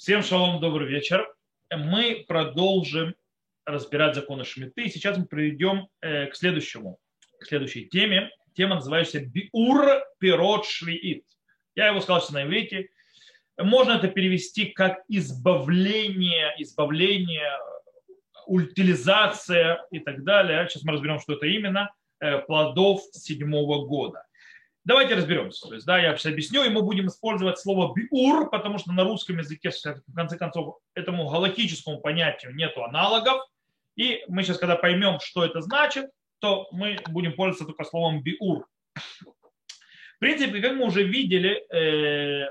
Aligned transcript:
Всем 0.00 0.22
шалом, 0.22 0.60
добрый 0.60 0.88
вечер. 0.88 1.30
Мы 1.70 2.24
продолжим 2.26 3.14
разбирать 3.66 4.14
законы 4.14 4.46
Шмиты. 4.46 4.88
Сейчас 4.88 5.18
мы 5.18 5.26
перейдем 5.26 5.88
э, 6.00 6.28
к 6.28 6.36
следующему, 6.36 6.98
к 7.38 7.44
следующей 7.44 7.86
теме. 7.86 8.30
Тема 8.54 8.76
называется 8.76 9.20
Биур 9.20 10.00
Пирот 10.18 10.64
Швиит. 10.64 11.26
Я 11.74 11.88
его 11.88 12.00
сказал 12.00 12.26
на 12.30 12.44
иврите. 12.44 12.88
Можно 13.58 13.92
это 13.92 14.08
перевести 14.08 14.70
как 14.70 15.00
избавление, 15.08 16.54
избавление, 16.56 17.58
утилизация 18.46 19.84
и 19.90 19.98
так 19.98 20.24
далее. 20.24 20.66
Сейчас 20.66 20.82
мы 20.82 20.94
разберем, 20.94 21.20
что 21.20 21.34
это 21.34 21.44
именно. 21.44 21.92
Э, 22.20 22.38
плодов 22.38 23.02
седьмого 23.12 23.84
года. 23.84 24.24
Давайте 24.84 25.14
разберемся. 25.14 25.68
То 25.68 25.74
есть, 25.74 25.86
да, 25.86 25.98
я 25.98 26.16
сейчас 26.16 26.32
объясню, 26.32 26.64
и 26.64 26.70
мы 26.70 26.82
будем 26.82 27.08
использовать 27.08 27.58
слово 27.58 27.94
биур, 27.94 28.48
потому 28.48 28.78
что 28.78 28.92
на 28.92 29.04
русском 29.04 29.38
языке, 29.38 29.70
в 29.70 30.14
конце 30.14 30.38
концов, 30.38 30.78
этому 30.94 31.28
галактическому 31.28 32.00
понятию 32.00 32.54
нет 32.54 32.76
аналогов. 32.78 33.42
И 33.96 34.24
мы 34.28 34.42
сейчас, 34.42 34.58
когда 34.58 34.76
поймем, 34.76 35.20
что 35.20 35.44
это 35.44 35.60
значит, 35.60 36.10
то 36.38 36.68
мы 36.72 36.98
будем 37.10 37.34
пользоваться 37.34 37.66
только 37.66 37.84
словом 37.84 38.22
биур. 38.22 38.66
В 39.04 40.18
принципе, 40.18 40.60
как 40.60 40.72
мы 40.72 40.86
уже 40.86 41.02
видели, 41.02 41.64
э, 41.74 42.48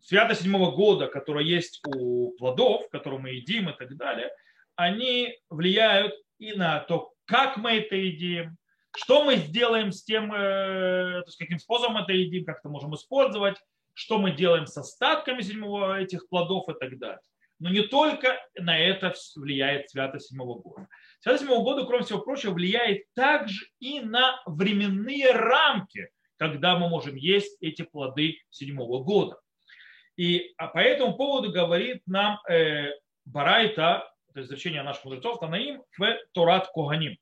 свято 0.00 0.34
седьмого 0.34 0.72
года, 0.72 1.06
которое 1.06 1.44
есть 1.44 1.80
у 1.86 2.32
плодов, 2.32 2.88
которые 2.90 3.20
мы 3.20 3.30
едим 3.30 3.68
и 3.68 3.76
так 3.76 3.96
далее, 3.96 4.30
они 4.74 5.38
влияют 5.48 6.14
и 6.38 6.52
на 6.52 6.80
то, 6.80 7.12
как 7.26 7.56
мы 7.56 7.78
это 7.78 7.94
едим, 7.94 8.56
что 8.96 9.24
мы 9.24 9.36
сделаем 9.36 9.92
с 9.92 10.02
тем, 10.02 10.32
э, 10.32 11.20
то 11.20 11.24
есть 11.26 11.38
каким 11.38 11.58
способом 11.58 11.98
это 11.98 12.12
едим, 12.12 12.44
как 12.44 12.58
это 12.58 12.68
можем 12.68 12.94
использовать, 12.94 13.56
что 13.94 14.18
мы 14.18 14.32
делаем 14.32 14.66
с 14.66 14.76
остатками 14.76 15.42
седьмого 15.42 16.00
этих 16.00 16.28
плодов 16.28 16.68
и 16.68 16.74
так 16.78 16.98
далее. 16.98 17.20
Но 17.58 17.68
не 17.68 17.82
только 17.82 18.38
на 18.58 18.78
это 18.78 19.14
влияет 19.36 19.90
святость 19.90 20.28
седьмого 20.28 20.58
года. 20.58 20.88
Святость 21.20 21.44
седьмого 21.44 21.62
года, 21.62 21.86
кроме 21.86 22.04
всего 22.04 22.20
прочего, 22.20 22.52
влияет 22.52 23.04
также 23.14 23.66
и 23.80 24.00
на 24.00 24.42
временные 24.46 25.32
рамки, 25.32 26.08
когда 26.38 26.78
мы 26.78 26.88
можем 26.88 27.16
есть 27.16 27.58
эти 27.60 27.82
плоды 27.82 28.38
седьмого 28.48 29.04
года. 29.04 29.38
И 30.16 30.54
а 30.56 30.68
по 30.68 30.78
этому 30.78 31.16
поводу 31.16 31.52
говорит 31.52 32.02
нам 32.06 32.40
э, 32.48 32.92
Барайта, 33.26 34.10
это 34.30 34.42
изречение 34.42 34.82
наших 34.82 35.04
мудрецов, 35.04 35.38
Танаим, 35.38 35.82
в 35.98 36.18
Торат 36.32 36.70
Коганим. 36.72 37.18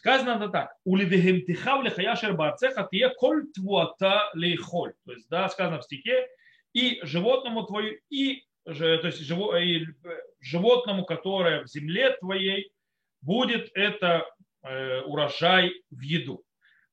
Сказано 0.00 0.42
это 0.42 0.48
так. 0.48 0.74
Улидегемтихав 0.84 1.84
лихаяшер 1.84 2.32
барцеха 2.32 2.88
тие 2.90 3.10
коль 3.10 3.52
твуата 3.52 4.30
лейхоль. 4.32 4.94
То 5.04 5.12
есть, 5.12 5.28
да, 5.28 5.46
сказано 5.50 5.80
в 5.80 5.84
стихе, 5.84 6.26
и 6.72 7.00
животному 7.02 7.64
твою, 7.64 7.98
и, 8.08 8.42
то 8.64 8.72
есть, 8.72 9.18
живо, 9.18 9.60
и 9.60 9.84
животному, 10.40 11.04
которое 11.04 11.64
в 11.64 11.66
земле 11.66 12.16
твоей, 12.18 12.72
будет 13.20 13.70
это 13.74 14.24
э, 14.62 15.02
урожай 15.02 15.74
в 15.90 16.00
еду. 16.00 16.42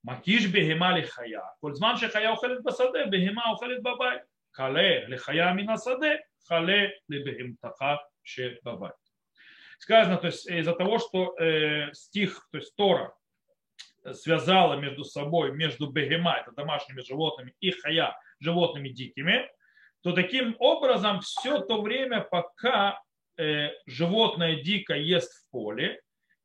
Макиш 0.03 0.51
бегема 0.51 0.91
лихая. 0.97 1.43
Коль 1.61 1.75
зман 1.75 1.95
шехая 1.95 2.33
ухалит 2.33 2.61
басаде, 2.61 3.05
бегема 3.05 3.53
ухалит 3.53 3.81
бабай. 3.81 4.19
Кале 4.51 5.05
лихая 5.07 5.53
минасаде, 5.53 6.25
хале 6.45 6.99
лебегемтаха 7.07 8.01
ше 8.21 8.59
бабай 8.63 8.91
сказано, 9.77 10.17
то 10.17 10.27
есть 10.27 10.47
из-за 10.47 10.73
того, 10.73 10.99
что 10.99 11.35
э, 11.39 11.93
стих, 11.93 12.47
то 12.51 12.57
есть 12.57 12.75
Тора 12.75 13.13
связала 14.13 14.75
между 14.75 15.03
собой, 15.03 15.51
между 15.51 15.87
бегема, 15.87 16.37
это 16.37 16.51
домашними 16.51 17.01
животными, 17.01 17.53
и 17.59 17.71
хая, 17.71 18.17
животными 18.39 18.89
дикими, 18.89 19.49
то 20.01 20.13
таким 20.13 20.55
образом 20.59 21.21
все 21.21 21.59
то 21.59 21.81
время, 21.81 22.21
пока 22.21 23.01
э, 23.37 23.69
животное 23.85 24.61
дико 24.61 24.95
ест 24.95 25.31
в 25.33 25.51
поле, 25.51 26.01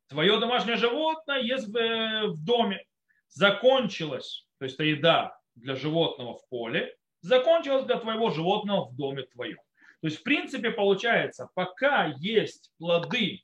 твое 0.07 0.39
домашнее 0.39 0.75
животное 0.75 1.39
ест 1.39 1.67
в, 1.67 1.77
э, 1.77 2.27
в 2.27 2.43
доме. 2.43 2.83
Закончилась, 3.29 4.45
то 4.59 4.65
есть 4.65 4.77
еда 4.79 5.37
для 5.55 5.75
животного 5.75 6.37
в 6.37 6.47
поле, 6.49 6.95
закончилась 7.21 7.85
для 7.85 7.97
твоего 7.97 8.29
животного 8.29 8.89
в 8.89 8.95
доме 8.95 9.23
твоем. 9.23 9.59
То 10.03 10.07
есть, 10.07 10.19
в 10.19 10.23
принципе, 10.23 10.69
получается, 10.69 11.49
пока 11.53 12.13
есть 12.19 12.73
плоды, 12.77 13.41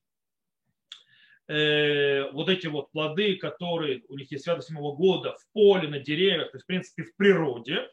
э, 1.47 2.29
вот 2.31 2.49
эти 2.49 2.67
вот 2.67 2.91
плоды, 2.91 3.37
которые 3.37 4.03
у 4.09 4.17
них 4.17 4.29
есть 4.29 4.43
свято 4.43 4.61
седьмого 4.61 4.93
года 4.93 5.37
в 5.37 5.53
поле, 5.53 5.87
на 5.87 5.99
деревьях, 5.99 6.51
то 6.51 6.57
есть, 6.57 6.65
в 6.65 6.67
принципе, 6.67 7.03
в 7.03 7.15
природе, 7.15 7.87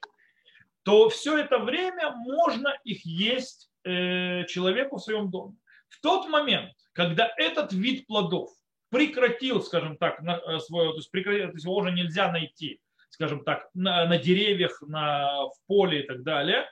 то 0.83 1.09
все 1.11 1.39
это 1.39 1.61
время 1.61 2.11
можно 2.17 2.77
их 2.83 3.07
есть 3.07 3.71
э, 3.85 4.45
человеку 4.47 4.97
в 4.97 5.03
своем 5.05 5.31
доме. 5.31 5.55
В 5.89 6.01
тот 6.01 6.29
момент, 6.29 6.73
когда 6.93 7.33
этот 7.37 7.73
вид 7.73 8.09
плодов 8.09 8.51
прекратил, 8.89 9.63
скажем 9.63 9.97
так, 9.97 10.21
на, 10.23 10.41
э, 10.45 10.59
свое, 10.59 10.91
то 10.91 10.97
есть, 10.97 11.13
прекратил, 11.13 11.51
то 11.51 11.53
есть 11.53 11.65
его 11.65 11.77
уже 11.77 11.93
нельзя 11.93 12.33
найти, 12.33 12.81
скажем 13.11 13.45
так, 13.45 13.71
на, 13.75 14.07
на 14.07 14.19
деревьях, 14.19 14.83
на, 14.83 15.45
в 15.45 15.55
поле 15.69 16.01
и 16.01 16.03
так 16.05 16.25
далее, 16.25 16.69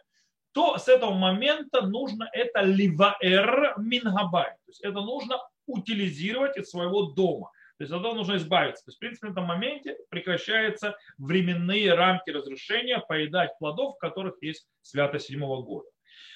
то 0.54 0.78
с 0.78 0.88
этого 0.88 1.12
момента 1.12 1.82
нужно 1.82 2.28
это 2.32 2.60
ливаэр 2.62 3.74
мингабай. 3.78 4.50
То 4.50 4.68
есть 4.68 4.82
это 4.82 5.00
нужно 5.00 5.38
утилизировать 5.66 6.56
из 6.56 6.70
своего 6.70 7.06
дома. 7.06 7.50
То 7.78 7.82
есть 7.82 7.92
от 7.92 8.00
этого 8.00 8.14
нужно 8.14 8.36
избавиться. 8.36 8.84
То 8.84 8.90
есть, 8.90 8.98
в 8.98 9.00
принципе, 9.00 9.26
на 9.26 9.32
этом 9.32 9.44
моменте 9.44 9.96
прекращаются 10.08 10.96
временные 11.18 11.92
рамки 11.94 12.30
разрешения 12.30 13.00
поедать 13.00 13.58
плодов, 13.58 13.96
в 13.96 13.98
которых 13.98 14.36
есть 14.42 14.68
святость 14.80 15.26
седьмого 15.26 15.62
года. 15.62 15.88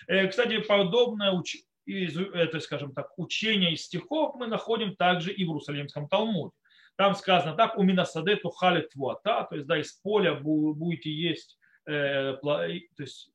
Э, 0.08 0.26
кстати, 0.26 0.58
подобное 0.58 1.32
это, 1.86 2.60
скажем 2.60 2.92
так, 2.92 3.12
учение 3.16 3.72
из 3.72 3.84
стихов 3.84 4.34
мы 4.34 4.48
находим 4.48 4.96
также 4.96 5.32
и 5.32 5.44
в 5.44 5.48
Иерусалимском 5.48 6.08
Талмуде. 6.08 6.54
Там 6.96 7.14
сказано 7.14 7.54
так, 7.54 7.78
у 7.78 7.84
минасаде 7.84 8.34
тухали 8.34 8.82
твуата, 8.82 9.46
то 9.48 9.54
есть 9.54 9.68
да, 9.68 9.78
из 9.78 9.92
поля 9.92 10.34
будете 10.34 11.10
есть, 11.12 11.56
э, 11.86 12.36
то 12.42 12.66
есть 12.98 13.30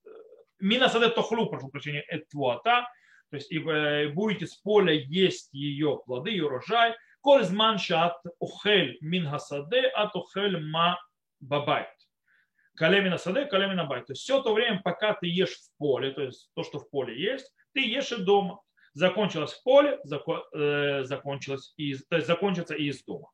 Мина 0.64 0.88
садет 0.88 1.16
тохлу, 1.16 1.50
прошу 1.50 1.68
прощения, 1.68 2.06
этвуата, 2.08 2.88
то 3.30 3.36
есть 3.36 3.52
и 3.52 3.60
э, 3.60 4.08
будете 4.08 4.48
с 4.48 4.56
поля 4.56 4.94
есть 4.94 5.50
ее 5.52 6.00
плоды, 6.06 6.30
ее 6.30 6.46
урожай. 6.46 6.96
Коль 7.20 7.44
зман 7.44 7.78
шат 7.80 8.16
ухель 8.40 8.98
мин 9.02 9.28
хасаде, 9.28 9.88
от 9.88 10.16
ухель 10.16 10.58
ма 10.60 10.98
бабайт. 11.42 11.90
Калемина 12.78 13.18
саде, 13.18 13.46
калемина 13.46 13.84
байт. 13.86 14.06
То 14.06 14.14
есть 14.14 14.22
все 14.22 14.42
то 14.42 14.54
время, 14.54 14.80
пока 14.82 15.14
ты 15.16 15.28
ешь 15.28 15.58
в 15.58 15.78
поле, 15.78 16.12
то 16.12 16.22
есть 16.22 16.50
то, 16.56 16.64
что 16.64 16.80
в 16.80 16.90
поле 16.90 17.22
есть, 17.22 17.54
ты 17.74 17.82
ешь 17.82 18.14
и 18.14 18.24
дома. 18.24 18.62
Закончилось 18.94 19.54
в 19.54 19.64
поле, 19.64 20.00
э, 20.54 21.04
закончилось 21.04 21.74
и, 21.76 21.96
то 21.96 22.16
есть 22.16 22.28
закончится 22.28 22.74
и 22.74 22.86
из 22.86 23.04
дома. 23.04 23.28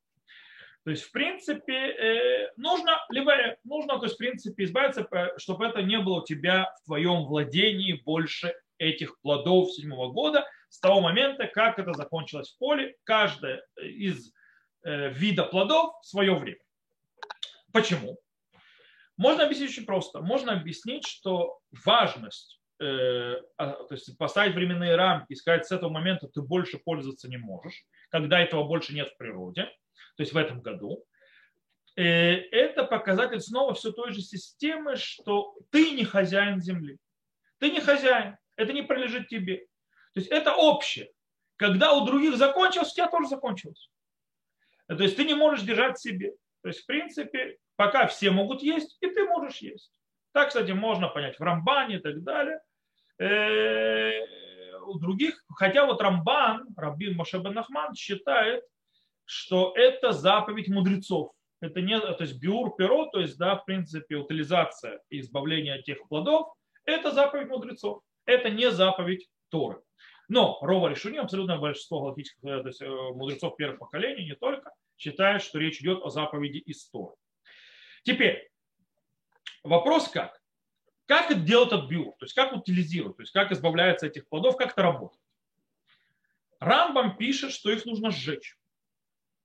То 0.85 0.91
есть, 0.91 1.03
в 1.03 1.11
принципе, 1.11 1.73
э, 1.73 2.51
нужно, 2.55 2.99
либо 3.09 3.33
нужно, 3.63 3.99
то 3.99 4.05
есть, 4.05 4.15
в 4.15 4.17
принципе, 4.17 4.63
избавиться, 4.63 5.07
чтобы 5.37 5.65
это 5.65 5.81
не 5.81 5.99
было 5.99 6.21
у 6.21 6.25
тебя 6.25 6.73
в 6.81 6.85
твоем 6.85 7.25
владении 7.25 7.93
больше 7.93 8.53
этих 8.77 9.19
плодов 9.19 9.71
седьмого 9.73 10.11
года, 10.11 10.47
с 10.69 10.79
того 10.79 11.01
момента, 11.01 11.47
как 11.47 11.79
это 11.79 11.93
закончилось 11.93 12.53
в 12.53 12.57
поле, 12.57 12.95
каждая 13.03 13.63
из 13.75 14.31
э, 14.83 15.09
вида 15.09 15.43
плодов 15.43 15.95
в 16.01 16.07
свое 16.07 16.33
время. 16.35 16.61
Почему? 17.73 18.17
Можно 19.17 19.45
объяснить 19.45 19.71
очень 19.71 19.85
просто. 19.85 20.21
Можно 20.21 20.53
объяснить, 20.53 21.05
что 21.05 21.59
важность, 21.85 22.61
э, 22.79 23.35
а, 23.57 23.73
то 23.83 23.93
есть 23.93 24.17
поставить 24.17 24.55
временные 24.55 24.95
рамки 24.95 25.33
и 25.33 25.35
сказать, 25.35 25.65
с 25.67 25.73
этого 25.73 25.89
момента 25.89 26.29
ты 26.29 26.41
больше 26.41 26.77
пользоваться 26.77 27.27
не 27.27 27.37
можешь, 27.37 27.83
когда 28.09 28.39
этого 28.39 28.63
больше 28.63 28.93
нет 28.93 29.09
в 29.09 29.17
природе– 29.17 29.69
то 30.19 30.23
есть 30.23 30.33
в 30.33 30.37
этом 30.37 30.59
году, 30.59 31.05
э, 31.95 32.03
это 32.03 32.83
показатель 32.83 33.39
снова 33.39 33.73
все 33.73 33.93
той 33.93 34.11
же 34.11 34.19
системы, 34.19 34.97
что 34.97 35.55
ты 35.69 35.91
не 35.91 36.03
хозяин 36.03 36.59
земли. 36.59 36.97
Ты 37.57 37.71
не 37.71 37.79
хозяин, 37.79 38.35
это 38.57 38.73
не 38.73 38.81
принадлежит 38.81 39.29
тебе. 39.29 39.59
То 40.13 40.19
есть 40.19 40.27
это 40.27 40.53
общее. 40.53 41.09
Когда 41.55 41.93
у 41.93 42.05
других 42.05 42.35
закончилось, 42.35 42.91
у 42.91 42.95
тебя 42.95 43.07
тоже 43.07 43.29
закончилось. 43.29 43.89
То 44.87 45.01
есть 45.01 45.15
ты 45.15 45.23
не 45.23 45.35
можешь 45.35 45.65
держать 45.65 45.97
себе. 45.97 46.33
То 46.63 46.67
есть, 46.67 46.81
в 46.81 46.85
принципе, 46.85 47.57
пока 47.77 48.05
все 48.07 48.29
могут 48.29 48.61
есть, 48.61 48.97
и 48.99 49.07
ты 49.07 49.23
можешь 49.23 49.59
есть. 49.59 49.93
Так, 50.33 50.49
кстати, 50.49 50.71
можно 50.71 51.07
понять 51.07 51.39
в 51.39 51.43
Рамбане 51.43 51.95
и 51.95 51.99
так 51.99 52.21
далее. 52.23 52.59
Э, 53.19 54.19
у 54.81 54.99
других, 54.99 55.41
хотя 55.55 55.85
вот 55.85 56.01
Рамбан, 56.01 56.67
Рабин 56.75 57.15
Машебен 57.15 57.57
Ахман 57.57 57.95
считает, 57.95 58.65
что 59.29 59.73
это 59.75 60.11
заповедь 60.11 60.69
мудрецов. 60.69 61.33
Это 61.61 61.81
не, 61.81 61.99
то 61.99 62.17
есть 62.21 62.39
биур 62.39 62.75
перо, 62.75 63.05
то 63.11 63.19
есть, 63.19 63.37
да, 63.37 63.57
в 63.57 63.65
принципе, 63.65 64.15
утилизация 64.15 65.01
и 65.11 65.19
избавление 65.19 65.75
от 65.75 65.83
тех 65.83 65.99
плодов, 66.07 66.51
это 66.83 67.11
заповедь 67.11 67.47
мудрецов. 67.47 68.01
Это 68.25 68.49
не 68.49 68.71
заповедь 68.71 69.29
Торы. 69.49 69.83
Но 70.29 70.57
Рова 70.61 70.87
Решуни, 70.87 71.17
абсолютно 71.17 71.59
большинство 71.59 72.01
галактических 72.01 72.43
э, 72.43 72.61
то 72.61 72.67
есть, 72.69 72.81
э, 72.81 72.87
мудрецов 72.87 73.55
первых 73.55 73.77
поколений, 73.77 74.25
не 74.25 74.35
только, 74.35 74.71
считают, 74.97 75.43
что 75.43 75.59
речь 75.59 75.79
идет 75.79 76.01
о 76.01 76.09
заповеди 76.09 76.57
из 76.57 76.89
Торы. 76.89 77.13
Теперь, 78.03 78.49
вопрос 79.63 80.07
как? 80.07 80.41
Как 81.05 81.29
это 81.29 81.39
делает 81.39 81.71
этот 81.71 81.87
биур? 81.87 82.15
То 82.17 82.25
есть 82.25 82.33
как 82.33 82.51
утилизируют, 82.53 83.17
то 83.17 83.21
есть 83.21 83.31
как 83.31 83.51
избавляется 83.51 84.07
от 84.07 84.13
этих 84.13 84.27
плодов, 84.27 84.57
как 84.57 84.71
это 84.71 84.81
работает. 84.81 85.21
Рамбам 86.59 87.15
пишет, 87.15 87.51
что 87.51 87.69
их 87.69 87.85
нужно 87.85 88.09
сжечь. 88.09 88.58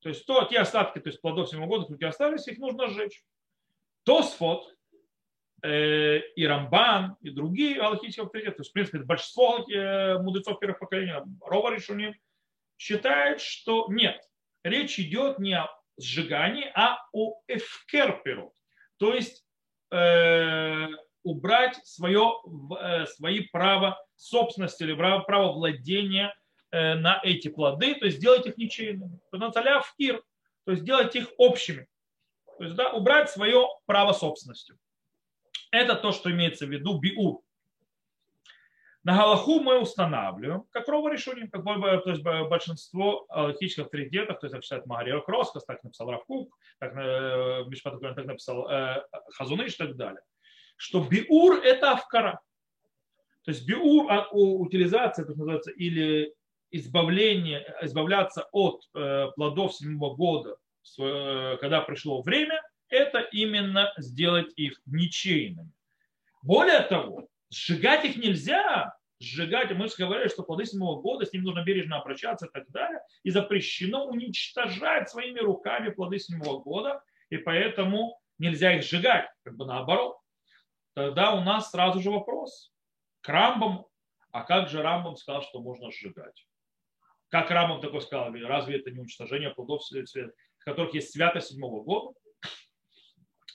То 0.05 0.11
есть 0.11 0.27
то, 0.27 0.45
те 0.45 0.59
остатки 0.59 0.99
то 0.99 1.09
есть 1.09 1.23
плодов 1.23 1.51
года, 1.51 1.87
которые 1.87 2.11
остались, 2.11 2.47
их 2.47 2.59
нужно 2.59 2.89
сжечь. 2.89 3.25
Тосфот 4.05 4.71
э, 5.63 6.19
и 6.37 6.47
Рамбан, 6.47 7.17
и 7.23 7.31
другие 7.31 7.81
аллахические 7.81 8.25
авторитеты, 8.25 8.57
то 8.57 8.61
есть, 8.61 8.71
в 8.71 8.75
принципе, 8.75 8.99
большинство 8.99 9.61
э, 9.67 10.19
мудрецов 10.19 10.61
первых 10.61 10.79
поколений, 10.79 11.15
Рова 11.41 11.75
Решуним, 11.75 12.15
считает, 12.77 13.41
что 13.41 13.87
нет, 13.89 14.21
речь 14.63 15.01
идет 15.01 15.39
не 15.39 15.57
о 15.57 15.71
сжигании, 15.99 16.71
а 16.75 16.99
о 17.15 17.41
эфкерперу. 17.49 18.53
То 18.99 19.15
есть 19.15 19.43
э, 19.91 20.87
убрать 21.23 21.81
свое, 21.87 22.31
э, 22.79 23.07
свои 23.07 23.41
права 23.49 23.99
собственности 24.17 24.83
или 24.83 24.93
право, 24.93 25.23
право 25.23 25.53
владения 25.53 26.35
на 26.75 27.21
эти 27.23 27.49
плоды, 27.49 27.95
то 27.95 28.07
есть 28.07 28.19
сделать 28.19 28.47
их 28.47 28.57
ничейными. 28.57 29.21
в 29.31 29.95
кир, 29.97 30.23
то 30.65 30.73
есть 30.73 30.83
сделать 30.83 31.15
их 31.15 31.29
общими. 31.39 31.87
То 32.59 32.65
есть 32.65 32.77
да, 32.77 32.93
убрать 32.93 33.31
свое 33.31 33.67
право 33.87 34.13
собственности. 34.13 34.75
Это 35.71 35.95
то, 35.97 36.13
что 36.13 36.31
имеется 36.31 36.67
в 36.67 36.71
виду 36.71 36.99
биур. 36.99 37.43
На 39.03 39.15
Галаху 39.19 39.61
мы 39.61 39.79
устанавливаем, 39.79 40.65
как 40.71 40.89
рово 40.89 41.13
решение, 41.13 41.47
как 41.49 41.63
то 41.63 42.11
есть 42.11 42.23
большинство 42.23 43.27
аллахических 43.29 43.85
авторитетов, 43.85 44.41
то 44.41 44.47
есть, 44.47 44.55
как 44.55 44.63
считает 44.65 44.87
Магарио 44.87 45.21
Кроскас, 45.21 45.67
так 45.67 45.85
написал 45.85 46.11
Равкук, 46.11 46.57
так, 46.79 46.97
э, 46.97 47.65
так 47.83 48.25
написал 48.25 48.67
э, 48.71 49.05
Хазуныш 49.35 49.75
и 49.75 49.77
так 49.77 49.97
далее, 49.97 50.23
что 50.77 51.01
биур– 51.01 51.57
это 51.65 51.93
авкара. 51.93 52.41
То 53.43 53.51
есть 53.51 53.67
биур, 53.67 54.11
а, 54.11 54.27
утилизация, 54.31 55.25
это 55.25 55.33
называется, 55.33 55.71
или 55.71 56.35
избавление, 56.77 57.65
избавляться 57.83 58.49
от 58.53 58.83
э, 58.95 59.29
плодов 59.35 59.75
седьмого 59.75 60.15
года, 60.15 60.57
когда 60.97 61.81
пришло 61.81 62.21
время, 62.21 62.61
это 62.91 63.21
именно 63.21 63.93
сделать 63.97 64.53
их 64.57 64.81
ничейными. 64.85 65.73
Более 66.43 66.81
того, 66.81 67.27
Сжигать 67.55 68.05
их 68.05 68.17
нельзя. 68.17 68.97
Сжигать, 69.21 69.71
мы 69.73 69.87
же 69.87 69.95
говорили, 69.97 70.29
что 70.29 70.43
плоды 70.43 70.65
седьмого 70.65 71.01
года, 71.01 71.25
с 71.25 71.33
ним 71.33 71.45
нужно 71.45 71.63
бережно 71.63 71.99
обращаться 71.99 72.47
и 72.47 72.51
так 72.51 72.69
далее. 72.71 73.01
И 73.23 73.31
запрещено 73.31 74.07
уничтожать 74.07 75.09
своими 75.09 75.39
руками 75.39 75.91
плоды 75.91 76.19
седьмого 76.19 76.61
года. 76.61 77.01
И 77.31 77.37
поэтому 77.37 78.21
нельзя 78.39 78.75
их 78.75 78.83
сжигать, 78.83 79.29
как 79.45 79.57
бы 79.57 79.67
наоборот. 79.67 80.17
Тогда 80.95 81.35
у 81.35 81.43
нас 81.43 81.71
сразу 81.71 82.01
же 82.01 82.11
вопрос 82.11 82.73
к 83.21 83.29
Рамбам. 83.29 83.87
А 84.33 84.43
как 84.43 84.69
же 84.69 84.83
Рамбам 84.83 85.17
сказал, 85.17 85.43
что 85.43 85.61
можно 85.61 85.93
сжигать? 85.93 86.45
Как 87.35 87.51
Рамбам 87.51 87.81
такой 87.81 88.01
сказал? 88.01 88.33
Разве 88.33 88.79
это 88.79 88.93
не 88.93 89.01
уничтожение 89.01 89.51
плодов, 89.51 89.83
в 89.83 90.65
которых 90.65 90.95
есть 90.95 91.11
святость 91.11 91.49
седьмого 91.49 91.83
года? 91.83 92.17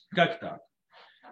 Как 0.09 0.37
так? 0.41 0.61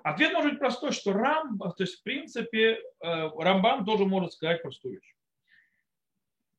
Ответ 0.02 0.32
может 0.32 0.52
быть 0.52 0.60
простой, 0.60 0.94
что 0.94 1.12
Рамбам, 1.12 1.74
то 1.74 1.84
есть 1.84 2.00
в 2.00 2.04
принципе 2.04 2.76
э, 2.76 2.80
Рамбам 3.02 3.84
тоже 3.84 4.06
может 4.06 4.32
сказать 4.32 4.62
простую 4.62 4.94
вещь. 4.94 5.14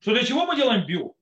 Что 0.00 0.12
для 0.12 0.25
чего 0.25 0.44
мы 0.44 0.56
делаем 0.56 0.85
биур? 0.85 1.14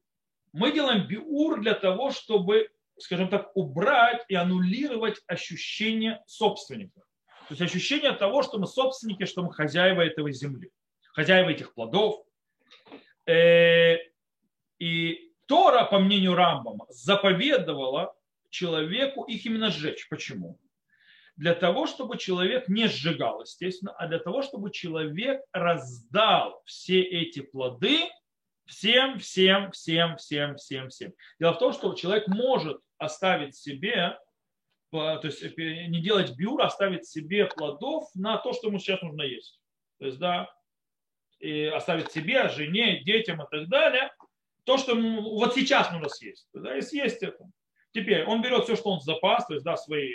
Мы 0.52 0.72
делаем 0.72 1.06
биур 1.06 1.60
для 1.60 1.74
того, 1.74 2.10
чтобы, 2.10 2.68
скажем 2.98 3.28
так, 3.28 3.56
убрать 3.56 4.24
и 4.26 4.34
аннулировать 4.34 5.22
ощущение 5.28 6.24
собственника. 6.26 7.02
То 7.46 7.54
есть 7.54 7.62
ощущение 7.62 8.10
того, 8.10 8.42
что 8.42 8.58
мы 8.58 8.66
собственники, 8.66 9.26
что 9.26 9.44
мы 9.44 9.52
хозяева 9.52 10.02
этого 10.02 10.32
земли, 10.32 10.72
хозяева 11.12 11.50
этих 11.50 11.72
плодов. 11.72 12.24
И 14.78 15.32
Тора, 15.46 15.84
по 15.84 15.98
мнению 15.98 16.34
Рамбама, 16.34 16.86
заповедовала 16.88 18.14
человеку 18.50 19.24
их 19.24 19.44
именно 19.46 19.70
сжечь. 19.70 20.08
Почему? 20.08 20.58
для 21.36 21.54
того, 21.54 21.86
чтобы 21.86 22.16
человек 22.16 22.66
не 22.66 22.88
сжигал, 22.88 23.42
естественно, 23.42 23.92
а 23.92 24.06
для 24.06 24.18
того, 24.18 24.40
чтобы 24.40 24.70
человек 24.70 25.42
раздал 25.52 26.62
все 26.64 27.02
эти 27.02 27.40
плоды 27.40 28.08
всем, 28.66 29.18
всем, 29.18 29.70
всем, 29.70 30.16
всем, 30.16 30.56
всем, 30.56 30.88
всем. 30.88 31.12
Дело 31.38 31.52
в 31.52 31.58
том, 31.58 31.72
что 31.72 31.94
человек 31.94 32.26
может 32.28 32.80
оставить 32.98 33.56
себе, 33.56 34.18
то 34.90 35.20
есть 35.22 35.42
э, 35.42 35.86
не 35.86 36.00
делать 36.00 36.36
бюр, 36.36 36.60
а 36.60 36.66
оставить 36.66 37.06
себе 37.06 37.46
плодов 37.46 38.08
на 38.14 38.38
то, 38.38 38.52
что 38.52 38.68
ему 38.68 38.78
сейчас 38.78 39.00
нужно 39.02 39.22
есть. 39.22 39.60
То 39.98 40.06
есть, 40.06 40.18
да, 40.18 40.50
и 41.38 41.64
оставить 41.64 42.10
себе, 42.12 42.48
жене, 42.48 43.02
детям 43.02 43.42
и 43.42 43.46
так 43.50 43.68
далее, 43.68 44.10
то, 44.66 44.76
что 44.78 44.94
вот 44.96 45.54
сейчас 45.54 45.90
нужно 45.92 46.08
съесть. 46.08 46.48
Да, 46.52 46.76
и 46.76 46.82
съесть 46.82 47.22
это. 47.22 47.44
Теперь 47.92 48.24
он 48.24 48.42
берет 48.42 48.64
все, 48.64 48.76
что 48.76 48.90
он 48.90 49.00
запас, 49.00 49.46
то 49.46 49.54
есть 49.54 49.64
да, 49.64 49.76
свой, 49.76 50.14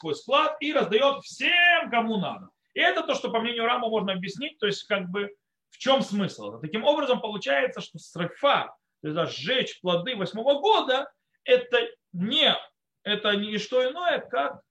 свой 0.00 0.14
склад, 0.14 0.56
и 0.60 0.72
раздает 0.72 1.22
всем, 1.22 1.90
кому 1.90 2.16
надо. 2.16 2.48
И 2.74 2.80
это 2.80 3.02
то, 3.02 3.14
что 3.14 3.30
по 3.30 3.40
мнению 3.40 3.66
Рама 3.66 3.88
можно 3.88 4.12
объяснить, 4.12 4.58
то 4.58 4.66
есть 4.66 4.84
как 4.84 5.08
бы 5.10 5.30
в 5.68 5.78
чем 5.78 6.02
смысл. 6.02 6.58
Таким 6.60 6.84
образом 6.84 7.20
получается, 7.20 7.80
что 7.80 7.98
срыфа, 7.98 8.74
то 9.02 9.08
есть 9.08 9.14
да, 9.14 9.26
сжечь 9.26 9.80
плоды 9.80 10.16
восьмого 10.16 10.60
года, 10.60 11.10
это 11.44 11.78
не, 12.12 12.56
это 13.04 13.36
не 13.36 13.58
что 13.58 13.88
иное, 13.88 14.18
как 14.18 14.62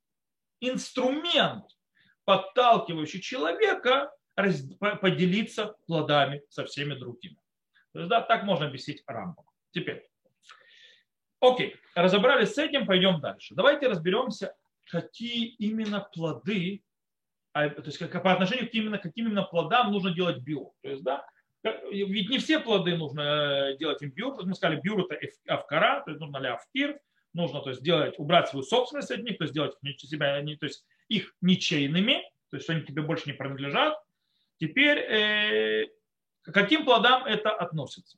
инструмент, 0.60 1.66
подталкивающий 2.26 3.22
человека 3.22 4.12
поделиться 5.02 5.76
плодами 5.86 6.42
со 6.50 6.66
всеми 6.66 6.96
другими. 6.96 7.38
То 8.00 8.04
есть, 8.04 8.10
да, 8.12 8.22
так 8.22 8.44
можно 8.44 8.68
объяснить 8.68 9.04
Рамбам. 9.06 9.44
Теперь, 9.72 10.08
Окей, 11.42 11.76
разобрались 11.96 12.54
с 12.54 12.58
этим, 12.58 12.86
пойдем 12.86 13.20
дальше. 13.20 13.56
Давайте 13.56 13.88
разберемся, 13.88 14.56
какие 14.90 15.48
именно 15.56 16.00
плоды, 16.00 16.82
а, 17.52 17.68
то 17.70 17.84
есть 17.84 17.98
как, 17.98 18.24
по 18.24 18.32
отношению 18.32 18.70
к 18.70 18.74
именно, 18.74 19.00
каким 19.00 19.28
именно 19.28 19.44
плодам 19.44 19.92
нужно 19.92 20.12
делать 20.12 20.38
био. 20.38 20.72
То 20.82 20.90
есть, 20.90 21.04
да, 21.04 21.26
ведь 21.92 22.30
не 22.30 22.38
все 22.40 22.60
плоды 22.60 22.96
нужно 22.96 23.72
э, 23.72 23.78
делать 23.78 24.02
им 24.02 24.12
биур. 24.12 24.46
Мы 24.46 24.56
сказали, 24.56 24.80
биур 24.80 25.06
это 25.10 25.28
авкара, 25.48 26.02
то 26.06 26.12
есть 26.12 26.22
нужно 26.22 26.38
ли 26.38 26.48
авкир, 26.48 26.98
нужно 27.34 27.62
то 27.62 27.70
есть, 27.70 27.84
делать, 27.84 28.18
убрать 28.18 28.48
свою 28.48 28.64
собственность 28.64 29.12
от 29.12 29.24
них, 29.24 29.38
то 29.38 29.44
есть 29.44 29.52
сделать 29.52 29.76
себя, 29.98 30.42
то 30.58 30.66
есть 30.66 30.86
их 31.10 31.36
ничейными, 31.42 32.24
то 32.50 32.56
есть 32.56 32.70
они 32.70 32.82
тебе 32.82 33.02
больше 33.02 33.28
не 33.28 33.34
принадлежат. 33.34 34.02
Теперь, 34.58 35.00
э, 35.00 35.88
к 36.50 36.54
каким 36.54 36.86
плодам 36.86 37.26
это 37.26 37.52
относится? 37.52 38.18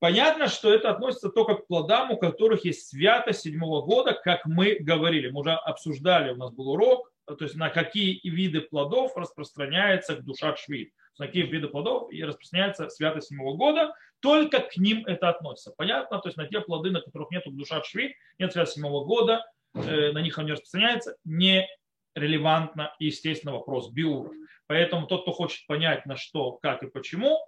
Понятно, 0.00 0.46
что 0.46 0.72
это 0.72 0.90
относится 0.90 1.28
только 1.28 1.56
к 1.56 1.66
плодам, 1.66 2.12
у 2.12 2.16
которых 2.16 2.64
есть 2.64 2.88
святость 2.88 3.40
седьмого 3.40 3.82
года, 3.84 4.12
как 4.12 4.46
мы 4.46 4.76
говорили. 4.78 5.28
Мы 5.28 5.40
уже 5.40 5.52
обсуждали, 5.52 6.30
у 6.30 6.36
нас 6.36 6.52
был 6.52 6.70
урок, 6.70 7.10
то 7.26 7.44
есть 7.44 7.56
на 7.56 7.68
какие 7.68 8.20
виды 8.28 8.60
плодов 8.60 9.16
распространяется 9.16 10.16
душа 10.16 10.54
швид. 10.56 10.92
На 11.18 11.26
какие 11.26 11.42
виды 11.42 11.66
плодов 11.66 12.12
и 12.12 12.22
распространяется 12.22 12.88
святость 12.90 13.28
седьмого 13.28 13.56
года, 13.56 13.92
только 14.20 14.60
к 14.60 14.76
ним 14.76 15.04
это 15.04 15.30
относится. 15.30 15.72
Понятно? 15.76 16.18
То 16.20 16.28
есть 16.28 16.36
на 16.36 16.46
те 16.46 16.60
плоды, 16.60 16.90
на 16.90 17.00
которых 17.00 17.30
нет 17.32 17.42
душа 17.46 17.82
швид, 17.82 18.12
нет 18.38 18.52
святости 18.52 18.76
седьмого 18.76 19.04
года, 19.04 19.44
э, 19.74 20.12
на 20.12 20.20
них 20.20 20.38
он 20.38 20.46
не 20.46 20.52
распространяется, 20.52 21.16
не 21.24 21.68
релевантно, 22.18 22.94
естественно, 22.98 23.52
вопрос 23.52 23.90
биуров. 23.90 24.32
Поэтому 24.66 25.06
тот, 25.06 25.22
кто 25.22 25.32
хочет 25.32 25.66
понять, 25.66 26.04
на 26.06 26.16
что, 26.16 26.52
как 26.52 26.82
и 26.82 26.90
почему, 26.90 27.38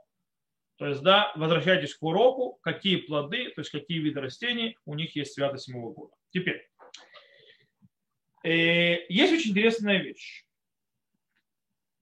то 0.81 0.87
есть, 0.87 1.03
да, 1.03 1.31
возвращайтесь 1.37 1.95
к 1.95 2.03
уроку, 2.03 2.59
какие 2.63 2.97
плоды, 2.97 3.51
то 3.51 3.61
есть 3.61 3.71
какие 3.71 3.99
виды 3.99 4.21
растений 4.21 4.79
у 4.87 4.95
них 4.95 5.15
есть 5.15 5.35
святость 5.35 5.65
седьмого 5.65 5.93
года. 5.93 6.15
Теперь, 6.31 6.67
э, 8.45 9.05
есть 9.11 9.33
очень 9.35 9.51
интересная 9.51 9.99
вещь 9.99 10.47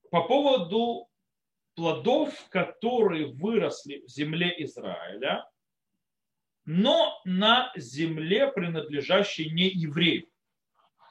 по 0.09 0.23
поводу 0.23 1.09
плодов, 1.75 2.33
которые 2.51 3.27
выросли 3.27 4.05
в 4.05 4.09
земле 4.09 4.55
Израиля, 4.63 5.45
но 6.63 7.19
на 7.25 7.73
земле, 7.75 8.47
принадлежащей 8.47 9.49
не 9.49 9.67
еврею. 9.67 10.28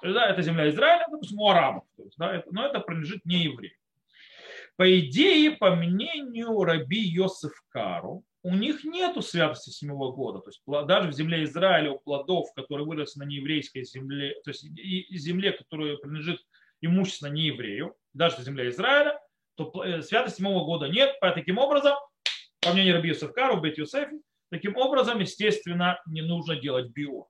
Да, 0.02 0.28
это 0.28 0.43
земля 0.43 0.69
Израиля, 0.71 1.07
допустим, 1.11 1.40
у 1.40 1.49
арабов, 1.49 1.85
то 1.97 2.05
есть, 2.05 2.17
да, 2.19 2.37
это, 2.37 2.52
но 2.52 2.67
это 2.67 2.81
принадлежит 2.81 3.25
не 3.25 3.45
еврею. 3.45 3.75
По 4.76 4.99
идее, 5.00 5.52
по 5.52 5.75
мнению 5.75 6.62
Раби 6.62 7.00
Йосеф 7.00 7.52
Кару, 7.71 8.25
у 8.45 8.55
них 8.55 8.85
нет 8.85 9.23
святости 9.25 9.71
седьмого 9.71 10.12
года. 10.12 10.38
То 10.38 10.50
есть 10.50 10.62
даже 10.87 11.09
в 11.09 11.12
земле 11.12 11.43
Израиля 11.43 11.90
у 11.90 11.99
плодов, 11.99 12.47
которые 12.55 12.87
выросли 12.87 13.19
на 13.19 13.25
нееврейской 13.25 13.85
земле, 13.85 14.35
то 14.45 14.50
есть 14.50 14.62
земле, 14.62 15.52
которая 15.52 15.97
принадлежит 15.97 16.40
имущественно 16.81 17.31
нееврею, 17.31 17.97
даже 18.14 18.37
в 18.37 18.40
земле 18.40 18.69
Израиля, 18.69 19.21
то 19.57 19.85
э, 19.85 20.02
святости 20.02 20.37
седьмого 20.37 20.64
года 20.64 20.88
нет. 20.88 21.19
По 21.21 21.33
таким 21.33 21.59
образом, 21.59 21.97
по 22.61 22.73
мнению 22.73 22.95
Раби 22.95 23.09
Йосеф 23.09 23.33
Кару, 23.33 23.61
Бет 23.61 23.76
Йосефи, 23.76 24.21
таким 24.50 24.76
образом, 24.76 25.19
естественно, 25.19 26.00
не 26.07 26.23
нужно 26.23 26.55
делать 26.55 26.90
био. 26.93 27.26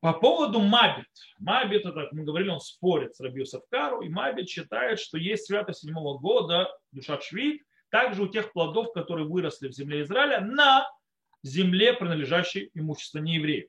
По 0.00 0.12
поводу 0.12 0.60
Мабит. 0.60 1.06
Мабит, 1.38 1.80
это, 1.80 1.92
как 1.92 2.12
мы 2.12 2.24
говорили, 2.24 2.50
он 2.50 2.60
спорит 2.60 3.16
с 3.16 3.20
Рабью 3.20 3.44
Савкару, 3.44 4.00
и 4.02 4.08
Мабит 4.08 4.48
считает, 4.48 5.00
что 5.00 5.18
есть 5.18 5.46
святость 5.46 5.80
седьмого 5.80 6.18
года, 6.18 6.72
душа 6.92 7.20
Швид, 7.20 7.62
также 7.90 8.22
у 8.22 8.28
тех 8.28 8.52
плодов, 8.52 8.92
которые 8.92 9.26
выросли 9.26 9.68
в 9.68 9.72
земле 9.72 10.02
Израиля, 10.02 10.40
на 10.40 10.88
земле, 11.42 11.94
принадлежащей 11.94 12.70
имуществу 12.74 13.18
неевреев. 13.18 13.68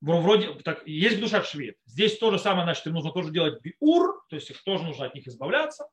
Вроде 0.00 0.54
так, 0.64 0.86
есть 0.86 1.20
душа 1.20 1.44
швед. 1.44 1.76
Здесь 1.86 2.18
то 2.18 2.32
же 2.32 2.38
самое, 2.38 2.64
значит, 2.64 2.86
им 2.86 2.94
нужно 2.94 3.12
тоже 3.12 3.30
делать 3.30 3.60
биур, 3.62 4.24
то 4.28 4.34
есть 4.34 4.50
их 4.50 4.62
тоже 4.64 4.82
нужно 4.82 5.06
от 5.06 5.14
них 5.14 5.28
избавляться. 5.28 5.86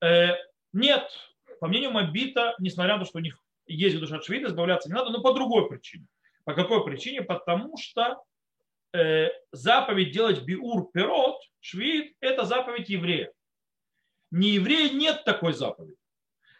Э, 0.00 0.36
нет, 0.72 1.10
по 1.60 1.68
мнению 1.68 1.90
Мабита, 1.90 2.54
несмотря 2.58 2.94
на 2.94 3.00
то, 3.00 3.04
что 3.06 3.18
у 3.18 3.22
них 3.22 3.38
есть 3.66 4.00
душа 4.00 4.20
швид, 4.22 4.44
избавляться 4.44 4.88
не 4.88 4.94
надо, 4.94 5.10
но 5.10 5.20
по 5.20 5.34
другой 5.34 5.68
причине. 5.68 6.06
По 6.44 6.54
какой 6.54 6.84
причине? 6.84 7.20
Потому 7.20 7.76
что 7.76 8.22
э, 8.94 9.30
заповедь 9.52 10.12
делать 10.12 10.42
биур 10.42 10.90
пирот, 10.92 11.40
швид, 11.60 12.14
это 12.20 12.44
заповедь 12.44 12.88
еврея. 12.88 13.32
Не 14.30 14.50
еврея 14.50 14.90
нет 14.92 15.24
такой 15.24 15.52
заповеди. 15.52 15.96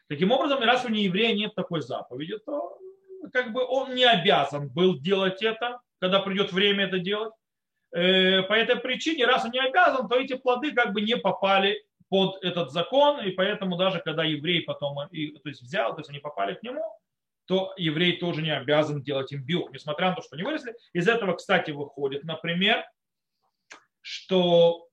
Таким 0.09 0.33
образом, 0.33 0.61
раз 0.61 0.85
у 0.85 0.89
нееврея 0.89 1.35
нет 1.35 1.55
такой 1.55 1.81
заповеди, 1.81 2.39
то 2.39 2.79
как 3.33 3.53
бы 3.53 3.65
он 3.65 3.95
не 3.95 4.05
обязан 4.05 4.69
был 4.69 5.01
делать 5.01 5.43
это, 5.43 5.81
когда 5.99 6.21
придет 6.21 6.53
время 6.53 6.85
это 6.85 6.99
делать. 6.99 7.33
Э, 7.93 8.43
по 8.43 8.53
этой 8.53 8.77
причине, 8.77 9.27
раз 9.27 9.45
он 9.45 9.53
не 9.53 9.61
обязан, 9.61 10.09
то 10.09 10.17
эти 10.17 10.35
плоды 10.35 10.73
как 10.73 10.93
бы 10.93 11.01
не 11.01 11.17
попали 11.17 11.83
под 12.11 12.45
этот 12.45 12.71
закон, 12.71 13.21
и 13.25 13.31
поэтому 13.31 13.77
даже 13.77 14.01
когда 14.01 14.25
еврей 14.25 14.63
потом 14.63 14.99
их 15.11 15.43
то 15.43 15.49
есть 15.49 15.63
взял, 15.63 15.95
то 15.95 16.01
есть 16.01 16.11
они 16.11 16.19
попали 16.19 16.55
к 16.55 16.63
нему, 16.63 16.83
то 17.47 17.73
еврей 17.77 18.19
тоже 18.19 18.43
не 18.43 18.55
обязан 18.55 19.03
делать 19.03 19.33
им 19.33 19.45
био, 19.45 19.69
несмотря 19.71 20.11
на 20.11 20.17
то, 20.17 20.23
что 20.23 20.37
они 20.37 20.45
выросли. 20.45 20.75
Из 20.93 21.09
этого, 21.09 21.35
кстати, 21.35 21.71
выходит, 21.71 22.25
например, 22.25 22.85
что 24.01 24.89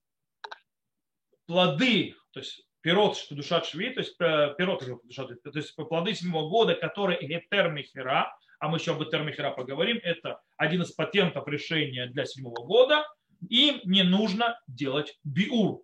плоды, 1.45 2.15
то 2.31 2.39
есть 2.39 2.65
пирот, 2.81 3.17
что 3.17 3.35
душа 3.35 3.63
шви, 3.63 3.91
то 3.91 3.99
есть 4.01 4.15
э, 4.19 4.55
пирот, 4.57 4.79
то 4.79 5.51
есть 5.53 5.75
плоды 5.75 6.13
седьмого 6.13 6.49
года, 6.49 6.75
которые 6.75 7.19
гетер 7.21 7.69
мехера, 7.71 8.35
а 8.59 8.67
мы 8.67 8.77
еще 8.77 8.91
об 8.91 9.01
гетер 9.01 9.53
поговорим, 9.53 9.99
это 10.03 10.41
один 10.57 10.81
из 10.81 10.91
патентов 10.91 11.47
решения 11.47 12.07
для 12.07 12.25
седьмого 12.25 12.63
года, 12.65 13.05
им 13.49 13.81
не 13.85 14.03
нужно 14.03 14.59
делать 14.67 15.17
биур. 15.23 15.83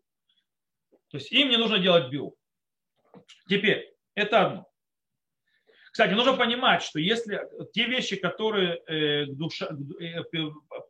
То 1.10 1.18
есть 1.18 1.32
им 1.32 1.50
не 1.50 1.58
нужно 1.58 1.80
делать 1.80 2.10
биур. 2.10 2.34
Теперь, 3.48 3.94
это 4.14 4.46
одно. 4.46 4.68
Кстати, 5.98 6.14
нужно 6.14 6.34
понимать, 6.34 6.84
что 6.84 7.00
если 7.00 7.42
те 7.74 7.88
вещи, 7.88 8.18
которые 8.18 8.84
э, 8.86 9.26
душа, 9.26 9.68
э, 10.00 10.22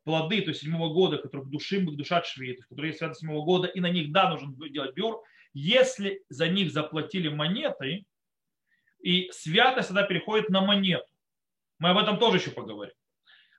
плоды, 0.04 0.42
то 0.42 0.50
есть 0.50 0.60
седьмого 0.60 0.94
года, 0.94 1.18
которые 1.18 1.48
к 1.48 1.50
душим, 1.50 1.88
к 1.88 1.96
душа 1.96 2.22
швид, 2.26 2.66
которые 2.66 2.90
есть 2.90 3.00
святость 3.00 3.22
седьмого 3.22 3.46
года, 3.46 3.70
и 3.70 3.80
на 3.80 3.90
них, 3.90 4.12
да, 4.12 4.30
нужно 4.30 4.54
делать 4.68 4.94
биур, 4.96 5.24
если 5.54 6.26
за 6.28 6.50
них 6.50 6.74
заплатили 6.74 7.30
монетой, 7.30 8.06
и 9.00 9.30
святость 9.32 9.88
тогда 9.88 10.04
переходит 10.04 10.50
на 10.50 10.60
монету. 10.60 11.08
Мы 11.80 11.92
об 11.92 12.00
этом 12.00 12.20
тоже 12.20 12.40
еще 12.40 12.52
поговорим. 12.52 12.94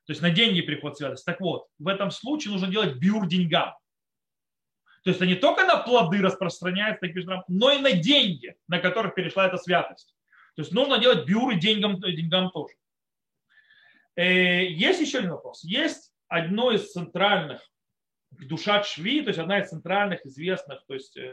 То 0.05 0.11
есть 0.11 0.21
на 0.21 0.28
деньги 0.28 0.61
переход 0.61 0.99
святость. 0.99 1.25
Так 1.25 1.40
вот, 1.40 1.69
в 1.78 1.88
этом 1.88 2.11
случае 2.11 2.52
нужно 2.52 2.69
делать 2.69 2.97
бюр 2.97 3.26
деньгам. 3.26 3.73
То 5.02 5.09
есть 5.09 5.17
это 5.17 5.26
не 5.26 5.35
только 5.35 5.64
на 5.64 5.78
плоды 5.78 6.19
распространяется, 6.19 7.07
но 7.49 7.73
и 7.73 7.78
на 7.78 7.93
деньги, 7.93 8.55
на 8.67 8.81
которых 8.81 9.14
перешла 9.14 9.47
эта 9.47 9.57
святость. 9.57 10.14
То 10.59 10.62
есть 10.62 10.73
нужно 10.73 10.99
делать 10.99 11.25
бюры 11.25 11.55
деньгам, 11.55 12.00
деньгам 12.00 12.50
тоже. 12.50 12.75
Э, 14.17 14.67
есть 14.67 15.00
еще 15.00 15.19
один 15.19 15.31
вопрос. 15.31 15.62
Есть 15.62 16.12
одно 16.27 16.73
из 16.73 16.91
центральных 16.91 17.61
душа 18.33 18.83
шви, 18.83 19.23
то 19.23 19.29
есть 19.29 19.38
одна 19.38 19.61
из 19.61 19.69
центральных 19.69 20.27
известных 20.27 20.85
то 20.85 20.95
есть, 20.95 21.17
э, 21.17 21.33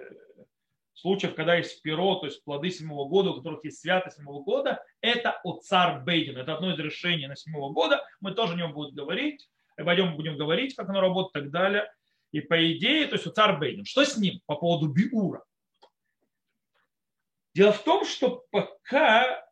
случаев, 0.94 1.34
когда 1.34 1.56
есть 1.56 1.82
перо, 1.82 2.18
то 2.18 2.28
есть 2.28 2.44
плоды 2.44 2.70
седьмого 2.70 3.10
года, 3.10 3.32
у 3.32 3.38
которых 3.38 3.66
есть 3.66 3.80
святость 3.80 4.18
седьмого 4.18 4.44
года, 4.44 4.84
это 5.02 5.42
цар 5.64 6.04
Бейдин. 6.04 6.38
Это 6.38 6.54
одно 6.54 6.72
из 6.72 6.78
решений 6.78 7.26
на 7.26 7.36
седьмого 7.36 7.74
года. 7.74 8.06
Мы 8.22 8.36
тоже 8.36 8.54
о 8.54 8.58
нем 8.58 8.74
будем 8.74 8.94
говорить. 8.94 9.50
Пойдем 9.76 10.16
будем 10.16 10.38
говорить, 10.38 10.76
как 10.76 10.88
оно 10.88 11.02
работает 11.02 11.36
и 11.36 11.40
так 11.40 11.52
далее. 11.52 11.92
И 12.32 12.42
по 12.42 12.72
идее, 12.72 13.08
то 13.08 13.16
есть 13.16 13.34
цар 13.34 13.58
Бейдин. 13.58 13.86
Что 13.86 14.06
с 14.06 14.18
ним 14.18 14.40
по 14.46 14.56
поводу 14.56 14.88
Биура? 14.88 15.44
Дело 17.56 17.72
в 17.72 17.84
том, 17.84 18.06
что 18.06 18.44
пока 18.52 19.46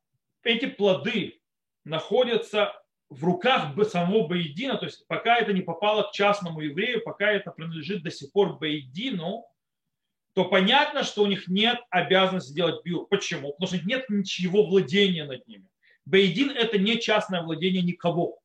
эти 0.44 0.66
плоды 0.66 1.40
находятся 1.86 2.74
в 3.10 3.24
руках 3.24 3.74
самого 3.86 4.28
Бейдина, 4.28 4.78
то 4.78 4.86
есть 4.86 5.08
пока 5.08 5.38
это 5.38 5.54
не 5.54 5.62
попало 5.62 6.04
к 6.04 6.12
частному 6.12 6.60
еврею, 6.60 7.02
пока 7.06 7.32
это 7.32 7.52
принадлежит 7.52 8.04
до 8.04 8.12
сих 8.12 8.34
пор 8.34 8.60
Бейдину, 8.60 9.46
то 10.34 10.46
понятно, 10.46 11.04
что 11.04 11.24
у 11.24 11.28
них 11.28 11.48
нет 11.48 11.80
обязанности 11.92 12.54
делать 12.54 12.84
биур. 12.84 13.08
Почему? 13.08 13.54
Потому 13.54 13.78
что 13.78 13.88
нет 13.88 14.10
ничего 14.10 14.66
владения 14.66 15.24
над 15.24 15.48
ними. 15.48 15.70
Бейдин– 16.06 16.50
это 16.56 16.78
не 16.78 17.00
частное 17.00 17.42
владение 17.42 17.84
никого. 17.84 18.40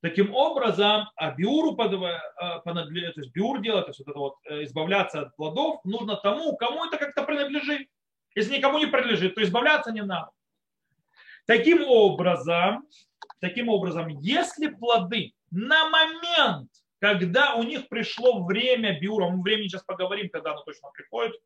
Таким 0.00 0.34
образом, 0.34 1.08
а 1.14 1.32
биуру 1.32 1.72
э, 1.72 1.76
то 1.76 3.20
есть 3.20 3.32
биур 3.32 3.60
делать, 3.60 3.86
то 3.86 3.90
есть 3.90 4.00
вот 4.00 4.08
это 4.08 4.18
вот 4.18 4.34
э, 4.48 4.64
избавляться 4.64 5.20
от 5.20 5.36
плодов, 5.36 5.84
нужно 5.84 6.16
тому, 6.16 6.56
кому 6.56 6.84
это 6.86 6.96
как-то 6.96 7.22
принадлежит. 7.22 7.88
Если 8.38 8.56
никому 8.56 8.78
не 8.78 8.86
принадлежит, 8.86 9.34
то 9.34 9.42
избавляться 9.42 9.90
не 9.90 10.02
надо. 10.02 10.30
Таким 11.44 11.82
образом, 11.82 12.86
таким 13.40 13.68
образом, 13.68 14.08
если 14.08 14.68
плоды 14.68 15.32
на 15.50 15.88
момент 15.88 16.70
когда 17.00 17.54
у 17.54 17.62
них 17.62 17.88
пришло 17.88 18.44
время 18.44 18.98
биура, 18.98 19.28
мы 19.28 19.40
времени 19.42 19.68
сейчас 19.68 19.84
поговорим, 19.84 20.28
когда 20.30 20.50
оно 20.50 20.62
точно 20.62 20.88
приходит, 20.90 21.36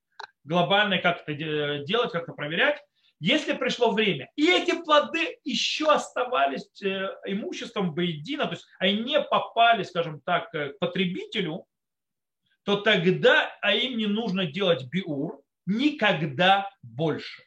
глобально 0.45 0.99
как 0.99 1.29
это 1.29 1.85
делать, 1.85 2.13
как 2.13 2.23
это 2.23 2.33
проверять, 2.33 2.83
если 3.21 3.53
пришло 3.53 3.93
время, 3.93 4.31
и 4.35 4.51
эти 4.51 4.83
плоды 4.83 5.39
еще 5.45 5.93
оставались 5.93 6.67
э, 6.83 7.09
имуществом 7.27 7.95
Бейдина, 7.95 8.47
то 8.47 8.53
есть 8.53 8.67
они 8.79 9.03
не 9.03 9.21
попали, 9.21 9.83
скажем 9.83 10.21
так, 10.23 10.51
к 10.51 10.73
потребителю, 10.81 11.67
то 12.65 12.81
тогда 12.81 13.53
а 13.61 13.75
им 13.75 13.99
не 13.99 14.07
нужно 14.07 14.47
делать 14.47 14.87
биур 14.87 15.42
никогда 15.66 16.69
больше. 16.83 17.42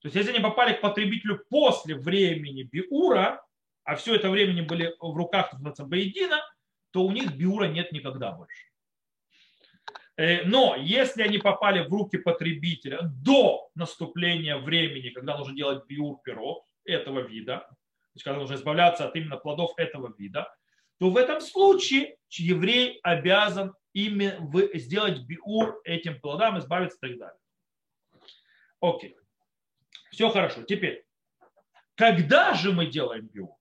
То 0.00 0.06
есть 0.06 0.16
если 0.16 0.32
они 0.32 0.40
попали 0.40 0.74
к 0.74 0.80
потребителю 0.80 1.44
после 1.50 1.96
времени 1.96 2.62
биура, 2.62 3.44
а 3.84 3.96
все 3.96 4.14
это 4.14 4.30
время 4.30 4.52
они 4.52 4.62
были 4.62 4.94
в 5.00 5.16
руках 5.16 5.52
Бейдина, 5.60 6.40
то 6.90 7.04
у 7.04 7.10
них 7.10 7.34
биура 7.36 7.64
нет 7.64 7.92
никогда 7.92 8.32
больше. 8.32 8.68
Э, 10.16 10.44
но 10.44 10.76
если 10.76 11.22
они 11.22 11.38
попали 11.38 11.80
в 11.80 11.92
руки 11.92 12.18
потребителя 12.18 13.00
до 13.02 13.70
наступления 13.74 14.58
времени, 14.58 15.10
когда 15.10 15.38
нужно 15.38 15.54
делать 15.54 15.86
биур 15.86 16.20
перо 16.22 16.64
этого 16.84 17.20
вида, 17.20 17.58
то 17.68 17.76
есть 18.14 18.24
когда 18.24 18.40
нужно 18.40 18.54
избавляться 18.54 19.06
от 19.06 19.14
именно 19.16 19.36
плодов 19.36 19.72
этого 19.76 20.12
вида, 20.18 20.52
то 20.98 21.10
в 21.10 21.16
этом 21.16 21.40
случае 21.40 22.16
еврей 22.30 22.98
обязан 23.02 23.74
ими 24.06 24.78
сделать 24.78 25.20
биур 25.20 25.80
этим 25.84 26.20
плодам, 26.20 26.58
избавиться 26.58 26.98
и 26.98 27.08
так 27.08 27.18
далее. 27.18 27.40
Окей. 28.80 29.16
Все 30.10 30.30
хорошо. 30.30 30.62
Теперь, 30.62 31.04
когда 31.94 32.54
же 32.54 32.72
мы 32.72 32.86
делаем 32.86 33.26
биур? 33.26 33.54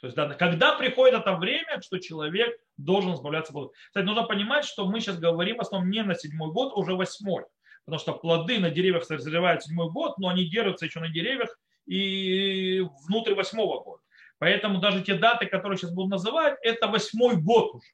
То 0.00 0.08
есть, 0.08 0.16
да, 0.16 0.34
когда 0.34 0.76
приходит 0.76 1.20
это 1.20 1.36
время, 1.36 1.80
что 1.80 1.98
человек 1.98 2.58
должен 2.76 3.14
избавляться 3.14 3.52
плодов. 3.52 3.72
Кстати, 3.86 4.04
нужно 4.04 4.24
понимать, 4.24 4.64
что 4.64 4.86
мы 4.86 5.00
сейчас 5.00 5.18
говорим 5.18 5.56
в 5.56 5.60
основном 5.60 5.90
не 5.90 6.02
на 6.02 6.14
седьмой 6.14 6.52
год, 6.52 6.72
а 6.74 6.80
уже 6.80 6.94
восьмой. 6.94 7.44
Потому 7.84 8.00
что 8.00 8.14
плоды 8.14 8.58
на 8.58 8.70
деревьях 8.70 9.04
созревают 9.04 9.62
седьмой 9.62 9.90
год, 9.90 10.18
но 10.18 10.28
они 10.28 10.48
держатся 10.48 10.86
еще 10.86 11.00
на 11.00 11.08
деревьях 11.08 11.56
и 11.86 12.82
внутрь 13.06 13.34
восьмого 13.34 13.82
года. 13.82 14.02
Поэтому 14.38 14.78
даже 14.78 15.02
те 15.02 15.14
даты, 15.14 15.46
которые 15.46 15.78
сейчас 15.78 15.92
буду 15.92 16.08
называть, 16.08 16.58
это 16.62 16.88
восьмой 16.88 17.36
год 17.36 17.74
уже, 17.74 17.86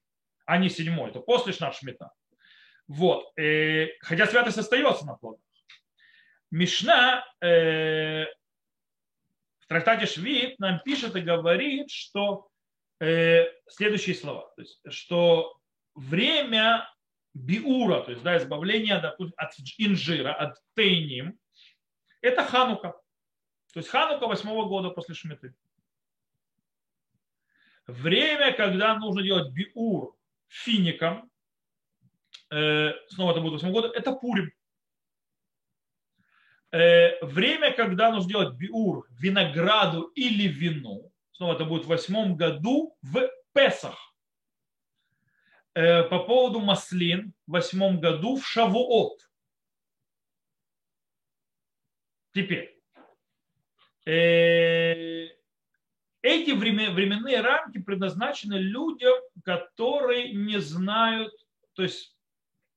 а 0.51 0.59
не 0.59 0.69
седьмой. 0.69 1.11
Это 1.11 1.21
после 1.21 1.53
Шмита. 1.53 2.11
Вот. 2.89 3.33
Э, 3.39 3.87
хотя 4.01 4.27
святость 4.27 4.59
остается 4.59 5.07
на 5.07 5.15
плодах. 5.15 5.41
Мишна 6.51 7.25
э, 7.41 8.27
трактате 9.69 10.07
Швид 10.07 10.59
нам 10.59 10.81
пишет 10.81 11.15
и 11.15 11.21
говорит, 11.21 11.93
что 11.93 12.51
э, 12.99 13.45
следующие 13.69 14.17
слова, 14.17 14.53
то 14.57 14.63
есть, 14.63 14.81
что 14.89 15.57
время 15.95 16.93
биура, 17.33 18.01
то 18.01 18.11
есть 18.11 18.25
да, 18.25 18.37
избавления 18.37 19.01
допустим, 19.01 19.35
от 19.37 19.53
инжира, 19.79 20.35
от 20.35 20.57
тейним, 20.75 21.39
это 22.23 22.45
ханука. 22.45 23.01
То 23.73 23.79
есть 23.79 23.89
ханука 23.89 24.27
восьмого 24.27 24.69
года 24.69 24.91
после 24.91 25.15
Шмиты. 25.15 25.55
Время, 27.87 28.53
когда 28.53 28.97
нужно 28.97 29.23
делать 29.23 29.53
биур 29.53 30.17
фиником, 30.51 31.31
э, 32.51 32.93
снова 33.09 33.31
это 33.33 33.41
будет 33.41 33.55
восьмого 33.55 33.73
года, 33.73 33.89
это 33.95 34.13
пурим. 34.13 34.53
Э, 36.73 37.25
время, 37.25 37.73
когда 37.73 38.11
нужно 38.11 38.29
делать 38.29 38.57
биур 38.57 39.07
винограду 39.11 40.03
или 40.15 40.47
вину, 40.49 41.13
снова 41.33 41.55
это 41.55 41.65
будет 41.65 41.85
в 41.85 41.89
восьмом 41.89 42.37
году 42.37 42.97
в 43.03 43.31
Песах 43.53 44.15
э, 45.75 46.05
по 46.05 46.21
поводу 46.21 46.61
маслин 46.61 47.33
в 47.47 47.53
восьмом 47.53 48.01
году 48.01 48.37
в 48.37 48.47
Шавуот. 48.47 49.29
Теперь, 52.33 52.81
эти 56.23 56.51
временные 56.51 57.41
рамки 57.41 57.79
предназначены 57.79 58.55
людям, 58.55 59.15
которые 59.45 60.33
не 60.33 60.59
знают, 60.59 61.33
то 61.75 61.83
есть 61.83 62.15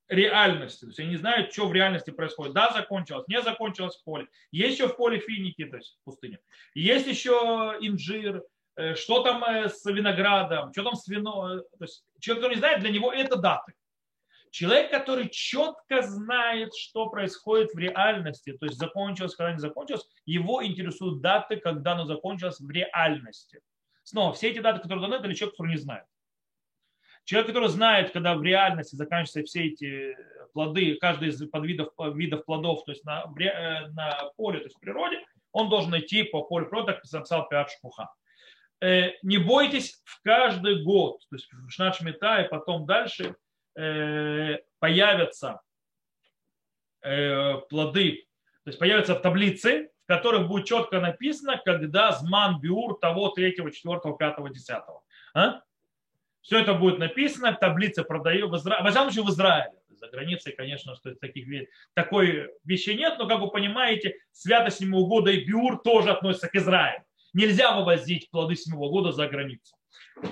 реальности. 0.08 0.82
То 0.82 0.88
есть 0.88 1.00
они 1.00 1.10
не 1.10 1.18
знают, 1.18 1.52
что 1.52 1.68
в 1.68 1.74
реальности 1.74 2.12
происходит. 2.12 2.54
Да, 2.54 2.72
закончилось, 2.72 3.28
не 3.28 3.42
закончилось 3.42 3.98
в 3.98 4.04
поле. 4.04 4.28
Есть 4.52 4.78
еще 4.78 4.88
в 4.88 4.96
поле 4.96 5.20
финики, 5.20 5.66
то 5.66 5.78
есть 5.78 5.98
в 6.02 6.06
пустыне. 6.06 6.40
Есть 6.74 7.08
еще 7.08 7.78
инжир, 7.82 8.44
э, 8.76 8.96
что 8.96 9.24
там 9.24 9.44
э, 9.44 9.70
с 9.70 9.86
виноградом, 9.86 10.72
что 10.72 10.84
там 10.84 10.96
с 10.96 11.08
вино. 11.08 11.60
То 11.60 11.84
есть 11.84 12.06
человек, 12.20 12.44
который 12.44 12.56
не 12.56 12.60
знает, 12.60 12.82
для 12.82 12.92
него 12.92 13.12
это 13.12 13.36
даты. 13.36 13.74
Человек, 14.54 14.92
который 14.92 15.30
четко 15.30 16.04
знает, 16.04 16.76
что 16.76 17.10
происходит 17.10 17.74
в 17.74 17.80
реальности, 17.80 18.56
то 18.56 18.68
есть 18.68 18.78
закончилось, 18.78 19.36
когда 19.36 19.52
не 19.52 19.58
закончилось, 19.58 20.08
его 20.28 20.64
интересуют 20.64 21.22
даты, 21.22 21.56
когда 21.56 21.94
оно 21.94 22.06
закончилось 22.06 22.60
в 22.60 22.70
реальности. 22.70 23.62
Снова, 24.04 24.32
все 24.34 24.52
эти 24.52 24.60
даты, 24.60 24.80
которые 24.80 25.02
даны, 25.02 25.16
это 25.16 25.24
для 25.24 25.34
человека, 25.34 25.58
который 25.58 25.72
не 25.72 25.80
знает. 25.80 26.06
Человек, 27.24 27.48
который 27.48 27.70
знает, 27.70 28.12
когда 28.12 28.36
в 28.36 28.44
реальности 28.44 28.96
заканчиваются 28.96 29.42
все 29.42 29.70
эти 29.70 30.16
плоды, 30.54 30.98
каждый 31.02 31.30
из 31.30 31.50
подвидов, 31.50 31.92
видов 32.14 32.46
плодов, 32.46 32.86
то 32.86 32.92
есть 32.92 33.04
на, 33.06 33.24
э, 33.24 33.88
на 33.88 34.30
поле, 34.38 34.60
то 34.60 34.66
есть 34.66 34.78
в 34.78 34.80
природе, 34.80 35.26
он 35.52 35.70
должен 35.70 35.98
идти 35.98 36.22
по 36.22 36.44
полю 36.44 36.68
природы, 36.68 36.94
как 36.94 37.04
написал 37.12 37.50
Пиат 37.50 37.72
Шпуха. 37.72 38.14
Э, 38.82 39.14
не 39.24 39.40
бойтесь 39.40 40.00
в 40.06 40.22
каждый 40.22 40.84
год, 40.84 41.22
то 41.28 41.38
есть 41.38 41.52
в 41.52 41.72
Шначмета 41.72 42.44
и 42.44 42.50
потом 42.50 42.86
дальше 42.86 43.36
появятся 43.74 45.62
плоды, 47.01 48.25
то 48.63 48.70
есть 48.70 48.80
появятся 48.80 49.15
таблицы, 49.15 49.89
в 50.03 50.08
которых 50.08 50.48
будет 50.48 50.65
четко 50.65 51.00
написано, 51.00 51.62
когда 51.63 52.12
зман 52.12 52.60
биур 52.60 53.00
того, 53.00 53.30
третьего, 53.30 53.72
четвертого, 53.72 54.18
пятого, 54.18 54.50
десятого. 54.50 55.01
А? 55.34 55.62
Все 56.42 56.60
это 56.60 56.74
будет 56.74 57.00
написано, 57.00 57.53
таблица 57.53 58.03
продаю 58.03 58.50
в 58.50 58.56
Израиле, 58.58 58.84
во 58.84 58.92
всяком 58.92 59.10
в 59.10 59.30
Израиле. 59.30 59.74
За 59.89 60.08
границей, 60.10 60.53
конечно, 60.53 60.96
что 60.96 61.15
таких 61.15 61.70
такой 61.94 62.50
вещи 62.65 62.89
нет, 62.89 63.18
но, 63.18 63.27
как 63.27 63.39
вы 63.39 63.50
понимаете, 63.50 64.18
святость 64.32 64.80
седьмого 64.80 65.08
года 65.08 65.32
и 65.32 65.46
биур 65.46 65.82
тоже 65.82 66.12
относятся 66.12 66.50
к 66.50 66.56
Израилю. 66.56 67.03
Нельзя 67.32 67.75
вывозить 67.75 68.30
плоды 68.30 68.56
седьмого 68.56 68.89
года 68.89 69.13
за 69.13 69.27
границу. 69.27 69.75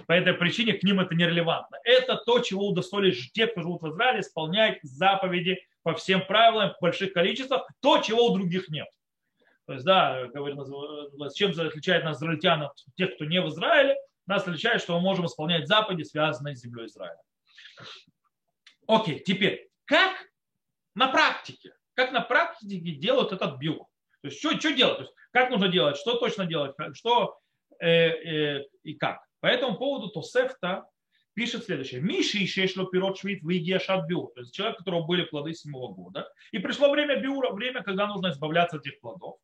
По 0.07 0.13
этой 0.13 0.33
причине 0.33 0.73
к 0.73 0.83
ним 0.83 0.99
это 0.99 1.15
нерелевантно. 1.15 1.77
Это 1.83 2.17
то, 2.17 2.39
чего 2.39 2.67
удостоились 2.67 3.31
те, 3.31 3.47
кто 3.47 3.61
живут 3.61 3.81
в 3.81 3.89
Израиле, 3.89 4.21
исполнять 4.21 4.79
заповеди 4.83 5.59
по 5.83 5.93
всем 5.93 6.25
правилам 6.25 6.73
в 6.77 6.81
больших 6.81 7.13
количествах, 7.13 7.67
то, 7.81 7.99
чего 7.99 8.27
у 8.27 8.33
других 8.33 8.69
нет. 8.69 8.87
То 9.65 9.73
есть, 9.73 9.85
да, 9.85 10.27
говорит, 10.27 10.57
чем 11.35 11.51
отличает 11.51 12.03
нас 12.03 12.17
израильтян 12.17 12.63
от 12.63 12.73
тех, 12.95 13.15
кто 13.15 13.25
не 13.25 13.41
в 13.41 13.47
Израиле, 13.49 13.95
нас 14.25 14.43
отличает, 14.43 14.81
что 14.81 14.93
мы 14.95 15.01
можем 15.01 15.25
исполнять 15.25 15.67
заповеди, 15.67 16.03
связанные 16.03 16.55
с 16.55 16.61
землей 16.61 16.87
Израиля. 16.87 17.19
Окей, 18.87 19.19
теперь, 19.19 19.69
как 19.85 20.13
на 20.95 21.07
практике, 21.07 21.73
как 21.93 22.11
на 22.11 22.21
практике 22.21 22.77
делают 22.77 23.31
этот 23.31 23.57
био? 23.57 23.85
То 24.21 24.27
есть, 24.27 24.39
что, 24.39 24.57
что 24.59 24.71
делать? 24.71 24.97
То 24.97 25.03
есть, 25.03 25.13
как 25.31 25.49
нужно 25.49 25.67
делать, 25.67 25.97
что 25.97 26.17
точно 26.17 26.45
делать, 26.45 26.75
что 26.93 27.39
э, 27.79 27.87
э, 27.87 28.65
и 28.83 28.93
как. 28.95 29.21
По 29.41 29.47
этому 29.47 29.77
поводу 29.77 30.09
Тосефта 30.09 30.85
пишет 31.33 31.65
следующее. 31.65 32.01
Миши 32.01 32.37
еще 32.37 32.67
шло 32.67 32.85
пирот 32.85 33.17
швид 33.17 33.41
в 33.43 33.79
шат 33.79 34.07
биур. 34.07 34.31
То 34.33 34.41
есть 34.41 34.53
человек, 34.53 34.75
у 34.75 34.79
которого 34.79 35.05
были 35.05 35.23
плоды 35.23 35.53
седьмого 35.53 35.93
года. 35.93 36.29
И 36.51 36.59
пришло 36.59 36.89
время 36.89 37.19
биура, 37.19 37.51
время, 37.51 37.83
когда 37.83 38.07
нужно 38.07 38.29
избавляться 38.29 38.77
от 38.77 38.85
этих 38.85 38.99
плодов. 39.01 39.37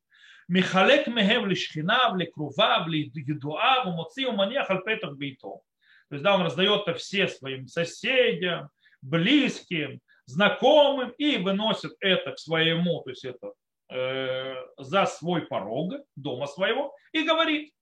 Михалек 0.47 1.07
мехем 1.07 1.45
лишхина, 1.45 2.11
влекрува, 2.13 2.85
влекедуа, 2.85 3.83
вумоци, 3.83 4.25
уманиях, 4.25 4.69
альпетах 4.69 5.17
бейтов. 5.17 5.61
То 6.09 6.15
есть, 6.15 6.23
да, 6.23 6.35
он 6.35 6.41
раздает 6.43 6.87
это 6.87 6.93
все 6.93 7.27
своим 7.27 7.67
соседям, 7.67 8.69
близким, 9.01 9.99
знакомым 10.25 11.09
и 11.17 11.37
выносит 11.37 11.93
это 11.99 12.31
к 12.31 12.39
своему, 12.39 13.01
то 13.01 13.09
есть 13.09 13.25
это 13.25 13.51
э, 13.89 14.55
за 14.77 15.05
свой 15.05 15.41
порог 15.47 15.95
дома 16.15 16.47
своего 16.47 16.93
и 17.11 17.23
говорит, 17.23 17.73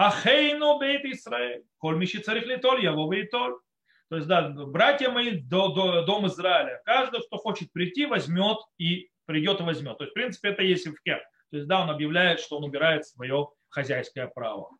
Ахейну 0.00 0.78
бейт 0.78 1.04
Исраэль, 1.04 1.64
коль 1.76 1.98
миши 1.98 2.20
царих 2.20 2.46
литоль, 2.46 2.82
я 2.82 2.92
вовейтоль. 2.92 3.56
То 4.08 4.16
есть, 4.16 4.26
да, 4.26 4.48
братья 4.48 5.10
мои, 5.10 5.32
до, 5.32 5.68
до, 5.74 6.06
дом 6.06 6.26
Израиля, 6.26 6.80
каждый, 6.86 7.20
кто 7.20 7.36
хочет 7.36 7.70
прийти, 7.70 8.06
возьмет 8.06 8.56
и 8.78 9.10
придет 9.26 9.60
и 9.60 9.62
возьмет. 9.62 9.98
То 9.98 10.04
есть, 10.04 10.12
в 10.12 10.14
принципе, 10.14 10.48
это 10.48 10.62
есть 10.62 10.86
в 10.86 10.94
кер. 11.02 11.18
То 11.50 11.58
есть, 11.58 11.68
да, 11.68 11.82
он 11.82 11.90
объявляет, 11.90 12.40
что 12.40 12.56
он 12.56 12.64
убирает 12.64 13.04
свое 13.04 13.48
хозяйское 13.68 14.26
право. 14.26 14.70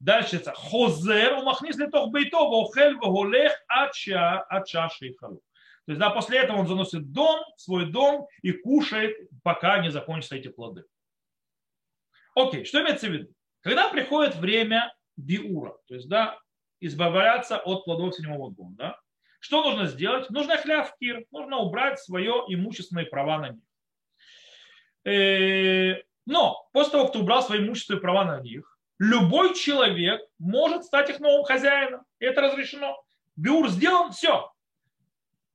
Дальше 0.00 0.36
это 0.36 0.52
хозер 0.52 1.38
умахнис 1.38 1.78
литох 1.78 2.10
бейто 2.10 2.36
вохель 2.36 2.94
вголех 2.96 3.52
ача 3.68 4.42
ача 4.50 4.90
шейхалу. 4.90 5.40
То 5.86 5.92
есть, 5.92 5.98
да, 5.98 6.10
после 6.10 6.40
этого 6.40 6.58
он 6.58 6.66
заносит 6.66 7.10
дом, 7.10 7.40
свой 7.56 7.86
дом 7.86 8.26
и 8.42 8.52
кушает, 8.52 9.16
пока 9.42 9.78
не 9.78 9.90
закончатся 9.90 10.36
эти 10.36 10.48
плоды. 10.48 10.84
Окей, 12.34 12.66
что 12.66 12.82
имеется 12.82 13.06
в 13.06 13.12
виду? 13.12 13.32
Когда 13.68 13.90
приходит 13.90 14.34
время 14.36 14.94
биура, 15.18 15.76
то 15.88 15.94
есть, 15.94 16.08
да, 16.08 16.38
избавляться 16.80 17.58
от 17.58 17.84
плодов 17.84 18.14
седьмого 18.14 18.48
года, 18.48 18.74
да, 18.78 19.00
что 19.40 19.62
нужно 19.62 19.84
сделать? 19.88 20.30
Нужно 20.30 20.56
хлявкир, 20.56 21.26
нужно 21.30 21.58
убрать 21.58 22.00
свое 22.00 22.44
имущественные 22.48 23.04
права 23.04 23.36
на 23.36 23.50
них. 23.50 23.62
Э, 25.04 26.02
но 26.24 26.66
после 26.72 26.92
того, 26.92 27.04
как 27.04 27.12
ты 27.12 27.18
убрал 27.18 27.42
свои 27.42 27.58
имущественные 27.58 28.00
права 28.00 28.24
на 28.24 28.40
них, 28.40 28.78
любой 28.98 29.54
человек 29.54 30.22
может 30.38 30.84
стать 30.84 31.10
их 31.10 31.20
новым 31.20 31.44
хозяином. 31.44 32.06
И 32.20 32.24
это 32.24 32.40
разрешено. 32.40 32.98
Биур 33.36 33.68
сделан, 33.68 34.12
все. 34.12 34.50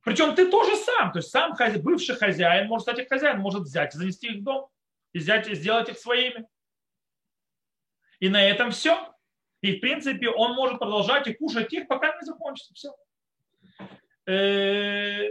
Причем 0.02 0.36
ты 0.36 0.48
тоже 0.48 0.76
сам, 0.76 1.10
то 1.10 1.18
есть 1.18 1.30
сам 1.30 1.56
бывший 1.82 2.14
хозяин 2.14 2.68
может 2.68 2.82
стать 2.82 3.00
их 3.00 3.08
хозяином, 3.08 3.42
может 3.42 3.62
взять 3.62 3.92
и 3.92 3.98
занести 3.98 4.28
их 4.28 4.42
в 4.42 4.44
дом, 4.44 4.68
и 5.12 5.18
взять 5.18 5.48
и 5.48 5.56
сделать 5.56 5.88
их 5.88 5.98
своими. 5.98 6.46
И 8.24 8.28
на 8.30 8.42
этом 8.42 8.70
все. 8.70 9.12
И 9.60 9.76
в 9.76 9.80
принципе 9.80 10.30
он 10.30 10.54
может 10.54 10.78
продолжать 10.78 11.26
и 11.26 11.34
кушать 11.34 11.70
их, 11.74 11.86
пока 11.88 12.16
не 12.16 12.24
закончится 12.24 12.72
все. 12.72 12.94
Э, 14.26 15.28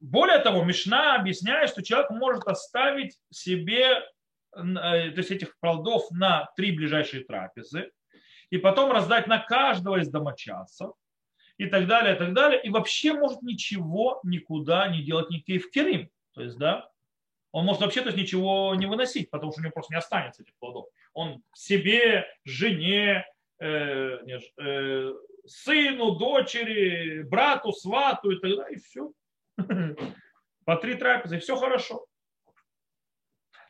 более 0.00 0.40
того, 0.40 0.64
Мишна 0.64 1.14
объясняет, 1.14 1.70
что 1.70 1.84
человек 1.84 2.10
может 2.10 2.48
оставить 2.48 3.16
себе 3.30 4.00
э, 4.00 4.00
то 4.56 5.18
есть 5.18 5.30
этих 5.30 5.56
плодов 5.60 6.10
на 6.10 6.50
три 6.56 6.72
ближайшие 6.72 7.22
трапезы, 7.22 7.92
и 8.50 8.58
потом 8.58 8.90
раздать 8.90 9.28
на 9.28 9.38
каждого 9.38 10.00
из 10.00 10.08
домочадцев, 10.08 10.90
и 11.58 11.66
так 11.66 11.86
далее, 11.86 12.16
и 12.16 12.18
так 12.18 12.34
далее, 12.34 12.60
и 12.60 12.70
вообще 12.70 13.12
может 13.12 13.40
ничего 13.42 14.18
никуда 14.24 14.88
не 14.88 15.04
делать, 15.04 15.30
никакие 15.30 15.60
в 15.60 15.70
керим. 15.70 16.10
То 16.34 16.42
есть, 16.42 16.58
да, 16.58 16.90
он 17.52 17.64
может 17.64 17.82
вообще 17.82 18.00
то 18.00 18.08
есть, 18.08 18.18
ничего 18.18 18.74
не 18.74 18.86
выносить, 18.86 19.30
потому 19.30 19.52
что 19.52 19.60
у 19.60 19.64
него 19.64 19.72
просто 19.72 19.92
не 19.92 19.98
останется 19.98 20.42
этих 20.42 20.54
плодов. 20.58 20.86
Он 21.12 21.42
себе, 21.54 22.26
жене, 22.44 23.26
э, 23.58 24.18
не, 24.22 24.40
э, 24.62 25.14
сыну, 25.46 26.12
дочери, 26.12 27.22
брату, 27.22 27.72
свату 27.72 28.30
и 28.30 28.40
так 28.40 28.56
далее, 28.56 28.78
и 28.78 28.80
все. 28.80 29.12
По 30.64 30.76
три 30.76 30.94
трапезы, 30.94 31.36
и 31.36 31.40
все 31.40 31.56
хорошо. 31.56 32.06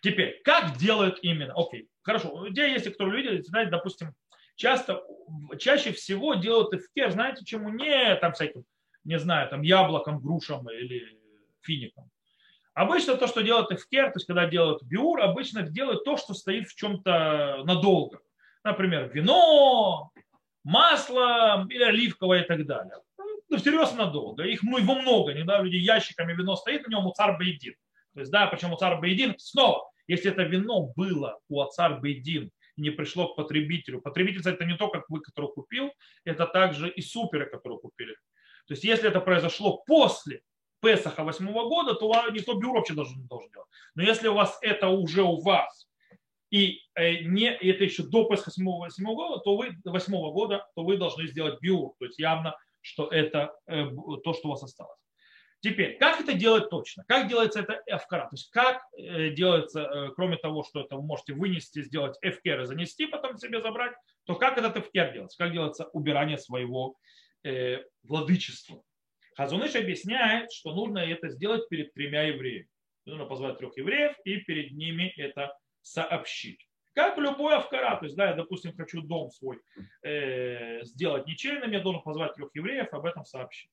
Теперь, 0.03 0.41
как 0.45 0.77
делают 0.77 1.19
именно? 1.23 1.55
Окей, 1.57 1.89
хорошо. 2.03 2.49
Где 2.49 2.71
есть, 2.73 2.93
кто 2.93 3.09
видели, 3.09 3.41
знаете, 3.43 3.71
допустим, 3.71 4.15
часто, 4.57 5.03
чаще 5.59 5.93
всего 5.93 6.35
делают 6.35 6.75
эфкер, 6.75 7.11
знаете, 7.11 7.45
чему? 7.45 7.71
Не 7.71 8.17
там 8.17 8.33
всяким, 8.33 8.65
не 9.05 9.19
знаю, 9.19 9.49
там 9.49 9.63
яблоком, 9.63 10.21
грушам 10.21 10.71
или 10.71 11.19
фиником. 11.63 12.11
Обычно 12.75 13.17
то, 13.17 13.27
что 13.27 13.43
делают 13.43 13.73
эфкер, 13.73 14.07
то 14.07 14.17
есть 14.17 14.27
когда 14.27 14.47
делают 14.47 14.83
биур, 14.83 15.21
обычно 15.21 15.63
делают 15.63 16.05
то, 16.05 16.17
что 16.17 16.35
стоит 16.35 16.69
в 16.69 16.75
чем-то 16.75 17.63
надолго. 17.65 18.21
Например, 18.63 19.11
вино, 19.13 20.11
масло 20.63 21.67
или 21.69 21.83
оливковое 21.83 22.43
и 22.43 22.47
так 22.47 22.67
далее 22.67 22.97
ну, 23.51 23.59
всерьез 23.59 23.93
надолго. 23.95 24.45
Их 24.45 24.63
ну, 24.63 24.79
его 24.79 24.95
много. 24.95 25.33
Иногда 25.33 25.61
люди 25.61 25.77
ящиками 25.77 26.33
вино 26.33 26.57
стоит, 26.57 26.87
у 26.89 27.13
царь 27.13 27.37
Бейдин. 27.37 27.75
То 28.15 28.21
есть, 28.21 28.33
да, 28.33 28.47
почему 28.47 28.77
царь 28.77 28.99
Бейдин? 29.01 29.35
Снова, 29.39 29.91
если 30.07 30.31
это 30.31 30.43
вино 30.43 30.93
было 30.97 31.41
у 31.49 31.63
царь 31.67 32.01
Бейдин 32.01 32.51
не 32.77 32.91
пришло 32.91 33.29
к 33.29 33.37
потребителю. 33.37 34.01
Потребитель, 34.01 34.49
это 34.49 34.65
не 34.65 34.77
то, 34.77 34.89
как 34.89 35.11
вы, 35.11 35.21
который 35.21 35.51
купил, 35.53 35.93
это 36.25 36.47
также 36.47 36.89
и 36.89 37.03
суперы, 37.03 37.47
которые 37.47 37.79
купили. 37.79 38.15
То 38.67 38.75
есть, 38.75 38.85
если 38.85 39.09
это 39.09 39.21
произошло 39.21 39.83
после 39.85 40.43
Песаха 40.81 41.25
восьмого 41.25 41.69
года, 41.69 41.95
то 41.95 42.13
никто 42.31 42.55
бюро 42.55 42.75
вообще 42.75 42.95
не 42.95 43.27
должен 43.27 43.51
делать. 43.51 43.69
Но 43.95 44.03
если 44.03 44.29
у 44.29 44.35
вас 44.35 44.59
это 44.63 44.89
уже 44.89 45.23
у 45.23 45.41
вас 45.41 45.91
и 46.51 46.83
э, 46.97 47.21
не, 47.23 47.53
это 47.53 47.85
еще 47.85 48.03
до 48.03 48.25
Песха 48.25 48.51
7 48.51 48.65
года, 49.05 49.41
то 49.41 49.57
вы, 49.57 49.77
8 49.85 50.13
года, 50.33 50.69
то 50.75 50.83
вы 50.83 50.97
должны 50.97 51.27
сделать 51.29 51.61
биур. 51.61 51.95
То 51.99 52.07
есть 52.07 52.19
явно, 52.19 52.57
что 52.81 53.07
это 53.09 53.55
э, 53.67 53.87
то, 54.25 54.33
что 54.35 54.49
у 54.49 54.51
вас 54.51 54.63
осталось. 54.63 54.99
Теперь, 55.61 55.99
как 55.99 56.21
это 56.21 56.33
делать 56.33 56.71
точно? 56.71 57.05
Как 57.07 57.29
делается 57.29 57.61
это 57.61 57.81
эфкара? 57.87 58.23
То 58.23 58.35
есть 58.35 58.51
как 58.51 58.83
э, 58.97 59.31
делается, 59.31 60.11
кроме 60.17 60.39
того, 60.39 60.65
что 60.65 60.81
это 60.81 60.97
вы 60.97 61.03
можете 61.03 61.35
вынести, 61.35 61.83
сделать 61.83 62.19
эфкер 62.21 62.63
и 62.63 62.67
занести, 62.67 63.07
потом 63.07 63.39
себе 63.39 63.61
забрать, 63.61 63.93
то 64.25 64.35
как 64.35 64.59
этот 64.59 64.77
эфкер 64.77 65.13
делается? 65.13 65.39
Как 65.39 65.53
делается 65.53 65.85
убирание 65.93 66.39
своего 66.39 66.97
владычества? 68.03 68.83
Хазуныш 69.37 69.75
объясняет, 69.75 70.53
что 70.53 70.75
нужно 70.75 70.99
это 70.99 71.29
сделать 71.29 71.69
перед 71.69 71.93
тремя 71.95 72.23
евреями. 72.23 72.69
Нужно 73.07 73.27
позвать 73.27 73.59
трех 73.59 73.77
евреев 73.77 74.17
и 74.25 74.37
перед 74.39 74.73
ними 74.73 75.13
это 75.17 75.57
сообщить. 75.83 76.67
Как 76.95 77.17
любой 77.19 77.57
авкара, 77.57 77.97
то 77.97 78.05
есть, 78.05 78.17
да, 78.17 78.31
я, 78.31 78.35
допустим, 78.35 78.77
хочу 78.77 79.01
дом 79.01 79.31
свой 79.31 79.61
э, 80.03 80.83
сделать 80.83 81.27
ничейным, 81.27 81.71
я 81.71 81.81
должен 81.81 82.03
позвать 82.03 82.35
трех 82.35 82.51
евреев, 82.55 82.93
об 82.93 83.07
этом 83.07 83.25
сообщить 83.25 83.71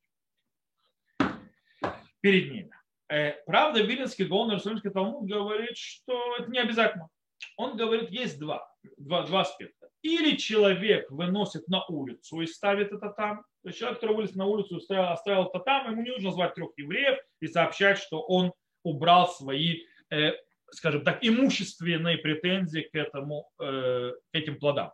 перед 2.22 2.52
ними. 2.52 2.72
Э, 3.10 3.34
правда, 3.46 3.82
Виленский 3.82 4.26
Гаон 4.26 4.50
Иерусалимский 4.50 4.90
Талмуд 4.90 5.30
говорит, 5.30 5.78
что 5.78 6.36
это 6.38 6.50
не 6.52 6.60
обязательно. 6.60 7.08
Он 7.56 7.78
говорит, 7.78 8.10
есть 8.10 8.40
два, 8.40 8.70
два, 8.98 9.26
два 9.26 9.42
аспекта. 9.42 9.77
Или 10.08 10.38
человек 10.38 11.12
выносит 11.12 11.68
на 11.68 11.84
улицу 11.86 12.40
и 12.40 12.48
ставит 12.48 12.94
это 12.94 13.10
там. 13.10 13.44
То 13.62 13.70
есть 13.70 13.78
человек, 13.78 14.00
который 14.00 14.16
вылез 14.16 14.36
на 14.36 14.46
улицу 14.46 14.76
и 14.76 14.78
оставил, 14.78 15.10
оставил 15.10 15.44
это 15.48 15.60
там, 15.60 15.92
ему 15.92 16.02
не 16.02 16.12
нужно 16.12 16.32
звать 16.32 16.56
трех 16.56 16.70
евреев 16.78 17.20
и 17.42 17.48
сообщать, 17.48 17.98
что 17.98 18.22
он 18.22 18.54
убрал 18.84 19.28
свои 19.28 19.82
э, 20.10 20.32
скажем 20.72 21.04
так, 21.04 21.20
имущественные 21.22 22.20
претензии 22.20 22.88
к, 22.90 22.96
этому, 22.96 23.52
э, 23.60 24.14
к 24.32 24.36
этим 24.36 24.58
плодам. 24.60 24.94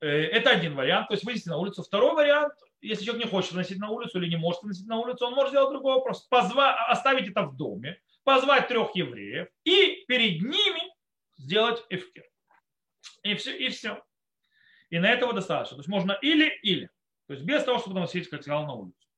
Э, 0.00 0.06
это 0.06 0.50
один 0.50 0.76
вариант, 0.76 1.08
то 1.08 1.14
есть 1.14 1.24
вынести 1.24 1.48
на 1.48 1.56
улицу. 1.56 1.82
Второй 1.82 2.14
вариант, 2.14 2.54
если 2.80 3.04
человек 3.04 3.24
не 3.24 3.30
хочет 3.30 3.50
выносить 3.50 3.78
на 3.78 3.90
улицу 3.90 4.20
или 4.20 4.28
не 4.28 4.36
может 4.36 4.62
выносить 4.62 4.86
на 4.86 5.00
улицу, 5.00 5.26
он 5.26 5.34
может 5.34 5.50
сделать 5.50 5.72
другой 5.72 5.94
вопрос. 5.94 6.22
Позва... 6.28 6.74
Оставить 6.86 7.28
это 7.28 7.42
в 7.42 7.56
доме, 7.56 8.00
позвать 8.22 8.68
трех 8.68 8.94
евреев 8.94 9.48
и 9.64 10.04
перед 10.06 10.42
ними 10.42 10.94
сделать 11.36 11.84
эфкер. 11.90 12.24
И 13.22 13.34
все. 13.34 13.56
И, 13.56 13.68
все. 13.68 14.02
и 14.90 14.98
на 14.98 15.10
этого 15.10 15.32
достаточно. 15.32 15.76
То 15.76 15.80
есть 15.80 15.88
можно 15.88 16.12
или-или. 16.22 16.90
То 17.26 17.34
есть 17.34 17.44
без 17.44 17.64
того, 17.64 17.78
чтобы 17.78 18.00
носить, 18.00 18.26
сказал, 18.26 18.66
на 18.66 18.74
улицу. 18.74 19.08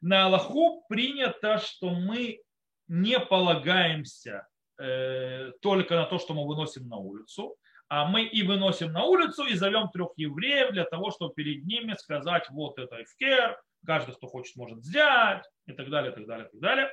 На 0.00 0.26
Аллаху 0.26 0.84
принято, 0.88 1.58
что 1.58 1.90
мы 1.90 2.40
не 2.88 3.20
полагаемся 3.20 4.46
э, 4.78 5.52
только 5.60 5.94
на 5.94 6.06
то, 6.06 6.18
что 6.18 6.34
мы 6.34 6.46
выносим 6.46 6.88
на 6.88 6.96
улицу, 6.96 7.56
а 7.88 8.06
мы 8.06 8.24
и 8.24 8.42
выносим 8.42 8.92
на 8.92 9.04
улицу 9.04 9.44
и 9.44 9.54
зовем 9.54 9.90
трех 9.90 10.10
евреев 10.16 10.72
для 10.72 10.84
того, 10.84 11.10
чтобы 11.10 11.34
перед 11.34 11.64
ними 11.64 11.94
сказать, 11.94 12.48
вот 12.50 12.78
это 12.78 13.02
эфкер, 13.02 13.60
каждый, 13.84 14.14
кто 14.14 14.26
хочет, 14.26 14.56
может 14.56 14.78
взять, 14.78 15.44
и 15.66 15.72
так 15.72 15.90
далее, 15.90 16.12
и 16.12 16.14
так 16.14 16.26
далее, 16.26 16.46
и 16.46 16.50
так 16.50 16.60
далее. 16.60 16.90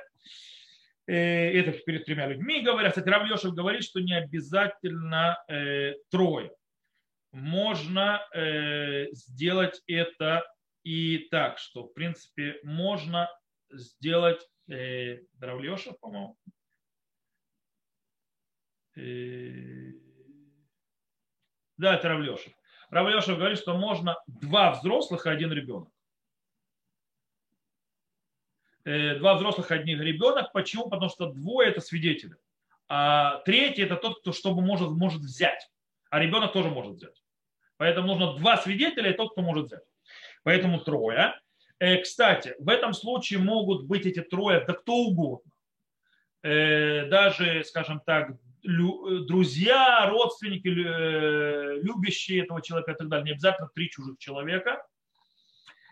Э, 1.08 1.58
это 1.58 1.72
перед 1.72 2.04
тремя 2.04 2.26
людьми 2.26 2.60
говорят. 2.60 2.92
Кстати, 2.92 3.08
Рав 3.08 3.24
Лешев 3.24 3.54
говорит, 3.54 3.82
что 3.82 4.00
не 4.00 4.12
обязательно 4.12 5.42
э, 5.48 5.94
трое. 6.10 6.52
Можно 7.32 8.20
э, 8.34 9.06
сделать 9.12 9.82
это 9.86 10.44
и 10.84 11.28
так, 11.30 11.58
что, 11.58 11.84
в 11.84 11.94
принципе, 11.94 12.60
можно 12.62 13.30
сделать 13.70 14.46
э, 14.68 15.20
Дравлешев, 15.32 15.98
по-моему. 15.98 16.36
Э, 18.96 19.92
да, 21.78 21.94
это 21.94 22.08
Равлешев. 22.08 22.52
Равлешев 22.90 23.38
говорит, 23.38 23.58
что 23.58 23.78
можно 23.78 24.16
два 24.26 24.72
взрослых 24.72 25.24
и 25.24 25.30
один 25.30 25.52
ребенок. 25.52 25.90
Э, 28.88 29.16
два 29.16 29.34
взрослых 29.34 29.70
один 29.70 30.00
ребенок. 30.00 30.50
Почему? 30.52 30.88
Потому 30.88 31.10
что 31.10 31.26
двое 31.26 31.68
это 31.68 31.82
свидетели. 31.82 32.36
А 32.88 33.42
третий 33.44 33.82
это 33.82 33.96
тот, 33.96 34.20
кто 34.20 34.32
чтобы 34.32 34.62
может, 34.62 34.88
может 34.88 35.20
взять. 35.20 35.68
А 36.08 36.18
ребенок 36.18 36.54
тоже 36.54 36.70
может 36.70 36.94
взять. 36.94 37.22
Поэтому 37.76 38.06
нужно 38.06 38.38
два 38.38 38.56
свидетеля 38.56 39.10
и 39.10 39.14
тот, 39.14 39.32
кто 39.32 39.42
может 39.42 39.66
взять. 39.66 39.82
Поэтому 40.42 40.80
трое. 40.80 41.38
Э, 41.78 41.98
кстати, 42.00 42.54
в 42.58 42.70
этом 42.70 42.94
случае 42.94 43.40
могут 43.40 43.84
быть 43.84 44.06
эти 44.06 44.22
трое, 44.22 44.64
да 44.66 44.72
кто 44.72 44.94
угодно. 44.94 45.52
Э, 46.42 47.10
даже, 47.10 47.64
скажем 47.64 48.00
так, 48.00 48.38
друзья, 48.62 50.06
родственники, 50.08 50.68
любящие 50.68 52.42
этого 52.42 52.62
человека 52.62 52.92
и 52.92 52.96
так 52.96 53.08
далее. 53.08 53.26
Не 53.26 53.32
обязательно 53.32 53.68
три 53.68 53.90
чужих 53.90 54.16
человека. 54.16 54.82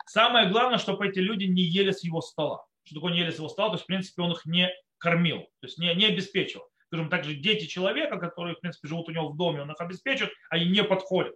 Самое 0.07 0.49
главное, 0.49 0.79
чтобы 0.79 1.07
эти 1.07 1.19
люди 1.19 1.45
не 1.45 1.63
ели 1.63 1.91
с 1.91 2.03
его 2.03 2.23
стола. 2.23 2.65
Что 2.87 2.95
такое 2.97 3.13
не 3.13 3.19
ели 3.19 3.31
с 3.31 3.39
его 3.39 3.49
стола? 3.49 3.71
То 3.71 3.75
есть, 3.75 3.85
в 3.85 3.89
принципе, 3.89 4.23
он 4.23 4.33
их 4.33 4.47
не 4.47 4.71
кормил, 4.99 5.41
то 5.61 5.67
есть 5.67 5.79
не, 5.79 5.93
не 5.95 6.07
обеспечил. 6.07 6.63
Скажем 6.87 7.11
так 7.11 7.25
же, 7.25 7.35
дети 7.35 7.67
человека, 7.67 8.17
которые, 8.19 8.55
в 8.55 8.61
принципе, 8.61 8.89
живут 8.89 9.09
у 9.09 9.13
него 9.13 9.29
в 9.29 9.37
доме, 9.37 9.63
он 9.63 9.71
их 9.73 9.81
обеспечивает, 9.81 10.33
они 10.51 10.67
не 10.67 10.85
подходят. 10.85 11.35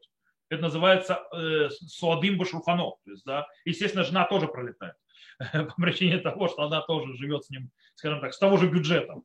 Это 0.49 0.63
называется 0.63 1.23
э, 1.33 1.69
суадым 1.71 2.39
башурхано. 2.39 2.93
То 3.05 3.11
есть, 3.11 3.25
да, 3.25 3.47
естественно, 3.65 4.05
жена 4.05 4.25
тоже 4.25 4.47
пролетает 4.47 4.95
по 5.53 5.75
причине 5.83 6.19
того, 6.19 6.49
что 6.49 6.63
она 6.63 6.83
тоже 6.83 7.15
живет 7.17 7.45
с 7.45 7.51
ним, 7.51 7.71
скажем 7.95 8.21
так, 8.21 8.33
с 8.33 8.39
того 8.39 8.57
же 8.57 8.69
бюджета. 8.69 9.17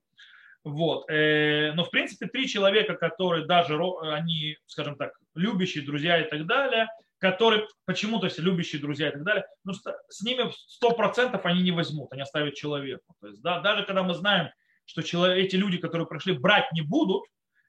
Вот. 0.63 1.07
Э, 1.11 1.73
но, 1.73 1.83
в 1.83 1.91
принципе, 1.91 2.25
три 2.25 2.47
человека, 2.47 2.95
которые 2.95 3.45
даже, 3.45 3.79
они, 4.01 4.57
скажем 4.65 4.95
так, 4.95 5.13
любящие 5.35 5.85
друзья 5.85 6.19
и 6.19 6.29
так 6.29 6.47
далее, 6.47 6.87
которые 7.19 7.67
почему-то, 7.85 8.25
если 8.25 8.41
любящие 8.41 8.81
друзья 8.81 9.09
и 9.09 9.11
так 9.11 9.23
далее, 9.23 9.45
ну, 9.63 9.73
с 9.73 10.21
ними 10.21 10.51
сто 10.67 10.91
процентов 10.91 11.45
они 11.45 11.63
не 11.63 11.71
возьмут, 11.71 12.11
они 12.11 12.21
оставят 12.21 12.55
человеку. 12.55 13.15
То 13.21 13.27
есть, 13.27 13.41
да, 13.41 13.59
даже 13.61 13.85
когда 13.85 14.03
мы 14.03 14.13
знаем, 14.13 14.49
что 14.85 15.01
человек, 15.01 15.45
эти 15.45 15.55
люди, 15.55 15.77
которые 15.77 16.07
прошли, 16.07 16.33
брать 16.33 16.71
не 16.73 16.81
будут, 16.81 17.23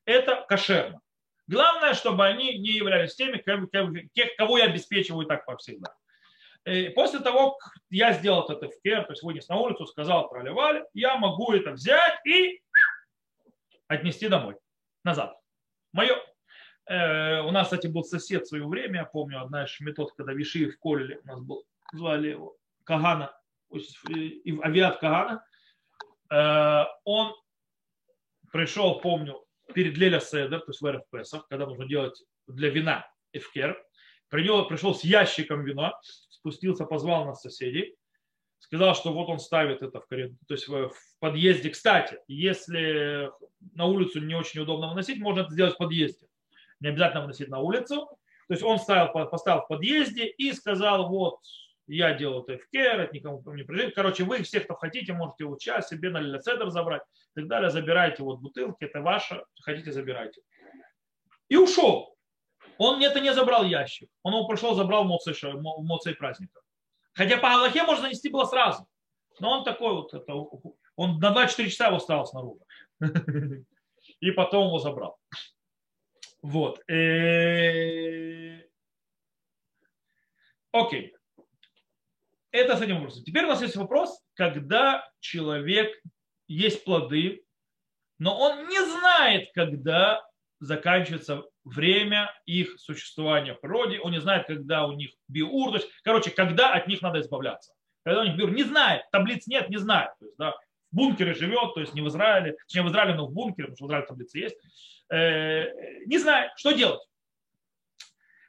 это 0.05 0.45
кошерно. 0.49 1.01
Главное, 1.47 1.95
чтобы 1.95 2.27
они 2.27 2.59
не 2.59 2.73
являлись 2.73 3.15
теми, 3.15 3.39
кого 3.39 4.59
я 4.59 4.65
обеспечиваю 4.65 5.27
так 5.27 5.47
повсегда. 5.47 5.95
И 6.65 6.89
после 6.89 7.21
того, 7.21 7.53
как 7.53 7.75
я 7.91 8.13
сделал 8.13 8.43
этот 8.43 8.75
ФКР, 8.75 9.05
то 9.05 9.13
есть 9.13 9.23
вынес 9.23 9.49
на 9.49 9.57
улицу, 9.57 9.87
сказал 9.87 10.29
проливали, 10.29 10.85
я 10.93 11.17
могу 11.17 11.53
это 11.53 11.71
взять 11.71 12.19
и 12.27 12.61
отнести 13.87 14.29
домой, 14.29 14.57
назад. 15.05 15.39
Мое. 15.93 16.17
Э, 16.87 17.41
у 17.41 17.51
нас, 17.51 17.67
кстати, 17.67 17.89
был 17.89 18.05
сосед 18.05 18.45
в 18.45 18.49
свое 18.49 18.67
время, 18.67 19.01
я 19.01 19.05
помню, 19.05 19.43
одна 19.43 19.65
из 19.65 19.81
метод, 19.81 20.13
когда 20.17 20.33
Виши 20.33 20.71
в 20.71 20.79
Коле, 20.79 21.21
у 21.25 21.27
нас 21.27 21.41
был, 21.41 21.65
звали 21.93 22.29
его 22.31 22.57
Кагана, 22.85 23.37
авиат 24.63 25.01
Кагана, 25.01 25.45
э, 26.31 26.85
он 27.05 27.35
пришел, 28.53 29.01
помню, 29.01 29.45
перед 29.75 29.97
Леля 29.99 30.21
Седер, 30.21 30.61
то 30.61 30.71
есть 30.71 30.81
в 30.81 31.05
Песах, 31.11 31.49
когда 31.49 31.67
нужно 31.67 31.87
делать 31.87 32.23
для 32.47 32.71
вина 32.71 33.11
эфкер, 33.33 33.85
пришел 34.29 34.95
с 34.95 35.03
ящиком 35.03 35.65
вина, 35.65 35.99
спустился, 36.03 36.85
позвал 36.85 37.25
нас 37.25 37.43
соседей, 37.43 37.97
сказал, 38.59 38.95
что 38.95 39.13
вот 39.13 39.29
он 39.29 39.41
ставит 39.41 39.83
это 39.83 40.01
в 40.01 40.07
коридор, 40.07 40.39
то 40.47 40.55
есть 40.55 40.69
в 40.69 40.93
подъезде. 41.19 41.71
Кстати, 41.71 42.19
если 42.29 43.31
на 43.75 43.87
улицу 43.87 44.21
не 44.21 44.37
очень 44.37 44.61
удобно 44.61 44.89
выносить, 44.89 45.19
можно 45.19 45.41
это 45.41 45.51
сделать 45.51 45.75
в 45.75 45.79
подъезде. 45.79 46.29
Не 46.81 46.89
обязательно 46.89 47.23
выносить 47.23 47.49
на 47.49 47.59
улицу. 47.59 48.07
То 48.49 48.55
есть 48.55 48.63
он 48.63 48.79
ставил, 48.79 49.13
поставил 49.13 49.63
в 49.63 49.69
подъезде 49.69 50.27
и 50.27 50.53
сказал, 50.53 51.09
вот 51.09 51.41
я 51.89 52.15
делаю 52.15 52.43
ТФКР, 52.43 53.01
это 53.01 53.15
никому 53.15 53.43
не 53.53 53.63
прилежит. 53.63 53.95
Короче, 53.95 54.25
вы 54.25 54.43
всех, 54.43 54.65
кто 54.65 54.75
хотите, 54.75 55.13
можете 55.13 55.47
час 55.59 55.89
себе 55.89 56.11
на 56.11 56.19
лилицедр 56.19 56.71
забрать 56.71 57.03
и 57.35 57.41
так 57.41 57.49
далее. 57.49 57.71
Забирайте 57.71 58.23
вот 58.23 58.41
бутылки, 58.41 58.85
это 58.85 59.01
ваше, 59.01 59.45
хотите, 59.63 59.93
забирайте. 59.93 60.43
И 61.49 61.57
ушел. 61.57 62.17
Он 62.79 63.03
это 63.03 63.21
не 63.21 63.33
забрал 63.33 63.65
ящик. 63.65 64.11
Он 64.23 64.35
его 64.35 64.47
пришел, 64.47 64.75
забрал 64.75 65.05
в 65.05 65.83
моцей 65.85 66.15
праздника. 66.15 66.61
Хотя 67.15 67.39
по 67.39 67.53
Аллахе 67.53 67.83
можно 67.85 68.03
занести 68.03 68.29
было 68.29 68.45
сразу. 68.45 68.87
Но 69.41 69.51
он 69.51 69.65
такой 69.65 69.93
вот, 69.93 70.13
это, 70.13 70.35
он 70.97 71.19
на 71.19 71.31
24 71.31 71.71
часа 71.71 71.87
его 71.89 71.99
стал 71.99 72.27
снаружи. 72.27 72.61
И 74.21 74.31
потом 74.31 74.67
его 74.67 74.79
забрал. 74.79 75.19
Вот. 76.43 76.81
Э, 76.89 78.63
окей. 80.73 81.15
Это 82.51 82.77
с 82.77 82.81
этим 82.81 82.97
вопросом. 82.97 83.25
Теперь 83.25 83.45
у 83.45 83.49
нас 83.49 83.61
есть 83.61 83.77
вопрос, 83.77 84.19
когда 84.35 85.09
человек 85.21 85.93
есть 86.49 86.85
плоды, 86.85 87.45
но 88.19 88.39
он 88.39 88.69
не 88.69 88.81
знает, 88.81 89.51
когда 89.55 90.23
заканчивается 90.61 91.45
время 91.65 92.33
их 92.47 92.79
существования 92.79 93.55
в 93.55 93.61
природе, 93.61 94.01
он 94.01 94.13
не 94.13 94.21
знает, 94.21 94.47
когда 94.47 94.87
у 94.87 94.93
них 94.93 95.11
биур, 95.29 95.71
то 95.71 95.77
есть, 95.77 95.91
короче, 96.03 96.31
когда 96.31 96.73
от 96.73 96.87
них 96.87 97.03
надо 97.03 97.21
избавляться. 97.21 97.75
Когда 98.05 98.23
у 98.23 98.25
них 98.25 98.37
биур, 98.37 98.53
не 98.53 98.63
знает, 98.63 99.03
таблиц 99.11 99.47
нет, 99.49 99.69
не 99.69 99.79
знает. 99.79 100.13
То 100.19 100.27
есть, 100.27 100.37
да, 100.39 100.55
бункере 100.97 101.35
живет, 101.35 101.75
то 101.75 101.81
есть 101.81 101.95
не 101.95 102.01
в 102.01 102.09
Израиле, 102.09 102.57
точнее 102.67 102.83
в 102.83 102.89
Израиле, 102.89 103.15
но 103.15 103.27
в 103.27 103.33
бункере, 103.33 103.69
потому 103.69 103.77
что 103.77 103.85
в 103.85 103.89
Израиле 103.89 104.07
таблицы 104.07 104.39
есть, 104.39 104.57
э, 105.13 106.07
не 106.07 106.19
знает, 106.19 106.53
что 106.57 106.73
делать. 106.73 107.01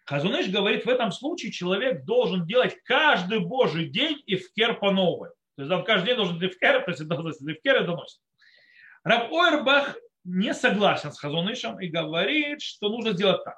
Хазуныш 0.05 0.47
говорит, 0.47 0.85
в 0.85 0.89
этом 0.89 1.11
случае 1.11 1.51
человек 1.51 2.05
должен 2.05 2.45
делать 2.45 2.77
каждый 2.85 3.39
божий 3.41 3.89
день 3.89 4.23
и 4.25 4.37
в 4.37 4.53
кер 4.53 4.79
по 4.79 4.89
новой. 4.89 5.29
То 5.57 5.63
есть 5.63 5.71
он 5.71 5.83
каждый 5.83 6.07
день 6.07 6.15
должен 6.15 6.37
ифкер, 6.41 6.83
то 6.83 6.91
есть 6.91 7.01
ифкер 7.01 7.83
и 7.83 7.85
доносит. 7.85 8.19
Раб 9.03 9.31
Ойрбах 9.31 9.97
не 10.23 10.53
согласен 10.53 11.11
с 11.11 11.19
Хазунышем 11.19 11.79
и 11.79 11.87
говорит, 11.87 12.61
что 12.61 12.89
нужно 12.89 13.11
сделать 13.11 13.43
так. 13.43 13.57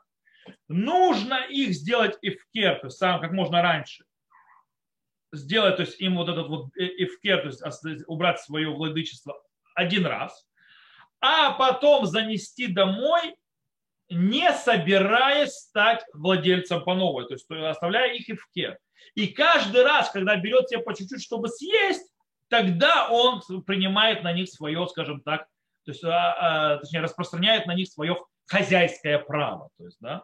Нужно 0.67 1.45
их 1.49 1.73
сделать 1.73 2.17
ифкер, 2.21 2.79
то 2.79 2.87
есть 2.87 2.97
сам 2.97 3.21
как 3.21 3.31
можно 3.31 3.61
раньше. 3.61 4.05
Сделать, 5.31 5.75
то 5.75 5.83
есть 5.83 5.99
им 6.01 6.15
вот 6.17 6.27
этот 6.27 6.47
вот 6.47 6.75
ифкер, 6.75 7.41
то 7.41 7.47
есть 7.47 8.03
убрать 8.07 8.39
свое 8.39 8.69
владычество 8.69 9.39
один 9.75 10.05
раз, 10.05 10.47
а 11.21 11.51
потом 11.51 12.05
занести 12.05 12.67
домой, 12.67 13.35
не 14.09 14.51
собираясь 14.53 15.53
стать 15.53 16.03
владельцем 16.13 16.83
по 16.83 16.95
новой, 16.95 17.27
то 17.27 17.33
есть 17.33 17.45
оставляя 17.49 18.13
их 18.13 18.27
ифкер. 18.29 18.79
И 19.13 19.27
каждый 19.27 19.83
раз, 19.83 20.09
когда 20.09 20.35
берет 20.35 20.69
себе 20.69 20.81
по 20.81 20.95
чуть-чуть, 20.95 21.23
чтобы 21.23 21.47
съесть, 21.49 22.11
тогда 22.47 23.09
он 23.09 23.41
принимает 23.63 24.23
на 24.23 24.33
них 24.33 24.49
свое, 24.49 24.87
скажем 24.87 25.21
так, 25.21 25.47
то 25.85 25.91
есть, 25.91 26.03
а, 26.03 26.73
а, 26.73 26.77
точнее, 26.77 27.01
распространяет 27.01 27.65
на 27.65 27.73
них 27.73 27.87
свое 27.87 28.17
хозяйское 28.45 29.19
право. 29.19 29.69
То 29.77 29.85
есть, 29.85 29.97
да? 29.99 30.23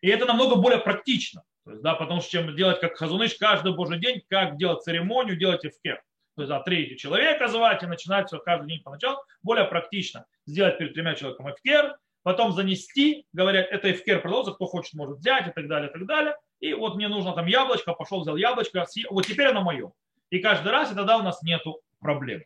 И 0.00 0.08
это 0.08 0.26
намного 0.26 0.56
более 0.56 0.80
практично. 0.80 1.42
То 1.68 1.72
есть, 1.72 1.82
да, 1.82 1.94
потому 1.96 2.22
что 2.22 2.30
чем 2.30 2.56
делать 2.56 2.80
как 2.80 2.96
хазуныш 2.96 3.34
каждый 3.34 3.74
божий 3.74 4.00
день, 4.00 4.22
как 4.30 4.56
делать 4.56 4.82
церемонию, 4.82 5.36
делать 5.36 5.66
эфкер. 5.66 6.02
То 6.34 6.40
есть, 6.40 6.48
да, 6.48 6.60
три 6.60 6.96
человека 6.96 7.46
звать 7.48 7.82
и 7.82 7.86
начинать 7.86 8.28
все 8.28 8.38
каждый 8.38 8.68
день 8.68 8.82
поначалу. 8.82 9.18
Более 9.42 9.66
практично 9.66 10.24
сделать 10.46 10.78
перед 10.78 10.94
тремя 10.94 11.14
человеками 11.14 11.52
эфкер, 11.52 11.98
потом 12.22 12.52
занести, 12.52 13.26
говорят, 13.34 13.66
это 13.70 13.92
эфкер 13.92 14.22
продолжится, 14.22 14.54
кто 14.54 14.64
хочет, 14.64 14.94
может 14.94 15.18
взять 15.18 15.48
и 15.48 15.50
так 15.50 15.68
далее, 15.68 15.90
и 15.90 15.92
так 15.92 16.06
далее. 16.06 16.36
И 16.60 16.72
вот 16.72 16.94
мне 16.94 17.06
нужно 17.06 17.34
там 17.34 17.44
яблочко, 17.44 17.92
пошел, 17.92 18.22
взял 18.22 18.36
яблочко, 18.36 18.86
вот 19.10 19.26
теперь 19.26 19.48
оно 19.48 19.60
мое. 19.60 19.92
И 20.30 20.38
каждый 20.38 20.72
раз, 20.72 20.90
и 20.90 20.94
тогда 20.94 21.18
у 21.18 21.22
нас 21.22 21.42
нету 21.42 21.82
проблем. 22.00 22.44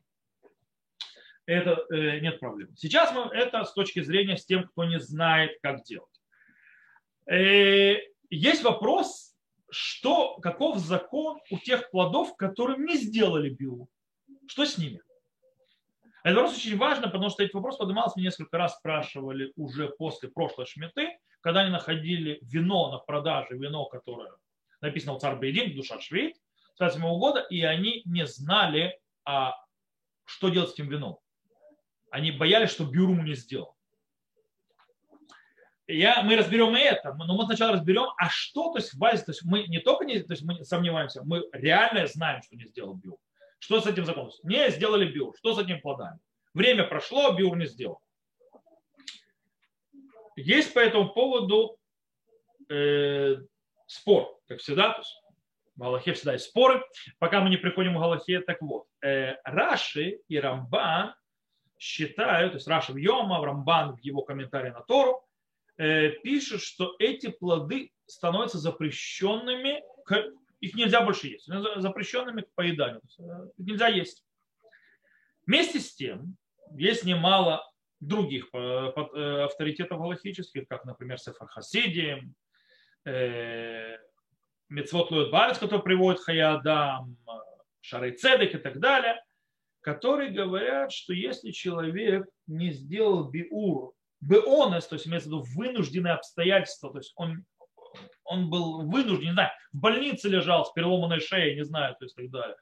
Это 1.47 1.87
э, 1.91 2.19
нет 2.19 2.41
проблем. 2.41 2.71
Сейчас 2.77 3.15
мы 3.15 3.33
это 3.33 3.63
с 3.63 3.73
точки 3.73 4.01
зрения 4.01 4.37
с 4.37 4.45
тем, 4.45 4.65
кто 4.65 4.83
не 4.83 4.99
знает, 4.99 5.59
как 5.63 5.85
делать. 5.85 6.11
Э, 7.27 7.99
есть 8.37 8.63
вопрос, 8.63 9.37
что, 9.71 10.39
каков 10.39 10.79
закон 10.79 11.39
у 11.51 11.59
тех 11.59 11.91
плодов, 11.91 12.35
которые 12.37 12.79
не 12.79 12.97
сделали 12.97 13.51
биу? 13.51 13.89
Что 14.49 14.65
с 14.65 14.79
ними? 14.79 15.01
Этот 16.25 16.39
вопрос 16.39 16.57
очень 16.57 16.79
важный, 16.79 17.09
потому 17.09 17.29
что 17.29 17.43
этот 17.43 17.55
вопрос 17.55 17.77
поднимался, 17.77 18.15
мне 18.17 18.27
несколько 18.27 18.57
раз 18.57 18.77
спрашивали 18.77 19.53
уже 19.57 19.89
после 19.89 20.31
прошлой 20.31 20.67
шметы, 20.67 21.19
когда 21.41 21.61
они 21.61 21.71
находили 21.71 22.39
вино 22.43 22.91
на 22.91 22.99
продаже, 22.99 23.57
вино, 23.57 23.85
которое 23.87 24.33
написано 24.81 25.15
в 25.15 25.19
царь 25.19 25.37
Бейдин, 25.37 25.75
душа 25.75 26.01
швейт, 26.01 26.37
27 26.79 27.03
года, 27.19 27.41
и 27.41 27.63
они 27.63 28.03
не 28.05 28.27
знали, 28.27 28.99
а 29.25 29.55
что 30.25 30.49
делать 30.49 30.71
с 30.71 30.75
этим 30.75 30.89
вином. 30.89 31.19
Они 32.11 32.31
боялись, 32.31 32.71
что 32.71 32.85
Бюруму 32.85 33.25
не 33.25 33.35
сделал. 33.35 33.72
Я, 35.93 36.23
мы 36.23 36.37
разберем 36.37 36.77
и 36.77 36.81
это, 36.81 37.15
но 37.15 37.37
мы 37.37 37.45
сначала 37.45 37.73
разберем, 37.73 38.05
а 38.17 38.29
что, 38.31 38.73
то 38.73 38.79
есть 38.79 38.95
в 38.95 38.99
базе, 38.99 39.25
то 39.25 39.33
есть 39.33 39.45
мы 39.45 39.67
не 39.67 39.79
только 39.79 40.05
не, 40.05 40.21
то 40.21 40.33
есть 40.33 40.43
мы 40.43 40.65
сомневаемся, 40.65 41.23
мы 41.25 41.45
реально 41.53 42.07
знаем, 42.07 42.43
что 42.43 42.57
не 42.57 42.65
сделал 42.65 42.95
Бюр. 42.95 43.19
Что 43.59 43.81
с 43.81 43.87
этим 43.87 44.05
законом? 44.05 44.33
Не 44.43 44.71
сделали 44.71 45.05
Бюр. 45.05 45.37
Что 45.37 45.55
с 45.55 45.59
этим 45.59 45.81
плодами? 45.81 46.19
Время 46.55 46.85
прошло, 46.85 47.33
Бюр 47.33 47.57
не 47.57 47.67
сделал. 47.67 48.01
Есть 50.35 50.73
по 50.73 50.79
этому 50.79 51.11
поводу 51.11 51.79
э, 52.69 53.37
спор, 53.87 54.41
как 54.49 54.61
всегда. 54.61 54.93
То 54.93 54.99
есть 54.99 55.23
в 55.77 55.81
Галахе 55.81 56.15
всегда 56.15 56.33
есть 56.33 56.47
споры. 56.47 56.83
Пока 57.19 57.41
мы 57.41 57.51
не 57.51 57.57
приходим 57.57 57.95
к 57.95 58.01
Галахе, 58.01 58.41
так 58.41 58.61
вот. 58.63 58.87
Э, 59.03 59.37
Раши 59.45 60.21
и 60.29 60.39
Рамбан 60.39 61.15
считают, 61.79 62.53
то 62.53 62.57
есть 62.57 62.67
Раши 62.67 62.93
в 62.93 62.97
Йома, 62.97 63.45
Рамбан 63.45 63.97
в 63.97 64.01
его 64.01 64.23
комментарии 64.23 64.71
на 64.71 64.83
Тору, 64.83 65.25
э, 65.79 66.11
пишут, 66.23 66.63
что 66.63 66.95
эти 66.99 67.29
плоды 67.29 67.91
становятся 68.07 68.59
запрещенными, 68.59 69.83
к, 70.05 70.25
их 70.61 70.75
нельзя 70.75 71.03
больше 71.03 71.29
есть, 71.29 71.47
запрещенными 71.47 72.43
к 72.43 72.53
поеданию. 72.55 73.01
Э, 73.19 73.49
нельзя 73.59 73.89
есть. 73.89 74.25
Вместе 75.47 75.81
с 75.81 75.95
тем, 75.95 76.37
есть 76.75 77.05
немало 77.05 77.63
других 78.01 78.49
э, 78.53 79.45
авторитетов 79.45 79.99
галактических, 79.99 80.67
как, 80.69 80.85
например, 80.85 81.19
Сефар 81.19 81.49
Хасиди, 81.49 82.23
Мецвод 84.69 85.11
Лует 85.11 85.31
Барец, 85.33 85.59
который 85.59 85.83
приводит 85.83 86.21
Хаядам, 86.21 87.19
Шарей 87.81 88.13
Цедек 88.13 88.55
и 88.55 88.59
так 88.59 88.79
далее, 88.79 89.21
которые 89.83 90.31
говорят, 90.31 90.93
что 90.93 91.13
если 91.13 91.51
человек 91.51 92.27
не 92.47 92.71
сделал 92.71 93.29
биур, 93.29 93.93
беонес, 94.23 94.87
то 94.87 94.95
есть 94.95 95.07
имеется 95.07 95.29
в 95.29 95.33
виду 95.33 95.45
вынужденные 95.55 96.15
обстоятельства, 96.15 96.91
то 96.91 96.99
есть 96.99 97.13
он, 97.17 97.45
он 98.25 98.49
был 98.49 98.83
вынужден, 98.89 99.27
не 99.27 99.33
знаю, 99.33 99.51
в 99.73 99.79
больнице 99.79 100.29
лежал 100.29 100.65
с 100.65 100.73
переломанной 100.73 101.21
шеей, 101.21 101.57
не 101.57 101.65
знаю, 101.65 101.95
то 101.99 102.05
есть 102.05 102.17
так 102.17 102.31
далее, 102.31 102.57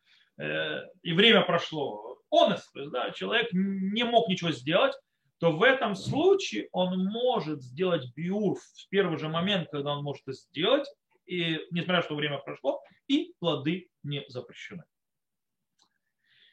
и 1.02 1.12
время 1.12 1.42
прошло, 1.42 2.18
онес, 2.30 2.68
то 2.72 2.80
есть 2.80 2.90
да, 2.90 3.10
человек 3.10 3.48
не 3.52 4.04
мог 4.04 4.28
ничего 4.28 4.50
сделать, 4.50 4.94
то 5.38 5.52
в 5.52 5.62
этом 5.62 5.94
случае 5.94 6.68
он 6.72 7.04
может 7.04 7.62
сделать 7.62 8.12
биур 8.14 8.58
в 8.58 8.88
первый 8.88 9.18
же 9.18 9.28
момент, 9.28 9.68
когда 9.70 9.92
он 9.92 10.02
может 10.02 10.22
это 10.22 10.32
сделать, 10.32 10.86
и 11.26 11.60
несмотря 11.70 11.96
на 11.96 12.00
то, 12.02 12.06
что 12.06 12.14
время 12.16 12.38
прошло, 12.38 12.82
и 13.06 13.34
плоды 13.38 13.88
не 14.02 14.24
запрещены. 14.28 14.84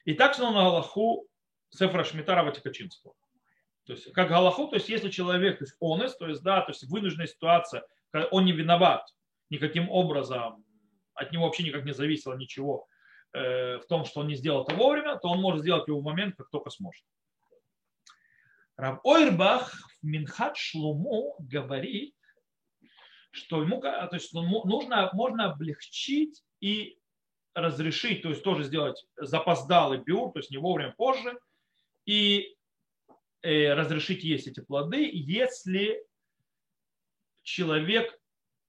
И 0.04 0.14
так 0.14 0.34
сказал 0.34 0.52
на 0.52 0.62
Галаху 0.62 1.26
Сефра 1.70 2.04
Шмитара 2.04 2.44
Ватикачинского. 2.44 3.14
То 3.88 3.94
есть, 3.94 4.12
как 4.12 4.28
Галаху, 4.28 4.68
то 4.68 4.76
есть, 4.76 4.90
если 4.90 5.08
человек, 5.08 5.58
то 5.58 5.64
есть, 5.64 5.74
онес, 5.80 6.14
то 6.14 6.28
есть, 6.28 6.42
да, 6.42 6.60
то 6.60 6.72
есть, 6.72 6.86
вынужденная 6.90 7.26
ситуация, 7.26 7.86
он 8.30 8.44
не 8.44 8.52
виноват 8.52 9.02
никаким 9.48 9.88
образом, 9.88 10.62
от 11.14 11.32
него 11.32 11.44
вообще 11.44 11.62
никак 11.62 11.86
не 11.86 11.94
зависело 11.94 12.34
ничего 12.34 12.86
э, 13.32 13.78
в 13.78 13.86
том, 13.86 14.04
что 14.04 14.20
он 14.20 14.28
не 14.28 14.34
сделал 14.34 14.64
это 14.64 14.74
вовремя, 14.74 15.16
то 15.16 15.28
он 15.28 15.40
может 15.40 15.62
сделать 15.62 15.88
его 15.88 16.00
в 16.00 16.04
момент, 16.04 16.36
как 16.36 16.50
только 16.50 16.68
сможет. 16.68 17.02
Раб 18.76 19.00
Ойрбах 19.06 19.72
в 20.02 20.04
Минхат 20.04 20.58
Шлуму 20.58 21.36
говорит, 21.38 22.14
что 23.30 23.62
ему 23.62 23.80
то 23.80 24.10
есть, 24.12 24.34
нужно, 24.34 25.08
можно 25.14 25.50
облегчить 25.50 26.44
и 26.60 26.98
разрешить, 27.54 28.20
то 28.20 28.28
есть 28.28 28.42
тоже 28.42 28.64
сделать 28.64 29.02
запоздалый 29.16 29.98
биур, 29.98 30.30
то 30.32 30.40
есть 30.40 30.50
не 30.50 30.58
вовремя 30.58 30.92
позже, 30.94 31.38
и 32.04 32.57
разрешить 33.42 34.24
есть 34.24 34.46
эти 34.46 34.60
плоды, 34.60 35.08
если 35.12 36.04
человек 37.42 38.18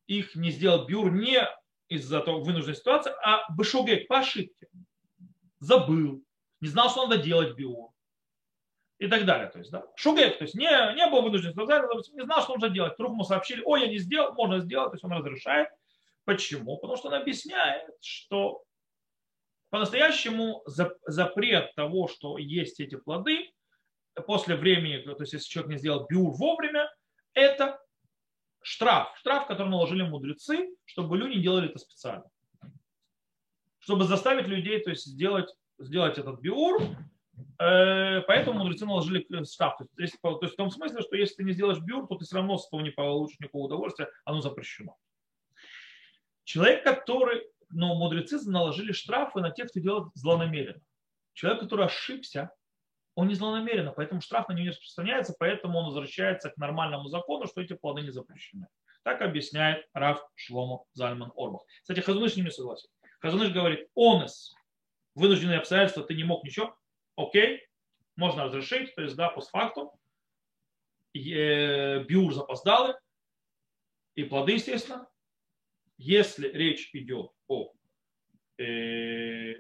их 0.08 0.36
не 0.36 0.52
сделал 0.52 0.86
биур 0.86 1.12
не 1.12 1.48
из-за 1.88 2.22
того 2.22 2.42
вынужденной 2.42 2.76
ситуации, 2.76 3.12
а 3.24 3.44
бешогек 3.54 4.08
по 4.08 4.20
ошибке. 4.20 4.68
Забыл, 5.60 6.24
не 6.62 6.68
знал, 6.68 6.90
что 6.90 7.08
надо 7.08 7.22
делать 7.22 7.56
биур 7.56 7.92
и 9.00 9.08
так 9.08 9.26
далее. 9.26 9.48
То 9.50 9.60
есть, 9.60 9.72
да, 9.72 9.86
шугек, 9.96 10.38
то 10.38 10.44
есть 10.44 10.56
не, 10.56 10.70
не 10.96 11.08
был 11.10 11.22
вынужден 11.22 11.52
сказать, 11.54 11.84
не 12.14 12.24
знал, 12.24 12.42
что 12.42 12.54
нужно 12.54 12.70
делать. 12.70 12.94
Вдруг 12.94 13.14
ему 13.14 13.24
сообщили, 13.24 13.62
ой, 13.66 13.82
я 13.82 13.88
не 13.88 13.98
сделал, 13.98 14.34
можно 14.34 14.60
сделать, 14.60 14.92
то 14.92 14.96
есть 14.96 15.04
он 15.04 15.14
разрешает. 15.14 15.70
Почему? 16.26 16.78
Потому 16.78 16.98
что 16.98 17.08
он 17.08 17.16
объясняет, 17.16 17.90
что 18.02 18.64
по-настоящему 19.70 20.64
запрет 20.66 21.74
того, 21.76 22.08
что 22.08 22.38
есть 22.38 22.80
эти 22.80 22.96
плоды 22.96 23.52
после 24.20 24.56
времени, 24.56 24.98
то 25.02 25.16
есть 25.20 25.34
если 25.34 25.50
человек 25.50 25.72
не 25.72 25.78
сделал 25.78 26.06
бюр 26.08 26.32
вовремя, 26.32 26.90
это 27.34 27.80
штраф. 28.62 29.16
Штраф, 29.18 29.48
который 29.48 29.70
наложили 29.70 30.04
мудрецы, 30.04 30.70
чтобы 30.86 31.18
люди 31.18 31.38
не 31.38 31.44
делали 31.44 31.70
это 31.70 31.80
специально. 31.80 32.26
Чтобы 33.80 34.06
заставить 34.06 34.48
людей 34.48 34.80
то 34.82 34.90
есть, 34.90 35.06
сделать, 35.06 35.54
сделать 35.78 36.18
этот 36.18 36.40
биур, 36.42 36.82
э, 36.82 38.22
поэтому 38.22 38.60
мудрецы 38.60 38.86
наложили 38.86 39.26
штраф. 39.46 39.78
То 39.78 39.86
есть, 39.98 40.20
то 40.22 40.40
есть 40.42 40.54
в 40.54 40.58
том 40.58 40.70
смысле, 40.70 41.02
что 41.02 41.16
если 41.16 41.36
ты 41.36 41.44
не 41.44 41.54
сделаешь 41.54 41.80
бюр, 41.80 42.08
то 42.08 42.16
ты 42.16 42.26
все 42.26 42.36
равно 42.36 42.58
с 42.58 42.68
этого 42.68 42.82
не 42.82 42.92
получишь 42.92 43.40
никакого 43.40 43.66
удовольствия, 43.66 44.10
оно 44.26 44.42
запрещено. 44.42 44.98
Человек, 46.44 46.84
который 46.84 47.44
но 47.70 47.96
мудрецы 47.96 48.40
наложили 48.50 48.92
штрафы 48.92 49.40
на 49.40 49.52
тех, 49.52 49.70
кто 49.70 49.80
делает 49.80 50.12
злонамеренно. 50.16 50.82
Человек, 51.34 51.62
который 51.62 51.86
ошибся, 51.86 52.52
он 53.20 53.28
не 53.28 53.36
злонамеренно, 53.36 53.92
поэтому 53.92 54.22
штраф 54.22 54.48
на 54.48 54.54
него 54.54 54.64
не 54.64 54.70
распространяется, 54.70 55.36
поэтому 55.38 55.78
он 55.80 55.86
возвращается 55.88 56.50
к 56.52 56.58
нормальному 56.58 57.10
закону, 57.10 57.48
что 57.48 57.60
эти 57.60 57.74
плоды 57.74 58.02
не 58.02 58.12
запрещены. 58.12 58.68
Так 59.04 59.22
объясняет 59.22 59.86
Раф 59.94 60.24
Шломо 60.36 60.86
Зальман 60.94 61.34
Орбах. 61.36 61.64
Кстати, 61.82 62.00
Хазуныш 62.00 62.38
ними 62.38 62.50
согласен. 62.50 62.88
Хазуныш 63.20 63.52
говорит, 63.52 63.90
онес, 63.94 64.56
вынужденные 65.16 65.58
обстоятельства, 65.58 66.04
ты 66.04 66.16
не 66.16 66.24
мог 66.24 66.46
ничего, 66.46 66.78
окей, 67.18 67.68
можно 68.16 68.46
разрешить, 68.46 68.96
то 68.96 69.02
есть, 69.02 69.18
да, 69.18 69.30
постфактум, 69.30 69.92
биур 71.14 72.34
запоздалый, 72.34 72.94
и 74.16 74.24
плоды, 74.24 74.54
естественно. 74.54 75.10
Если 75.98 76.48
речь 76.48 76.90
идет 76.94 77.32
о 77.50 77.74
э, 78.58 79.56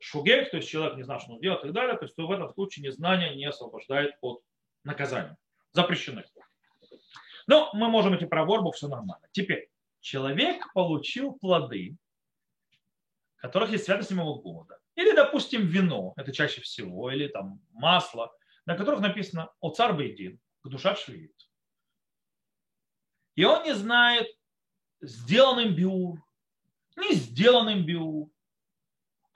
шугек, 0.00 0.50
то 0.50 0.56
есть 0.56 0.68
человек 0.68 0.96
не 0.96 1.04
знает, 1.04 1.22
что 1.22 1.34
он 1.34 1.40
делает 1.40 1.60
и 1.60 1.64
так 1.64 1.72
далее, 1.72 1.96
то 1.96 2.04
есть 2.04 2.16
то 2.16 2.26
в 2.26 2.32
этом 2.32 2.52
случае 2.54 2.86
незнание 2.86 3.36
не 3.36 3.44
освобождает 3.44 4.14
от 4.20 4.42
наказания. 4.82 5.36
Запрещены. 5.72 6.24
Но 7.46 7.70
мы 7.74 7.88
можем 7.88 8.16
идти 8.16 8.26
про 8.26 8.44
ворбу, 8.44 8.72
все 8.72 8.88
нормально. 8.88 9.26
Теперь, 9.32 9.70
человек 10.00 10.72
получил 10.72 11.34
плоды, 11.34 11.96
которых 13.36 13.70
есть 13.70 13.84
святость 13.84 14.08
седьмого 14.08 14.40
года. 14.40 14.78
Или, 14.94 15.14
допустим, 15.14 15.66
вино, 15.66 16.12
это 16.16 16.32
чаще 16.32 16.60
всего, 16.60 17.10
или 17.10 17.28
там 17.28 17.60
масло, 17.72 18.32
на 18.66 18.76
которых 18.76 19.00
написано 19.00 19.50
«О 19.60 19.70
царь 19.70 19.94
Бейдин», 19.94 20.38
к 20.62 20.68
душа 20.68 20.94
швеит. 20.94 21.34
И 23.34 23.44
он 23.44 23.64
не 23.64 23.74
знает, 23.74 24.28
сделан 25.00 25.60
им 25.60 25.74
биур, 25.74 26.22
не 26.96 27.14
сделан 27.14 27.68
им 27.70 27.86
биур. 27.86 28.30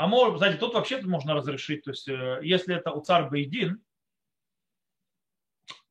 А 0.04 0.06
может, 0.06 0.36
знаете, 0.36 0.58
тут 0.58 0.74
вообще 0.74 1.00
можно 1.00 1.32
разрешить, 1.32 1.82
то 1.82 1.90
есть 1.92 2.06
э, 2.08 2.40
если 2.42 2.76
это 2.76 2.90
у 2.90 3.00
царь 3.00 3.30
Бейдин, 3.30 3.82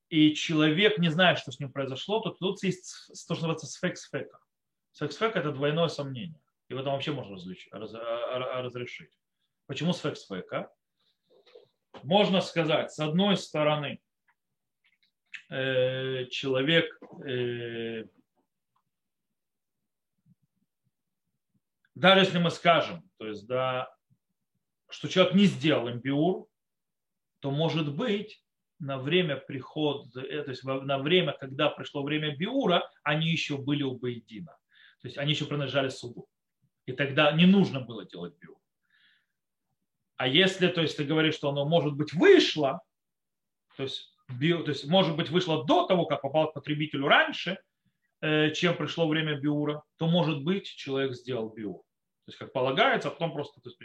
и 0.09 0.35
человек 0.35 0.99
не 0.99 1.09
знает, 1.09 1.39
что 1.39 1.51
с 1.51 1.59
ним 1.59 1.71
произошло, 1.71 2.19
то 2.19 2.29
тут 2.29 2.61
есть 2.61 3.07
то, 3.27 3.33
что 3.33 3.47
называется 3.47 3.65
сфек-сфека. 3.65 4.37
Сфек-сфека– 4.91 5.39
это 5.39 5.51
двойное 5.51 5.87
сомнение. 5.87 6.39
И 6.69 6.75
в 6.75 6.77
этом 6.77 6.93
вообще 6.93 7.11
можно 7.11 7.35
разрешить. 8.61 9.09
Почему 9.65 9.93
сфек-сфека? 9.93 10.71
Можно 12.03 12.41
сказать, 12.41 12.91
с 12.91 12.99
одной 12.99 13.35
стороны, 13.35 13.99
э, 15.49 16.27
человек 16.27 16.85
э, 17.25 18.03
даже 21.95 22.21
если 22.21 22.39
мы 22.39 22.49
скажем, 22.49 23.09
то 23.17 23.27
есть, 23.27 23.45
да, 23.47 23.93
что 24.93 25.09
человек 25.09 25.33
не 25.33 25.45
сделал 25.45 25.89
имбиур, 25.89 26.47
то 27.39 27.49
может 27.49 27.93
быть 27.95 28.43
на 28.79 28.99
время 28.99 29.37
прихода, 29.37 30.21
э, 30.21 30.43
то 30.43 30.51
есть 30.51 30.63
на 30.63 30.99
время, 30.99 31.33
когда 31.33 31.69
пришло 31.69 32.03
время 32.03 32.35
биура, 32.35 32.87
они 33.03 33.27
еще 33.27 33.57
были 33.57 33.81
у 33.81 33.97
Бейдина. 33.97 34.55
То 35.01 35.07
есть 35.07 35.17
они 35.17 35.31
еще 35.31 35.45
принадлежали 35.45 35.89
суду. 35.89 36.27
И 36.85 36.93
тогда 36.93 37.31
не 37.31 37.45
нужно 37.45 37.81
было 37.81 38.05
делать 38.05 38.35
биур. 38.39 38.57
А 40.15 40.27
если, 40.27 40.67
то 40.67 40.81
есть 40.81 40.95
ты 40.95 41.05
говоришь, 41.05 41.35
что 41.35 41.49
оно 41.49 41.65
может 41.65 41.93
быть 41.95 42.13
вышло, 42.13 42.81
то 43.75 43.83
есть, 43.83 44.13
био, 44.29 44.61
то 44.61 44.69
есть 44.69 44.85
может 44.85 45.15
быть 45.15 45.29
вышло 45.29 45.65
до 45.65 45.87
того, 45.87 46.05
как 46.05 46.21
попало 46.21 46.47
к 46.47 46.53
потребителю 46.53 47.07
раньше, 47.07 47.57
э, 48.21 48.51
чем 48.51 48.77
пришло 48.77 49.07
время 49.07 49.39
биура, 49.39 49.83
то 49.97 50.07
может 50.07 50.43
быть 50.43 50.67
человек 50.67 51.13
сделал 51.13 51.49
биур. 51.49 51.81
То 52.25 52.29
есть 52.29 52.39
как 52.39 52.53
полагается, 52.53 53.09
а 53.09 53.11
потом 53.11 53.33
просто 53.33 53.59
то 53.59 53.69
есть, 53.69 53.79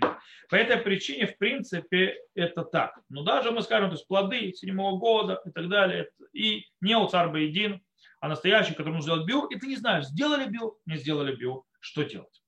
по 0.49 0.55
этой 0.55 0.77
причине, 0.77 1.27
в 1.27 1.37
принципе, 1.39 2.21
это 2.37 2.63
так. 2.63 3.01
Но 3.09 3.25
даже 3.25 3.51
мы 3.51 3.63
скажем, 3.63 3.91
то 3.91 3.97
есть 3.97 4.07
плоды 4.07 4.53
седьмого 4.53 4.97
года 4.97 5.43
и 5.45 5.51
так 5.51 5.69
далее, 5.69 6.09
и 6.33 6.65
не 6.81 6.97
у 6.97 7.09
царь 7.09 7.31
Баедин, 7.31 7.83
а 8.21 8.29
настоящий, 8.29 8.75
который 8.75 8.95
нужно 8.95 9.03
сделать 9.03 9.27
биур, 9.27 9.49
и 9.51 9.59
ты 9.59 9.67
не 9.67 9.77
знаешь, 9.77 10.07
сделали 10.07 10.49
биур, 10.49 10.77
не 10.87 10.97
сделали 10.97 11.35
биур, 11.35 11.65
что 11.81 12.05
делать. 12.05 12.43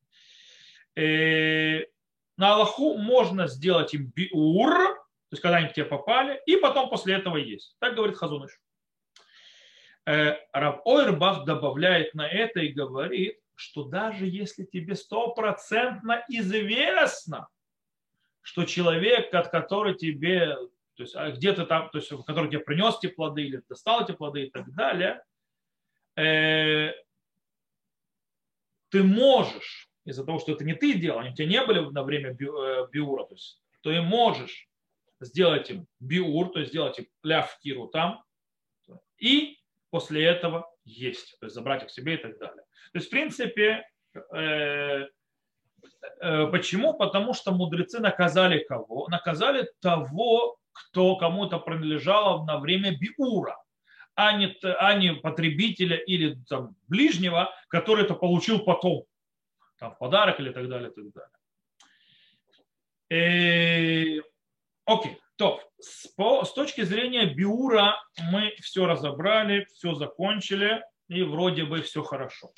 И 0.95 1.01
э, 1.01 1.87
на 2.37 2.55
Аллаху 2.55 2.97
можно 2.97 3.49
сделать 3.49 3.93
им 3.93 4.13
биур, 4.15 4.71
то 4.71 5.33
есть 5.33 5.43
когда 5.43 5.57
они 5.57 5.69
к 5.69 5.73
тебе 5.73 5.87
попали, 5.87 6.41
и 6.47 6.57
потом 6.57 6.89
после 6.89 7.15
этого 7.15 7.37
есть. 7.37 7.75
Так 7.81 7.97
говорит 7.97 8.17
Хазуныш. 8.17 8.61
Э, 10.07 10.37
Рав 10.53 10.81
Ойрбах 10.85 11.45
добавляет 11.45 12.15
на 12.15 12.29
это 12.29 12.61
и 12.61 12.73
говорит, 12.73 13.40
что 13.61 13.85
даже 13.85 14.27
если 14.27 14.65
тебе 14.65 14.95
стопроцентно 14.95 16.25
известно, 16.29 17.49
что 18.41 18.65
человек, 18.65 19.35
от 19.35 19.49
который 19.49 19.95
тебе, 19.95 20.57
то 20.95 21.03
есть 21.03 21.15
а 21.15 21.31
где-то 21.31 21.67
там, 21.67 21.91
то 21.91 21.99
есть 21.99 22.11
который 22.25 22.49
тебе 22.49 22.61
принес 22.61 22.97
эти 23.03 23.09
плоды 23.09 23.43
или 23.43 23.63
достал 23.69 24.03
эти 24.03 24.13
плоды 24.13 24.47
и 24.47 24.51
так 24.51 24.73
далее, 24.73 25.23
э, 26.17 26.93
ты 28.89 29.03
можешь, 29.03 29.91
из-за 30.07 30.25
того, 30.25 30.39
что 30.39 30.53
это 30.53 30.65
не 30.65 30.75
ты 30.75 30.95
делал, 30.95 31.19
они 31.19 31.31
у 31.31 31.35
тебя 31.35 31.49
не 31.49 31.63
были 31.63 31.81
на 31.81 32.03
время 32.03 32.31
э, 32.31 32.89
биура, 32.91 33.27
то 33.27 33.35
есть 33.35 33.63
ты 33.83 34.01
можешь 34.01 34.71
сделать 35.21 35.69
им 35.69 35.87
биур, 36.01 36.51
то 36.51 36.61
есть 36.61 36.71
сделать 36.71 36.99
им 36.99 37.07
ляв 37.23 37.59
там, 37.93 38.25
и 39.19 39.59
после 39.91 40.25
этого 40.25 40.70
есть, 40.85 41.39
то 41.41 41.47
есть 41.47 41.55
забрать 41.55 41.85
их 41.85 41.91
себе 41.91 42.15
и 42.15 42.17
так 42.19 42.39
далее. 42.39 42.65
То 42.93 42.99
есть, 42.99 43.09
в 43.09 43.11
принципе, 43.11 43.85
э, 44.35 45.07
э, 46.21 46.47
почему? 46.49 46.95
Потому 46.95 47.35
что 47.35 47.53
мудрецы 47.53 48.01
наказали 48.01 48.65
кого? 48.65 49.09
Наказали 49.09 49.69
того, 49.81 50.59
кто 50.73 51.17
кому-то 51.17 51.59
принадлежало 51.59 52.45
на 52.45 52.59
время 52.59 52.97
биура, 52.97 53.57
а 54.15 54.33
не, 54.33 54.57
а 54.63 54.95
не 54.95 55.15
потребителя 55.15 55.97
или 55.97 56.37
там, 56.49 56.77
ближнего, 56.89 57.51
который 57.69 58.05
это 58.05 58.15
получил 58.15 58.61
потом, 58.61 59.05
там, 59.79 59.95
в 59.95 59.99
подарок 59.99 60.41
или 60.41 60.53
так 60.53 60.69
далее, 60.69 60.91
так 60.91 61.05
далее. 61.13 61.31
И, 63.11 64.19
э, 64.19 64.23
окей, 64.85 65.20
по, 66.21 66.45
с 66.45 66.53
точки 66.53 66.83
зрения 66.83 67.25
биура 67.25 67.97
мы 68.31 68.55
все 68.61 68.85
разобрали, 68.85 69.67
все 69.73 69.95
закончили, 69.95 70.85
и 71.09 71.23
вроде 71.23 71.65
бы 71.65 71.81
все 71.81 72.03
хорошо. 72.03 72.51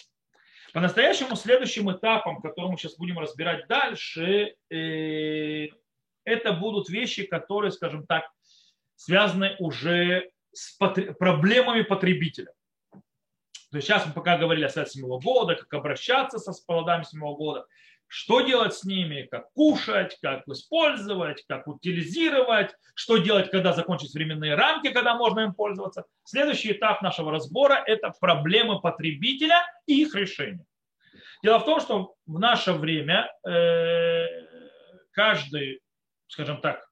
По-настоящему 0.72 1.36
следующим 1.36 1.88
этапом, 1.92 2.42
который 2.42 2.72
мы 2.72 2.76
сейчас 2.76 2.96
будем 2.96 3.20
разбирать 3.20 3.68
дальше, 3.68 4.56
э, 4.68 5.68
это 6.24 6.52
будут 6.54 6.88
вещи, 6.88 7.24
которые, 7.24 7.70
скажем 7.70 8.04
так, 8.04 8.24
связаны 8.96 9.54
уже 9.60 10.32
с 10.52 10.76
проблемами 11.20 11.82
потребителя. 11.82 12.52
То 12.90 13.76
есть 13.76 13.86
сейчас 13.86 14.04
мы 14.04 14.12
пока 14.12 14.38
говорили 14.38 14.64
о 14.64 14.70
связи 14.70 14.94
седьмого 14.94 15.20
года, 15.20 15.54
как 15.54 15.72
обращаться 15.72 16.40
со 16.40 16.52
плодами 16.66 17.04
седьмого 17.04 17.36
года, 17.36 17.66
что 18.14 18.42
делать 18.42 18.74
с 18.74 18.84
ними, 18.84 19.26
как 19.30 19.50
кушать, 19.54 20.18
как 20.20 20.46
использовать, 20.46 21.42
как 21.48 21.66
утилизировать, 21.66 22.74
что 22.94 23.16
делать, 23.16 23.50
когда 23.50 23.72
закончатся 23.72 24.18
временные 24.18 24.54
рамки, 24.54 24.92
когда 24.92 25.14
можно 25.14 25.40
им 25.40 25.54
пользоваться. 25.54 26.04
Следующий 26.24 26.72
этап 26.72 27.00
нашего 27.00 27.32
разбора– 27.32 27.82
это 27.86 28.12
проблемы 28.20 28.82
потребителя 28.82 29.64
и 29.86 30.02
их 30.02 30.14
решение. 30.14 30.66
Дело 31.42 31.60
в 31.60 31.64
том, 31.64 31.80
что 31.80 32.14
в 32.26 32.38
наше 32.38 32.74
время 32.74 33.32
э, 33.48 34.26
каждый, 35.12 35.80
скажем 36.26 36.60
так, 36.60 36.86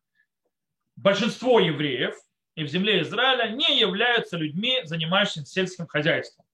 большинство 0.96 1.60
евреев 1.60 2.14
и 2.54 2.64
в 2.64 2.68
земле 2.68 3.02
Израиля 3.02 3.50
не 3.50 3.78
являются 3.78 4.38
людьми, 4.38 4.80
занимающимися 4.84 5.52
сельским 5.52 5.86
хозяйством. 5.86 6.46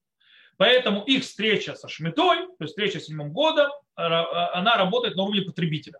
Поэтому 0.57 1.03
их 1.03 1.23
встреча 1.23 1.75
со 1.75 1.87
Шмитой, 1.87 2.39
то 2.39 2.55
есть 2.61 2.73
встреча 2.73 2.99
с 2.99 3.05
седьмым 3.05 3.31
годом, 3.31 3.69
она 3.95 4.75
работает 4.75 5.15
на 5.15 5.23
уровне 5.23 5.41
потребителя. 5.41 5.99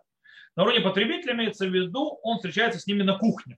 На 0.56 0.64
уровне 0.64 0.82
потребителя 0.82 1.34
имеется 1.34 1.68
в 1.68 1.74
виду, 1.74 2.20
он 2.24 2.38
встречается 2.38 2.80
с 2.80 2.88
ними 2.88 3.04
на 3.04 3.18
кухне. 3.18 3.58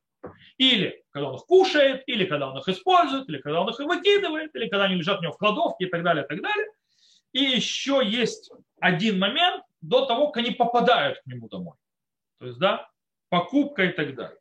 Или 0.57 1.01
когда 1.11 1.29
он 1.29 1.35
их 1.35 1.45
кушает, 1.45 2.03
или 2.07 2.25
когда 2.25 2.51
он 2.51 2.57
их 2.57 2.67
использует, 2.67 3.29
или 3.29 3.37
когда 3.37 3.61
он 3.61 3.69
их 3.69 3.79
выкидывает, 3.79 4.53
или 4.53 4.67
когда 4.67 4.85
они 4.85 4.95
лежат 4.95 5.19
у 5.19 5.23
него 5.23 5.31
в 5.31 5.37
кладовке 5.37 5.85
и 5.85 5.89
так 5.89 6.03
далее, 6.03 6.25
и 6.25 6.27
так 6.27 6.41
далее. 6.41 6.67
И 7.31 7.43
еще 7.43 8.01
есть 8.03 8.51
один 8.81 9.19
момент 9.19 9.63
до 9.79 10.05
того, 10.05 10.27
как 10.27 10.43
они 10.43 10.51
попадают 10.51 11.19
к 11.19 11.25
нему 11.27 11.47
домой. 11.47 11.77
То 12.39 12.47
есть, 12.47 12.59
да, 12.59 12.89
покупка 13.29 13.85
и 13.85 13.93
так 13.93 14.15
далее. 14.15 14.37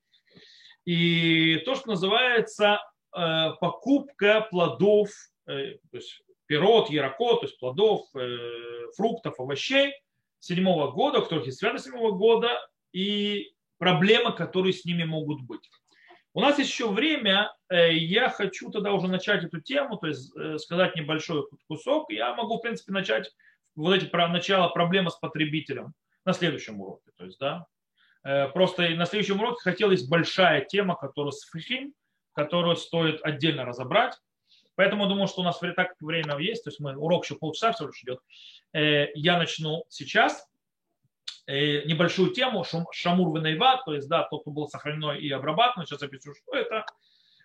И 0.85 1.59
то, 1.64 1.77
что 1.77 1.90
называется 1.90 2.81
э, 3.14 3.51
покупка 3.61 4.40
плодов, 4.51 5.11
э, 5.47 5.77
то 5.90 5.97
есть 5.97 6.23
пирот, 6.48 6.90
ярокот, 6.90 7.40
то 7.40 7.46
есть 7.46 7.58
плодов, 7.61 8.08
э, 8.16 8.90
фруктов, 8.96 9.38
овощей 9.38 9.92
седьмого 10.40 10.90
года, 10.90 11.18
у 11.18 11.23
которых 11.23 11.46
есть 11.46 11.58
святость 11.58 11.85
седьмого 11.85 12.12
года, 12.12 12.58
и 12.92 13.52
проблемы, 13.77 14.33
которые 14.33 14.73
с 14.73 14.85
ними 14.85 15.04
могут 15.04 15.42
быть. 15.42 15.70
У 16.33 16.40
нас 16.40 16.58
еще 16.58 16.88
время, 16.90 17.54
э, 17.68 17.92
я 17.92 18.31
хочу 18.31 18.70
тогда 18.70 18.92
уже 18.92 19.08
начать 19.08 19.44
эту 19.44 19.60
тему, 19.60 19.98
то 19.98 20.06
есть 20.06 20.35
э, 20.37 20.58
сказать 20.58 20.96
небольшой 20.96 21.46
кусок. 21.68 22.10
Я 22.10 22.35
могу, 22.35 22.58
в 22.58 22.62
принципе, 22.62 22.92
начать 22.92 23.31
вот 23.77 23.94
эти 23.94 24.06
про 24.06 24.29
начало 24.29 24.68
проблемы 24.68 25.10
с 25.10 25.16
потребителем 25.16 25.92
на 26.25 26.33
следующем 26.33 26.81
уроке. 26.81 27.10
То 27.16 27.25
есть, 27.27 27.38
да, 27.38 27.66
просто 28.52 28.88
на 28.90 29.06
следующем 29.06 29.40
уроке 29.40 29.60
хотелось 29.62 30.06
большая 30.06 30.64
тема, 30.64 30.96
которая 30.96 31.33
с 31.33 31.48
которую 32.33 32.77
стоит 32.77 33.20
отдельно 33.23 33.64
разобрать. 33.64 34.14
Поэтому 34.79 35.08
думаю, 35.08 35.26
что 35.26 35.40
у 35.40 35.44
нас 35.44 35.58
так 35.58 35.96
время 35.98 36.38
есть, 36.38 36.62
то 36.62 36.70
есть 36.70 36.79
мы 36.79 36.96
урок 36.96 37.24
еще 37.24 37.35
полчаса 37.35 37.72
всего 37.72 37.88
лишь 37.88 38.00
идет. 38.04 38.20
Э, 38.72 39.08
я 39.16 39.37
начну 39.37 39.85
сейчас. 39.88 40.48
э, 41.48 41.83
небольшую 41.85 42.31
тему 42.31 42.64
Шамур 42.92 43.37
Венайват, 43.37 43.85
то 43.85 43.92
есть, 43.92 44.08
да, 44.08 44.22
тот, 44.22 44.42
кто 44.42 44.52
был 44.52 44.68
сохранено 44.68 45.18
и 45.18 45.29
обрабатыван, 45.31 45.85
сейчас 45.85 46.00
опишу, 46.04 46.33
что 46.33 46.54
это, 46.54 46.87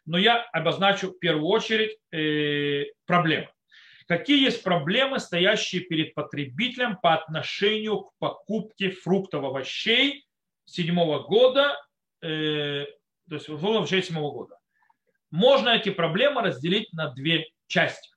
но 0.06 0.20
я 0.20 0.44
обозначу 0.52 1.10
в 1.10 1.18
первую 1.18 1.48
очередь 1.48 1.98
э, 2.12 2.92
проблемы. 3.08 3.50
Какие 4.08 4.44
есть 4.44 4.62
проблемы, 4.62 5.18
стоящие 5.18 5.82
перед 5.82 6.14
потребителем 6.14 6.98
по 6.98 7.16
отношению 7.16 8.02
к 8.02 8.12
покупке 8.20 8.92
фруктов, 8.92 9.44
овощей 9.44 10.28
седьмого 10.66 11.24
года, 11.24 11.84
то 12.20 12.86
есть 13.28 13.48
фруктов 13.48 13.78
овощей 13.78 14.04
седьмого 14.04 14.32
года? 14.32 14.60
Можно 15.34 15.70
эти 15.70 15.90
проблемы 15.90 16.44
разделить 16.44 16.94
на 16.94 17.10
две 17.10 17.48
части. 17.66 18.12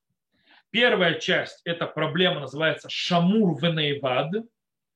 Первая 0.68 1.14
часть– 1.18 1.62
это 1.64 1.86
проблема, 1.86 2.40
называется 2.40 2.90
шамур 2.90 3.58
венейвад. 3.58 4.44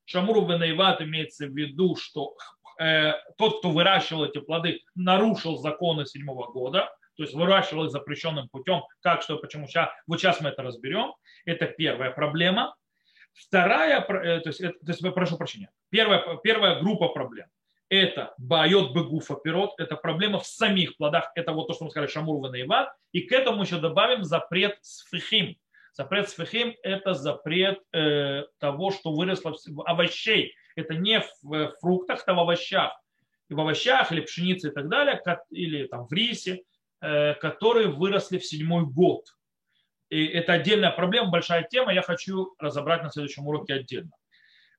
Шамур 0.05 0.45
венейвад 0.47 1.01
имеется 1.01 1.47
в 1.47 1.57
виду, 1.57 1.97
что 1.97 2.37
э, 2.79 3.13
тот, 3.39 3.61
кто 3.61 3.71
выращивал 3.71 4.27
эти 4.27 4.39
плоды, 4.39 4.83
нарушил 4.95 5.57
законы 5.57 6.05
седьмого 6.05 6.53
года, 6.53 6.95
то 7.17 7.23
есть 7.23 7.33
выращивал 7.33 7.87
их 7.87 7.91
запрещенным 7.91 8.51
путем, 8.51 8.83
как, 9.01 9.23
что, 9.23 9.39
почему, 9.39 9.67
сейчас, 9.67 9.89
вот 10.07 10.21
сейчас 10.21 10.43
мы 10.43 10.51
это 10.51 10.63
разберем. 10.63 11.15
Это 11.47 11.69
первая 11.69 12.11
проблема. 12.11 12.77
Вторая, 13.33 14.03
э, 14.03 14.41
то 14.41 14.51
есть, 14.51 14.61
это, 14.61 14.79
то 14.79 14.93
есть 14.93 15.01
прошу 15.15 15.39
прощения, 15.39 15.71
первая, 15.89 16.37
первая 16.43 16.81
группа 16.81 17.09
проблем– 17.09 17.47
это 17.91 18.35
байот 18.39 18.95
бегуфа 18.95 19.35
пирот, 19.35 19.73
это 19.79 19.97
проблема 19.97 20.39
в 20.39 20.47
самих 20.47 20.97
плодах, 20.97 21.31
это 21.35 21.53
вот 21.53 21.67
то, 21.67 21.75
что 21.75 21.85
мы 21.85 21.91
сказали, 21.91 22.11
шамур 22.11 22.41
ванайват, 22.41 22.89
и 23.13 23.21
к 23.21 23.33
этому 23.33 23.63
еще 23.63 23.79
добавим 23.79 24.25
запрет 24.25 24.79
сфихим, 24.81 25.57
Запрет 25.93 26.29
сфихим– 26.29 26.75
это 26.83 27.15
запрет 27.15 27.81
э, 27.93 28.45
того, 28.59 28.91
что 28.91 29.13
выросло 29.13 29.55
в 29.67 29.83
овощей. 29.87 30.55
Это 30.77 30.95
не 30.95 31.21
в 31.43 31.73
фруктах, 31.81 32.23
это 32.23 32.35
в 32.35 32.39
овощах. 32.39 32.93
И 33.49 33.55
в 33.55 33.61
овощах, 33.61 34.13
или 34.13 34.21
пшенице 34.21 34.69
и 34.69 34.71
так 34.71 34.89
далее, 34.89 35.21
или 35.51 35.87
там 35.89 36.07
в 36.07 36.13
рисе, 36.13 36.63
э, 37.01 37.35
которые 37.35 37.89
выросли 37.89 38.39
в 38.39 38.47
седьмой 38.47 38.85
год. 38.87 39.27
И 40.11 40.27
это 40.27 40.55
отдельная 40.55 40.91
проблема, 40.91 41.31
большая 41.31 41.65
тема, 41.65 41.93
я 41.93 42.03
хочу 42.03 42.55
разобрать 42.59 43.03
на 43.03 43.11
следующем 43.11 43.47
уроке 43.47 43.75
отдельно. 43.75 44.13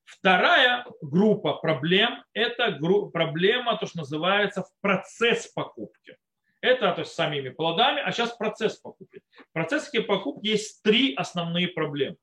Вторая 0.03 0.85
группа 1.01 1.53
проблем– 1.53 2.23
это 2.33 2.77
проблема, 3.13 3.77
то, 3.77 3.85
что 3.85 3.99
называется, 3.99 4.63
в 4.63 4.69
процесс 4.81 5.47
покупки. 5.47 6.17
Это 6.61 6.91
то 6.93 7.01
есть 7.01 7.13
самими 7.13 7.49
плодами, 7.49 8.01
а 8.01 8.11
сейчас 8.11 8.35
процесс 8.35 8.77
покупки. 8.77 9.21
В 9.49 9.53
процессе 9.53 10.01
покупки 10.01 10.47
есть 10.47 10.83
три 10.83 11.15
основные 11.15 11.69
проблемы. 11.69 12.17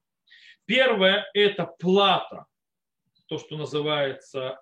Первое– 0.64 1.26
это 1.34 1.64
плата, 1.66 2.46
то, 3.26 3.38
что 3.38 3.56
называется 3.56 4.60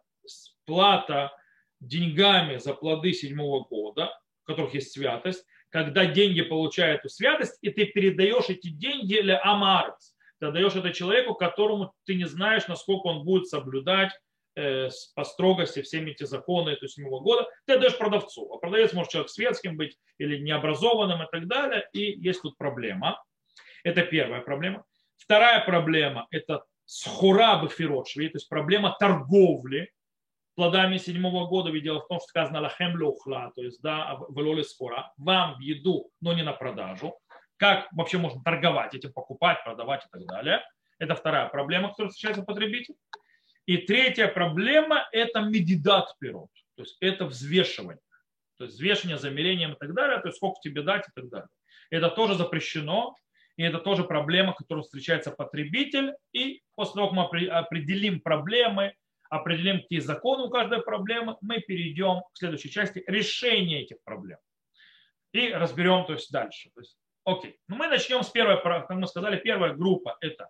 плата 0.64 1.32
деньгами 1.80 2.56
за 2.56 2.74
плоды 2.74 3.12
седьмого 3.12 3.64
года, 3.64 4.18
в 4.42 4.46
которых 4.46 4.74
есть 4.74 4.92
святость, 4.92 5.44
когда 5.68 6.06
деньги 6.06 6.42
получают 6.42 7.00
эту 7.00 7.08
святость, 7.08 7.58
и 7.60 7.70
ты 7.70 7.86
передаешь 7.86 8.48
эти 8.48 8.68
деньги 8.68 9.20
для 9.20 9.42
Амарец. 9.42 10.15
Ты 10.40 10.50
даешь 10.50 10.74
это 10.74 10.92
человеку, 10.92 11.34
которому 11.34 11.92
ты 12.04 12.14
не 12.14 12.24
знаешь, 12.24 12.68
насколько 12.68 13.06
он 13.06 13.24
будет 13.24 13.46
соблюдать 13.46 14.12
Э, 14.58 14.88
по 15.14 15.24
строгости 15.24 15.82
всеми 15.82 16.12
эти 16.12 16.24
законы 16.24 16.76
то 16.76 16.86
есть 16.86 16.98
года, 16.98 17.46
ты 17.66 17.74
отдаешь 17.74 17.98
продавцу. 17.98 18.50
А 18.54 18.56
продавец 18.56 18.94
может 18.94 19.12
человек 19.12 19.30
светским 19.30 19.76
быть 19.76 19.98
или 20.16 20.38
необразованным 20.38 21.22
и 21.22 21.26
так 21.30 21.46
далее. 21.46 21.86
И 21.92 22.18
есть 22.18 22.40
тут 22.40 22.56
проблема. 22.56 23.22
Это 23.84 24.02
первая 24.02 24.40
проблема. 24.40 24.84
Вторая 25.18 25.62
проблема– 25.62 26.26
это 26.30 26.64
схура 26.86 27.58
бафирот 27.58 28.08
шви, 28.08 28.30
то 28.30 28.36
есть 28.36 28.48
проблема 28.48 28.96
торговли 28.98 29.92
плодами 30.54 30.96
седьмого 30.96 31.46
года. 31.46 31.70
Ведь 31.70 31.82
дело 31.82 32.00
в 32.00 32.08
том, 32.08 32.18
что 32.18 32.28
сказано 32.28 32.62
лахем 32.62 32.98
лухла, 32.98 33.52
то 33.54 33.62
есть 33.62 33.82
да, 33.82 34.18
велоли 34.30 34.62
схура, 34.62 35.12
вам 35.18 35.56
в 35.56 35.60
еду, 35.60 36.08
но 36.22 36.32
не 36.32 36.42
на 36.42 36.54
продажу. 36.54 37.14
Как 37.56 37.88
вообще 37.92 38.18
можно 38.18 38.42
торговать 38.42 38.94
этим, 38.94 39.12
покупать, 39.12 39.62
продавать 39.64 40.04
и 40.04 40.08
так 40.10 40.26
далее. 40.26 40.62
Это 40.98 41.14
вторая 41.14 41.48
проблема, 41.48 41.90
которая 41.90 42.10
встречается 42.10 42.42
потребитель. 42.42 42.94
И 43.66 43.78
третья 43.78 44.28
проблема– 44.28 45.08
это 45.12 45.40
медидат 45.40 46.14
пирот, 46.20 46.50
то 46.76 46.82
есть 46.82 46.96
это 47.00 47.26
взвешивание. 47.26 48.00
То 48.58 48.64
есть 48.64 48.76
взвешивание 48.76 49.18
замерением 49.18 49.72
и 49.72 49.76
так 49.76 49.92
далее, 49.92 50.20
то 50.20 50.28
есть 50.28 50.36
сколько 50.36 50.60
тебе 50.62 50.82
дать 50.82 51.06
и 51.08 51.10
так 51.14 51.28
далее. 51.28 51.48
Это 51.90 52.08
тоже 52.08 52.34
запрещено, 52.34 53.16
и 53.56 53.62
это 53.62 53.78
тоже 53.78 54.04
проблема, 54.04 54.54
которую 54.54 54.84
встречается 54.84 55.30
потребитель. 55.30 56.14
И 56.32 56.62
после 56.74 56.94
того, 56.94 57.08
как 57.08 57.32
мы 57.32 57.46
определим 57.48 58.20
проблемы, 58.20 58.94
определим, 59.28 59.80
какие 59.80 60.00
законы 60.00 60.44
у 60.44 60.50
каждой 60.50 60.82
проблемы, 60.82 61.36
мы 61.40 61.60
перейдем 61.60 62.20
к 62.32 62.38
следующей 62.38 62.70
части 62.70 63.02
решения 63.06 63.82
этих 63.82 64.02
проблем. 64.04 64.38
И 65.32 65.50
разберем 65.50 66.06
то 66.06 66.12
есть, 66.12 66.30
дальше. 66.30 66.70
То 66.74 66.80
есть, 66.80 66.96
окей. 67.26 67.58
Ну, 67.68 67.76
мы 67.76 67.88
начнем 67.88 68.22
с 68.22 68.30
первой, 68.30 68.62
как 68.62 68.88
мы 68.90 69.06
сказали, 69.06 69.36
первая 69.36 69.74
группа– 69.74 70.16
это 70.20 70.48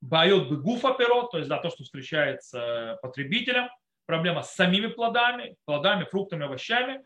Байот 0.00 0.50
бегуфа 0.50 0.94
перо, 0.94 1.24
то 1.24 1.38
есть 1.38 1.48
да, 1.48 1.58
то, 1.58 1.68
что 1.68 1.84
встречается 1.84 2.98
потребителям, 3.02 3.68
проблема 4.06 4.42
с 4.42 4.54
самими 4.54 4.86
плодами, 4.86 5.56
плодами, 5.66 6.04
фруктами, 6.04 6.46
овощами. 6.46 7.04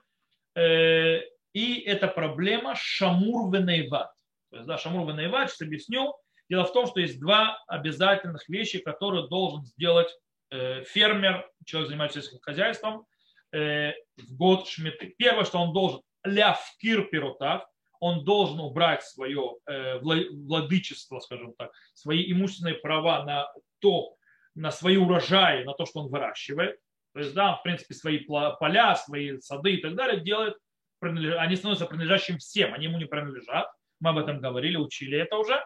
Э, 0.54 1.20
и 1.52 1.80
это 1.80 2.06
проблема 2.08 2.74
шамур 2.76 3.52
венейват. 3.52 4.12
То 4.50 4.56
есть, 4.56 4.68
да, 4.68 4.78
шамур 4.78 5.10
венейват, 5.10 5.50
сейчас 5.50 5.62
объясню. 5.62 6.14
Дело 6.48 6.64
в 6.64 6.72
том, 6.72 6.86
что 6.86 7.00
есть 7.00 7.18
два 7.18 7.62
обязательных 7.66 8.48
вещи, 8.48 8.78
которые 8.78 9.28
должен 9.28 9.64
сделать 9.64 10.08
э, 10.50 10.84
фермер, 10.84 11.50
человек, 11.64 11.88
занимающийся 11.88 12.20
сельским 12.20 12.40
хозяйством, 12.40 13.06
э, 13.52 13.92
в 14.16 14.36
год 14.36 14.68
шметы. 14.68 15.14
Первое, 15.18 15.44
что 15.44 15.58
он 15.58 15.72
должен 15.72 16.00
ляфкир 16.24 17.08
пиротав, 17.08 17.66
он 18.04 18.22
должен 18.22 18.60
убрать 18.60 19.02
свое 19.02 19.56
э, 19.66 19.98
владычество, 19.98 21.20
скажем 21.20 21.54
так, 21.56 21.72
свои 21.94 22.30
имущественные 22.30 22.74
права 22.74 23.24
на 23.24 23.50
то, 23.78 24.16
на 24.54 24.70
свои 24.70 24.98
урожаи, 24.98 25.64
на 25.64 25.72
то, 25.72 25.86
что 25.86 26.00
он 26.00 26.10
выращивает. 26.10 26.78
То 27.14 27.20
есть, 27.20 27.32
да, 27.32 27.54
в 27.54 27.62
принципе, 27.62 27.94
свои 27.94 28.18
поля, 28.18 28.94
свои 28.96 29.40
сады 29.40 29.76
и 29.76 29.80
так 29.80 29.94
далее 29.94 30.20
делает, 30.20 30.54
они 31.00 31.56
становятся 31.56 31.86
принадлежащим 31.86 32.36
всем, 32.36 32.74
они 32.74 32.84
ему 32.84 32.98
не 32.98 33.06
принадлежат. 33.06 33.72
Мы 34.00 34.10
об 34.10 34.18
этом 34.18 34.38
говорили, 34.38 34.76
учили 34.76 35.18
это 35.18 35.38
уже. 35.38 35.64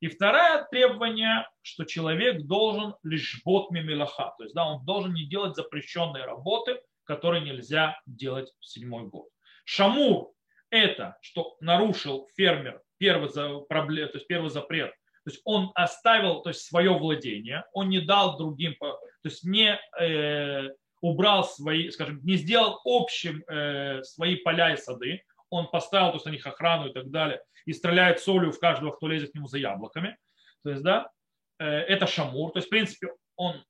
И 0.00 0.08
второе 0.08 0.68
требование, 0.70 1.48
что 1.62 1.84
человек 1.84 2.42
должен 2.42 2.96
лишь 3.02 3.40
бот 3.46 3.70
мимилаха, 3.70 4.34
то 4.36 4.44
есть 4.44 4.54
да, 4.54 4.66
он 4.66 4.84
должен 4.84 5.14
не 5.14 5.24
делать 5.24 5.56
запрещенные 5.56 6.26
работы, 6.26 6.82
которые 7.04 7.42
нельзя 7.42 7.98
делать 8.04 8.52
в 8.60 8.66
седьмой 8.66 9.04
год. 9.04 9.28
Шамур 9.64 10.32
это, 10.70 11.16
что 11.20 11.56
нарушил 11.60 12.28
фермер 12.36 12.82
первый, 12.98 13.28
то 13.30 13.66
есть 14.14 14.26
первый 14.26 14.50
запрет, 14.50 14.90
то 14.90 15.30
есть 15.30 15.40
он 15.44 15.70
оставил 15.74 16.42
то 16.42 16.50
есть, 16.50 16.62
свое 16.62 16.96
владение, 16.96 17.64
он 17.72 17.88
не 17.88 18.00
дал 18.00 18.38
другим, 18.38 18.74
то 18.78 18.98
есть 19.24 19.44
не 19.44 19.78
э, 20.00 20.70
убрал 21.00 21.44
свои, 21.44 21.90
скажем, 21.90 22.20
не 22.24 22.36
сделал 22.36 22.80
общим 22.84 23.44
э, 23.48 24.02
свои 24.02 24.36
поля 24.36 24.72
и 24.72 24.76
сады, 24.76 25.22
он 25.50 25.68
поставил 25.70 26.10
то 26.10 26.16
есть, 26.16 26.26
на 26.26 26.30
них 26.30 26.46
охрану 26.46 26.88
и 26.88 26.92
так 26.92 27.10
далее, 27.10 27.42
и 27.66 27.72
стреляет 27.72 28.20
солью 28.20 28.52
в 28.52 28.58
каждого, 28.58 28.92
кто 28.92 29.08
лезет 29.08 29.32
к 29.32 29.34
нему 29.34 29.46
за 29.46 29.58
яблоками. 29.58 30.16
То 30.62 30.70
есть, 30.70 30.82
да, 30.82 31.10
э, 31.58 31.66
это 31.66 32.06
шамур. 32.06 32.52
То 32.52 32.58
есть, 32.58 32.68
в 32.68 32.70
принципе, 32.70 33.08
он 33.36 33.62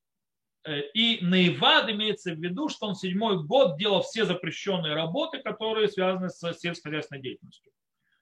и 0.66 1.18
наивад 1.22 1.88
имеется 1.90 2.32
в 2.32 2.38
виду, 2.38 2.68
что 2.68 2.86
он 2.86 2.94
седьмой 2.94 3.42
год 3.42 3.78
делал 3.78 4.02
все 4.02 4.24
запрещенные 4.24 4.94
работы, 4.94 5.38
которые 5.38 5.88
связаны 5.88 6.28
с 6.28 6.38
сельскохозяйственной 6.54 7.22
деятельностью. 7.22 7.72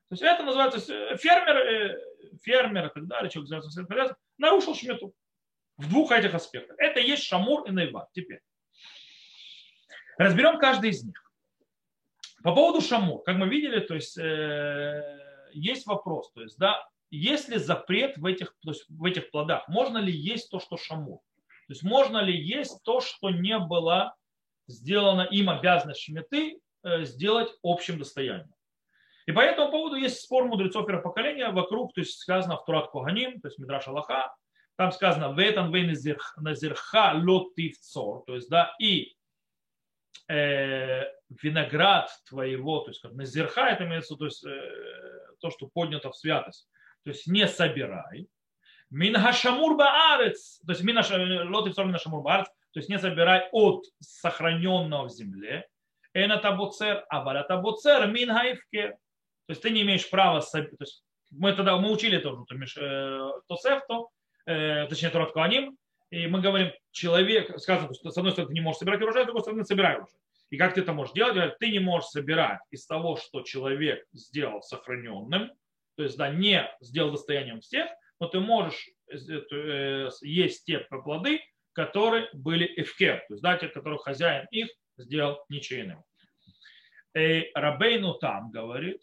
То 0.09 0.13
есть 0.13 0.23
это 0.23 0.45
называется 0.45 0.79
э, 0.93 1.17
фермер, 1.17 1.57
э, 1.57 1.99
фермер 2.43 2.87
и 2.87 2.95
так 2.95 3.07
далее, 3.09 3.31
человек 3.31 3.49
связан 3.49 3.71
с 3.71 3.75
сельскохозяйством, 3.75 4.19
нарушил 4.39 4.75
шмету 4.75 5.15
в 5.77 5.89
двух 5.89 6.13
этих 6.13 6.33
аспектах. 6.35 6.77
Это 6.79 7.01
есть 7.01 7.25
шамур 7.25 7.67
и 7.67 7.73
наивад. 7.73 8.09
Теперь 8.13 8.41
разберем 10.17 10.59
каждый 10.59 10.91
из 10.91 11.03
них. 11.03 11.21
По 12.45 12.55
поводу 12.55 12.81
шамур, 12.81 13.25
как 13.25 13.37
мы 13.37 13.49
видели, 13.49 13.81
то 13.81 13.95
есть 13.95 14.17
э, 14.17 15.49
есть 15.53 15.87
вопрос, 15.87 16.31
то 16.33 16.43
есть 16.43 16.57
да, 16.59 16.89
есть 17.11 17.49
ли 17.49 17.59
запрет 17.59 18.17
в 18.17 18.27
этих, 18.27 18.55
то 18.63 18.71
есть 18.71 18.85
в 18.89 19.05
этих 19.05 19.31
плодах, 19.31 19.67
можно 19.67 19.99
ли 19.99 20.13
есть 20.13 20.51
то, 20.51 20.61
что 20.61 20.77
шамур? 20.77 21.21
То 21.67 21.73
есть 21.73 21.83
можно 21.83 22.19
ли 22.19 22.37
есть 22.37 22.83
то, 22.85 23.01
что 23.01 23.31
не 23.31 23.59
было 23.59 24.15
сделано 24.69 25.23
им 25.23 25.51
обязанность 25.51 26.03
шметы, 26.03 26.61
э, 26.83 27.05
сделать 27.05 27.51
общим 27.63 27.99
достоянием. 27.99 28.53
И 29.27 29.33
по 29.33 29.41
этому 29.41 29.73
поводу 29.73 29.97
есть 29.97 30.21
спор 30.21 30.45
мудрецов 30.45 30.87
первого 30.87 31.03
поколения 31.03 31.51
вокруг, 31.51 31.93
то 31.93 32.01
есть 32.01 32.19
сказано 32.19 32.57
в 32.57 32.65
Турат 32.65 32.91
Коганим, 32.91 33.41
то 33.41 33.49
есть 33.49 33.59
Мидраш 33.59 33.89
Аллаха, 33.89 34.33
там 34.77 34.93
сказано 34.93 35.35
«Ветан 35.35 35.73
вей 35.73 35.87
назирха 36.37 37.13
лотивцор», 37.15 38.25
то 38.25 38.37
есть, 38.37 38.49
да, 38.49 38.75
и 38.79 39.17
э, 40.29 41.03
виноград 41.43 42.11
твоего, 42.29 42.81
то 42.81 42.91
есть 42.91 43.01
как 43.01 43.13
назирха, 43.13 43.69
это 43.69 43.85
имеется 43.85 44.17
то 44.17 44.27
есть 44.27 44.45
э, 44.45 45.35
то, 45.41 45.51
что 45.51 45.67
поднято 45.67 46.11
в 46.11 46.17
святость, 46.17 46.69
то 47.03 47.11
есть 47.11 47.27
не 47.27 47.49
собирай, 47.49 48.29
Минга 48.91 49.33
шамур 49.33 49.77
баарец, 49.77 50.61
то 50.67 50.73
есть 50.73 50.83
мина 50.83 51.03
лот 51.51 51.67
и 51.67 51.83
мина 51.83 51.99
шамур 51.99 52.23
баарец, 52.23 52.47
то 52.73 52.81
есть 52.81 52.89
не 52.89 52.99
забирай 52.99 53.49
от 53.53 53.85
сохраненного 54.01 55.09
в 55.09 55.11
земле. 55.11 55.67
Эна 56.13 56.39
табуцер, 56.39 57.05
а 57.09 57.23
валя 57.25 57.43
табуцер 57.43 58.07
мин 58.07 58.33
хаивке. 58.33 58.91
То 59.47 59.53
есть 59.53 59.63
ты 59.63 59.71
не 59.71 59.83
имеешь 59.83 60.09
права, 60.09 60.41
то 60.41 60.67
есть 60.81 61.05
мы 61.31 61.53
тогда 61.53 61.77
мы 61.77 61.91
учили 61.91 62.19
тоже 62.19 62.43
э, 62.81 63.31
Тосефто, 63.49 64.07
э, 64.47 64.87
точнее 64.89 65.11
Турат 65.11 65.33
Куаним, 65.33 65.77
и 66.11 66.27
мы 66.27 66.41
говорим, 66.41 66.73
человек, 66.93 67.59
сказано, 67.59 67.93
что 67.95 68.11
с 68.11 68.17
одной 68.17 68.33
стороны 68.33 68.49
ты 68.49 68.55
не 68.55 68.61
можешь 68.61 68.79
собирать 68.79 69.03
урожай, 69.03 69.23
с 69.23 69.27
другой 69.27 69.43
стороны 69.43 69.65
собирай 69.65 69.97
урожай. 69.97 70.21
И 70.51 70.57
как 70.57 70.75
ты 70.75 70.81
это 70.83 70.93
можешь 70.93 71.15
делать? 71.15 71.59
Ты 71.59 71.71
не 71.71 71.81
можешь 71.81 72.09
собирать 72.11 72.61
из 72.71 72.87
того, 72.87 73.17
что 73.17 73.43
человек 73.43 74.05
сделал 74.13 74.63
сохраненным, 74.63 75.51
то 75.97 76.03
есть 76.03 76.17
да, 76.17 76.29
не 76.29 76.69
сделал 76.81 77.11
достоянием 77.11 77.61
всех, 77.61 77.89
но 78.21 78.29
ты 78.29 78.41
можешь 78.41 78.89
э, 79.09 80.09
есть 80.23 80.65
те 80.65 80.81
плоды, 80.81 81.41
которые 81.73 82.29
были 82.33 82.73
эфкер, 82.77 83.25
то 83.29 83.35
есть 83.35 83.43
да, 83.43 83.57
те, 83.59 83.69
которых 83.69 84.03
хозяин 84.03 84.47
их 84.51 84.69
сделал 84.97 85.45
ничейным. 85.49 86.03
И 87.15 87.51
Рабейну 87.55 88.15
там 88.15 88.51
говорит, 88.51 89.03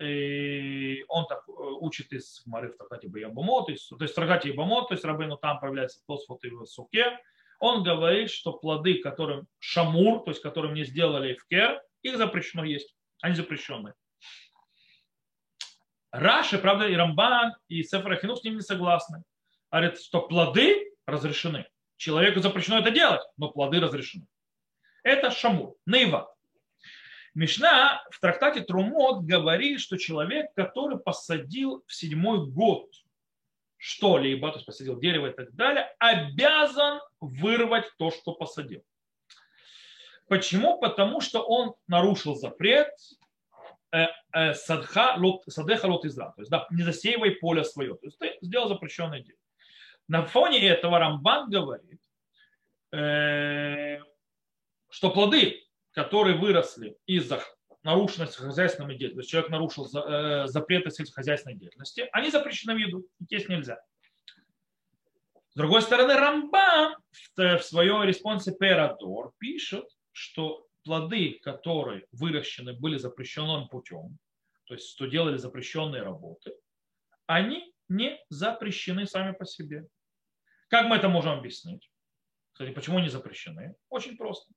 и 0.00 1.04
он 1.08 1.26
так 1.26 1.44
э, 1.48 1.52
учит 1.52 2.12
из 2.12 2.42
Мары 2.46 2.72
в 2.72 2.76
трактате 2.76 3.08
Баябамо, 3.08 3.64
то 3.64 3.72
есть, 3.72 3.88
то 3.88 4.02
есть 4.02 4.14
то 4.14 4.86
есть 4.90 5.04
Рабейну 5.04 5.36
там 5.36 5.60
появляется 5.60 6.00
Тосфот 6.06 6.44
и 6.44 6.50
в 6.50 6.64
Суке, 6.64 7.18
он 7.60 7.82
говорит, 7.82 8.30
что 8.30 8.54
плоды, 8.54 9.00
которым 9.02 9.46
шамур, 9.58 10.24
то 10.24 10.30
есть 10.30 10.42
которым 10.42 10.74
не 10.74 10.84
сделали 10.84 11.34
эфкер, 11.34 11.82
их 12.02 12.16
запрещено 12.16 12.64
есть, 12.64 12.96
они 13.20 13.34
запрещенные. 13.34 13.94
Раши, 16.12 16.58
правда, 16.58 16.88
и 16.88 16.94
Рамбан, 16.94 17.54
и 17.68 17.82
Сефер 17.82 18.12
Ахинух 18.12 18.40
с 18.40 18.44
ними 18.44 18.56
не 18.56 18.62
согласны. 18.62 19.22
Говорят, 19.70 20.00
что 20.00 20.22
плоды 20.22 20.92
разрешены. 21.06 21.66
Человеку 21.96 22.40
запрещено 22.40 22.78
это 22.78 22.90
делать, 22.90 23.20
но 23.36 23.50
плоды 23.50 23.78
разрешены. 23.78 24.26
Это 25.02 25.30
шамур, 25.30 25.76
наива. 25.86 26.34
Мишна 27.34 28.02
в 28.10 28.18
трактате 28.18 28.62
Трумот 28.62 29.24
говорит, 29.24 29.80
что 29.80 29.96
человек, 29.96 30.52
который 30.54 30.98
посадил 30.98 31.84
в 31.86 31.94
седьмой 31.94 32.46
год 32.46 32.90
что-либо, 33.76 34.48
то 34.48 34.56
есть 34.56 34.66
посадил 34.66 34.98
дерево 34.98 35.28
и 35.28 35.32
так 35.32 35.52
далее, 35.54 35.94
обязан 35.98 37.00
вырвать 37.20 37.86
то, 37.98 38.10
что 38.10 38.32
посадил. 38.32 38.82
Почему? 40.28 40.78
Потому 40.78 41.20
что 41.20 41.42
он 41.42 41.74
нарушил 41.86 42.34
запрет 42.34 42.90
э, 43.92 44.06
э, 44.32 44.54
садха, 44.54 45.16
садеха 45.48 45.86
лот 45.86 46.04
изра, 46.04 46.32
то 46.36 46.42
есть 46.42 46.50
да, 46.50 46.66
не 46.70 46.82
засеивай 46.82 47.32
поле 47.32 47.64
свое, 47.64 47.94
то 47.94 48.06
есть 48.06 48.18
ты 48.18 48.38
сделал 48.40 48.68
запрещенное 48.68 49.20
дело. 49.20 49.38
На 50.08 50.24
фоне 50.24 50.66
этого 50.66 50.98
Рамбан 50.98 51.50
говорит, 51.50 52.00
э, 52.92 53.98
что 54.88 55.10
плоды, 55.10 55.64
которые 55.92 56.36
выросли 56.36 56.96
из-за 57.06 57.40
нарушенности 57.82 58.38
хозяйственной 58.38 58.96
деятельности, 58.96 59.30
человек 59.30 59.50
нарушил 59.50 59.86
запреты 59.86 60.90
сельскохозяйственной 60.90 61.56
деятельности, 61.56 62.08
они 62.12 62.30
запрещены 62.30 62.74
в 62.74 62.78
еду, 62.78 63.06
есть 63.28 63.48
нельзя. 63.48 63.80
С 65.50 65.54
другой 65.56 65.82
стороны, 65.82 66.14
Рамбам 66.14 66.94
в 67.36 67.58
своем 67.60 68.02
респонсе 68.04 68.52
Перадор 68.52 69.32
пишет, 69.38 69.84
что 70.12 70.66
плоды, 70.84 71.38
которые 71.42 72.06
выращены 72.12 72.72
были 72.72 72.96
запрещенным 72.98 73.68
путем, 73.68 74.18
то 74.64 74.74
есть 74.74 74.90
что 74.90 75.06
делали 75.06 75.36
запрещенные 75.36 76.02
работы, 76.02 76.54
они 77.26 77.72
не 77.88 78.18
запрещены 78.28 79.06
сами 79.06 79.32
по 79.32 79.44
себе. 79.44 79.86
Как 80.68 80.86
мы 80.86 80.96
это 80.96 81.08
можем 81.08 81.32
объяснить? 81.32 81.90
Кстати, 82.52 82.72
почему 82.72 82.98
они 82.98 83.08
запрещены? 83.08 83.74
Очень 83.88 84.16
просто. 84.16 84.52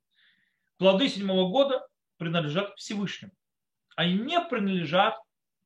Плоды 0.78 1.10
седьмого 1.10 1.50
года 1.50 1.86
принадлежат 2.18 2.76
Всевышнему. 2.78 3.34
Они 3.96 4.18
не 4.18 4.40
принадлежат 4.42 5.18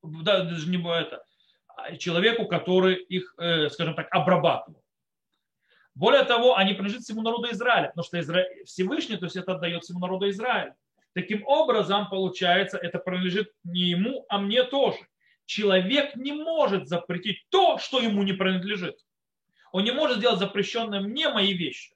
да, 0.03 0.43
даже 0.43 0.69
не 0.69 0.77
это, 0.77 1.23
а 1.67 1.95
человеку, 1.97 2.47
который 2.47 2.95
их, 2.95 3.33
э, 3.37 3.69
скажем 3.69 3.95
так, 3.95 4.07
обрабатывал. 4.11 4.83
Более 5.97 6.23
того, 6.23 6.55
они 6.55 6.73
принадлежат 6.73 7.03
всему 7.03 7.21
народу 7.21 7.49
Израиля, 7.51 7.87
потому 7.87 8.05
что 8.05 8.19
Изра... 8.19 8.45
Всевышний, 8.65 9.17
то 9.17 9.25
есть 9.25 9.35
это 9.35 9.53
отдает 9.53 9.83
всему 9.83 9.99
народу 9.99 10.29
Израиля. 10.29 10.75
Таким 11.13 11.45
образом, 11.45 12.07
получается, 12.09 12.77
это 12.77 12.99
принадлежит 12.99 13.51
не 13.63 13.89
ему, 13.89 14.25
а 14.29 14.37
мне 14.37 14.63
тоже. 14.63 14.99
Человек 15.45 16.15
не 16.15 16.33
может 16.33 16.87
запретить 16.87 17.47
то, 17.49 17.77
что 17.77 17.99
ему 17.99 18.23
не 18.23 18.33
принадлежит. 18.33 18.99
Он 19.71 19.83
не 19.83 19.91
может 19.91 20.17
сделать 20.17 20.39
запрещенные 20.39 21.01
мне 21.01 21.29
мои 21.29 21.53
вещи. 21.53 21.95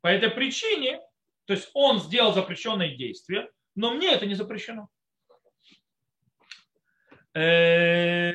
По 0.00 0.08
этой 0.08 0.30
причине 0.30 1.00
то 1.46 1.52
есть 1.52 1.70
он 1.74 2.00
сделал 2.00 2.34
запрещенные 2.34 2.96
действия, 2.96 3.48
но 3.76 3.94
мне 3.94 4.12
это 4.12 4.26
не 4.26 4.34
запрещено. 4.34 4.88
Э, 7.34 8.32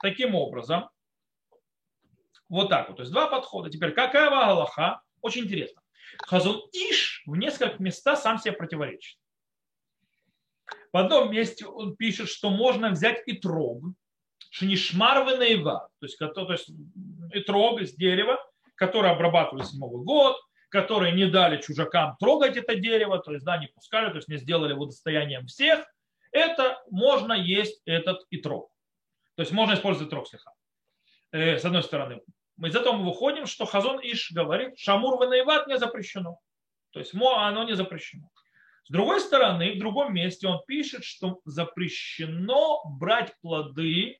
таким 0.00 0.34
образом, 0.34 0.88
вот 2.52 2.68
так 2.68 2.88
вот. 2.88 2.96
То 2.98 3.02
есть 3.02 3.12
два 3.12 3.28
подхода. 3.28 3.70
Теперь 3.70 3.92
какая 3.92 4.28
Галаха? 4.28 5.00
Очень 5.22 5.44
интересно. 5.44 5.80
Хазун 6.26 6.60
Иш 6.72 7.22
в 7.24 7.34
нескольких 7.34 7.80
местах 7.80 8.18
сам 8.18 8.38
себе 8.38 8.52
противоречит. 8.52 9.18
В 10.92 10.98
одном 10.98 11.32
месте 11.32 11.64
он 11.64 11.96
пишет, 11.96 12.28
что 12.28 12.50
можно 12.50 12.90
взять 12.90 13.22
и 13.26 13.38
трог, 13.38 13.82
шинишмар 14.50 15.24
то 15.24 15.42
есть, 15.42 16.18
то 16.18 16.52
есть 16.52 17.46
трог 17.46 17.80
из 17.80 17.94
дерева, 17.94 18.38
который 18.74 19.10
обрабатывали 19.10 19.64
с 19.64 19.72
Новый 19.72 20.04
год, 20.04 20.36
которые 20.68 21.12
не 21.12 21.26
дали 21.26 21.58
чужакам 21.60 22.16
трогать 22.20 22.58
это 22.58 22.74
дерево, 22.74 23.18
то 23.18 23.32
есть 23.32 23.46
да, 23.46 23.56
не 23.56 23.68
пускали, 23.68 24.10
то 24.10 24.16
есть 24.16 24.28
не 24.28 24.36
сделали 24.36 24.72
его 24.72 24.84
достоянием 24.84 25.46
всех, 25.46 25.86
это 26.32 26.82
можно 26.90 27.32
есть 27.32 27.80
этот 27.86 28.26
и 28.28 28.36
трог. 28.36 28.70
То 29.36 29.42
есть 29.42 29.52
можно 29.52 29.72
использовать 29.72 30.10
трог 30.10 30.28
слегка. 30.28 30.52
Э, 31.32 31.58
с 31.58 31.64
одной 31.64 31.82
стороны. 31.82 32.20
Мы 32.56 32.68
из 32.68 32.76
этого 32.76 32.96
выходим, 32.96 33.46
что 33.46 33.64
Хазон 33.64 34.00
Иш 34.02 34.32
говорит, 34.32 34.78
шамур 34.78 35.18
ванаиват 35.18 35.66
не 35.66 35.78
запрещено. 35.78 36.38
То 36.92 37.00
есть 37.00 37.14
оно 37.14 37.64
не 37.64 37.74
запрещено. 37.74 38.28
С 38.84 38.90
другой 38.90 39.20
стороны, 39.20 39.74
в 39.74 39.78
другом 39.78 40.12
месте 40.12 40.48
он 40.48 40.60
пишет, 40.66 41.04
что 41.04 41.40
запрещено 41.44 42.82
брать 42.84 43.34
плоды 43.40 44.18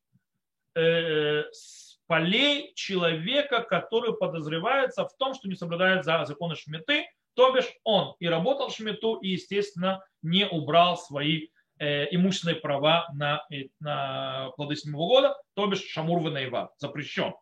э, 0.75 1.43
с 1.51 2.01
полей 2.07 2.73
человека, 2.75 3.63
который 3.63 4.15
подозревается 4.17 5.07
в 5.07 5.17
том, 5.17 5.35
что 5.35 5.49
не 5.49 5.57
соблюдает 5.57 6.05
за 6.05 6.25
законы 6.25 6.55
шмиты, 6.55 7.07
то 7.35 7.53
бишь 7.53 7.71
он 7.85 8.15
и 8.21 8.29
работал 8.29 8.71
шмиту, 8.71 9.17
и, 9.17 9.31
естественно, 9.31 10.05
не 10.23 10.47
убрал 10.47 10.97
свои 10.97 11.49
э, 11.79 12.15
имущественные 12.15 12.57
права 12.57 13.09
на, 13.15 13.45
на 13.81 14.51
плоды 14.57 14.77
седьмого 14.77 15.09
года, 15.09 15.43
то 15.55 15.67
бишь 15.67 15.85
шамур 15.87 16.21
ванаева, 16.21 16.73
запрещен. 16.77 17.35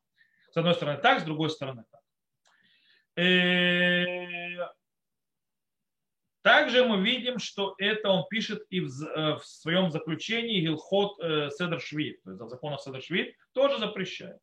С 0.50 0.56
одной 0.56 0.74
стороны 0.74 0.98
так, 0.98 1.20
с 1.20 1.24
другой 1.24 1.50
стороны 1.50 1.84
так. 1.90 2.00
Э, 3.16 4.68
также 6.42 6.84
мы 6.84 7.02
видим, 7.02 7.38
что 7.38 7.74
это 7.78 8.08
он 8.08 8.26
пишет 8.28 8.64
и 8.70 8.80
в, 8.80 8.86
э, 8.86 9.36
в 9.36 9.44
своем 9.44 9.90
заключении 9.90 10.60
Гилхот 10.60 11.20
э, 11.20 11.50
Седр 11.50 11.80
Швид, 11.80 12.22
то 12.22 12.30
есть 12.30 12.42
в 12.42 12.48
законах 12.48 12.80
Седр 12.80 13.02
Швид, 13.02 13.36
тоже 13.52 13.78
запрещает. 13.78 14.38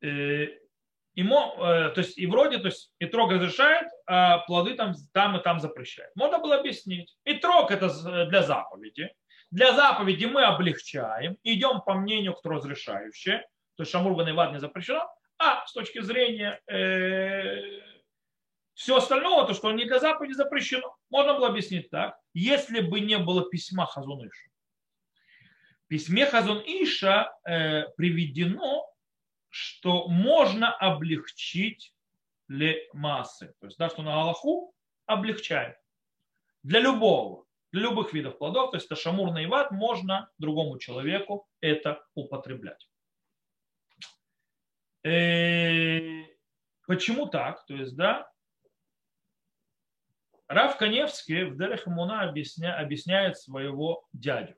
Ему, 0.00 1.54
то 1.56 1.94
есть 1.96 2.18
и 2.18 2.26
вроде, 2.26 2.58
то 2.58 2.66
есть 2.66 2.92
и 2.98 3.06
трог 3.06 3.30
разрешает, 3.30 3.88
а 4.06 4.38
плоды 4.40 4.74
там, 4.74 4.94
там 5.12 5.36
и 5.36 5.42
там 5.42 5.60
запрещает. 5.60 6.10
Можно 6.14 6.40
было 6.40 6.58
объяснить. 6.58 7.16
И 7.24 7.34
трог 7.34 7.70
это 7.70 8.26
для 8.26 8.42
заповеди. 8.42 9.14
Для 9.50 9.72
заповеди 9.72 10.26
мы 10.26 10.42
облегчаем, 10.42 11.38
идем 11.42 11.80
по 11.80 11.94
мнению, 11.94 12.34
кто 12.34 12.50
разрешающее, 12.50 13.46
то 13.76 13.82
есть 13.82 13.92
шамур 13.92 14.14
вад 14.14 14.52
не 14.52 14.60
запрещено, 14.60 15.08
а 15.38 15.66
с 15.66 15.72
точки 15.72 16.00
зрения 16.00 16.60
э, 16.70 17.60
все 18.74 18.96
остального, 18.96 19.46
то, 19.46 19.54
что 19.54 19.72
не 19.72 19.84
для 19.84 19.98
заповеди 19.98 20.32
запрещено, 20.32 20.96
можно 21.10 21.34
было 21.34 21.48
объяснить 21.48 21.90
так, 21.90 22.18
если 22.32 22.80
бы 22.80 23.00
не 23.00 23.18
было 23.18 23.48
письма 23.48 23.86
Хазуныша. 23.86 24.48
В 25.84 25.88
письме 25.88 26.26
Хазун 26.26 26.62
Иша 26.64 27.32
э, 27.46 27.88
приведено 27.96 28.94
что 29.54 30.08
можно 30.08 30.74
облегчить 30.74 31.94
ли 32.48 32.88
массы. 32.92 33.54
То 33.60 33.66
есть, 33.66 33.78
да, 33.78 33.88
что 33.88 34.02
на 34.02 34.20
Аллаху 34.20 34.74
облегчает. 35.06 35.76
Для 36.64 36.80
любого, 36.80 37.44
для 37.70 37.82
любых 37.82 38.12
видов 38.12 38.36
плодов, 38.36 38.72
то 38.72 38.78
есть 38.78 38.86
это 38.86 38.96
шамурный 38.96 39.46
ват, 39.46 39.70
можно 39.70 40.28
другому 40.38 40.80
человеку 40.80 41.46
это 41.60 42.04
употреблять. 42.16 42.88
Э, 45.04 46.24
почему 46.86 47.26
так? 47.26 47.64
То 47.66 47.74
есть, 47.74 47.94
да, 47.94 48.30
Рав 50.48 50.76
Каневский 50.78 51.44
в 51.44 51.56
Дерех 51.56 51.86
объясня, 51.86 52.78
объясняет 52.78 53.38
своего 53.38 54.06
дядю. 54.12 54.56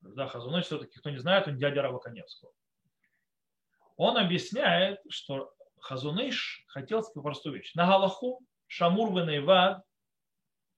Да, 0.00 0.26
Хазуныш 0.26 0.66
все-таки, 0.66 0.98
кто 0.98 1.10
не 1.10 1.18
знает, 1.18 1.48
он 1.48 1.58
дядя 1.58 1.82
Рава 1.82 1.98
Коневского. 1.98 2.52
Он 3.96 4.16
объясняет, 4.16 5.00
что 5.08 5.52
Хазуныш 5.80 6.64
хотел 6.68 7.02
сказать 7.02 7.24
простую 7.24 7.56
вещь. 7.56 7.74
На 7.74 7.86
Галаху 7.86 8.40
Шамур 8.68 9.12
Венейвад 9.12 9.82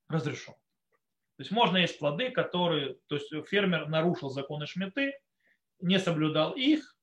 разрешен. 0.09 0.55
То 0.55 1.42
есть 1.42 1.51
можно 1.51 1.78
есть 1.78 1.98
плоды, 1.98 2.30
которые, 2.30 2.98
то 3.07 3.16
есть 3.16 3.30
фермер 3.48 3.88
нарушил 3.88 4.30
законы 4.30 4.66
шметы, 4.66 5.14
не 5.80 5.98
соблюдал 5.98 6.53
их, 6.53 6.96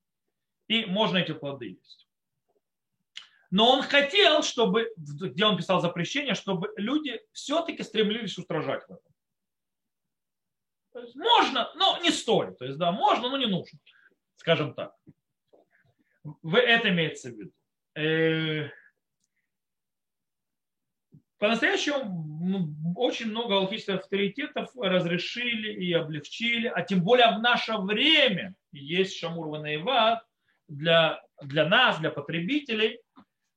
и 0.68 0.86
можно 0.86 1.18
эти 1.18 1.34
плоды 1.34 1.70
есть. 1.70 2.08
Но 3.50 3.72
он 3.72 3.82
хотел, 3.82 4.44
чтобы, 4.44 4.92
где 4.98 5.46
он 5.46 5.58
писал 5.58 5.80
запрещение, 5.82 6.34
чтобы 6.34 6.70
люди 6.76 7.22
все-таки 7.32 7.82
стремились 7.84 8.38
устражать 8.38 8.84
в 8.88 8.92
этом. 8.92 9.14
Можно, 11.16 11.72
но 11.76 12.00
не 12.02 12.12
стоит. 12.12 12.58
То 12.58 12.66
есть, 12.66 12.78
да, 12.78 12.92
можно, 12.92 13.30
но 13.30 13.38
не 13.38 13.46
нужно. 13.46 13.80
Скажем 14.36 14.74
так. 14.74 14.94
В 16.24 16.56
это 16.56 16.90
имеется 16.90 17.30
в 17.30 17.34
виду. 17.34 17.52
Э, 17.96 18.70
по-настоящему 21.38 22.96
очень 22.96 23.28
много 23.28 23.56
алхимических 23.56 23.96
авторитетов 23.96 24.72
разрешили 24.76 25.72
и 25.72 25.94
облегчили, 25.94 26.68
а 26.68 26.82
тем 26.82 27.04
более 27.04 27.38
в 27.38 27.40
наше 27.42 27.78
время 27.78 28.56
есть 28.72 29.18
Шамур 29.18 29.48
Ванаеват 29.48 30.27
для, 30.68 31.22
для 31.42 31.68
нас, 31.68 32.00
для 32.00 32.12
потребителей, 32.12 33.00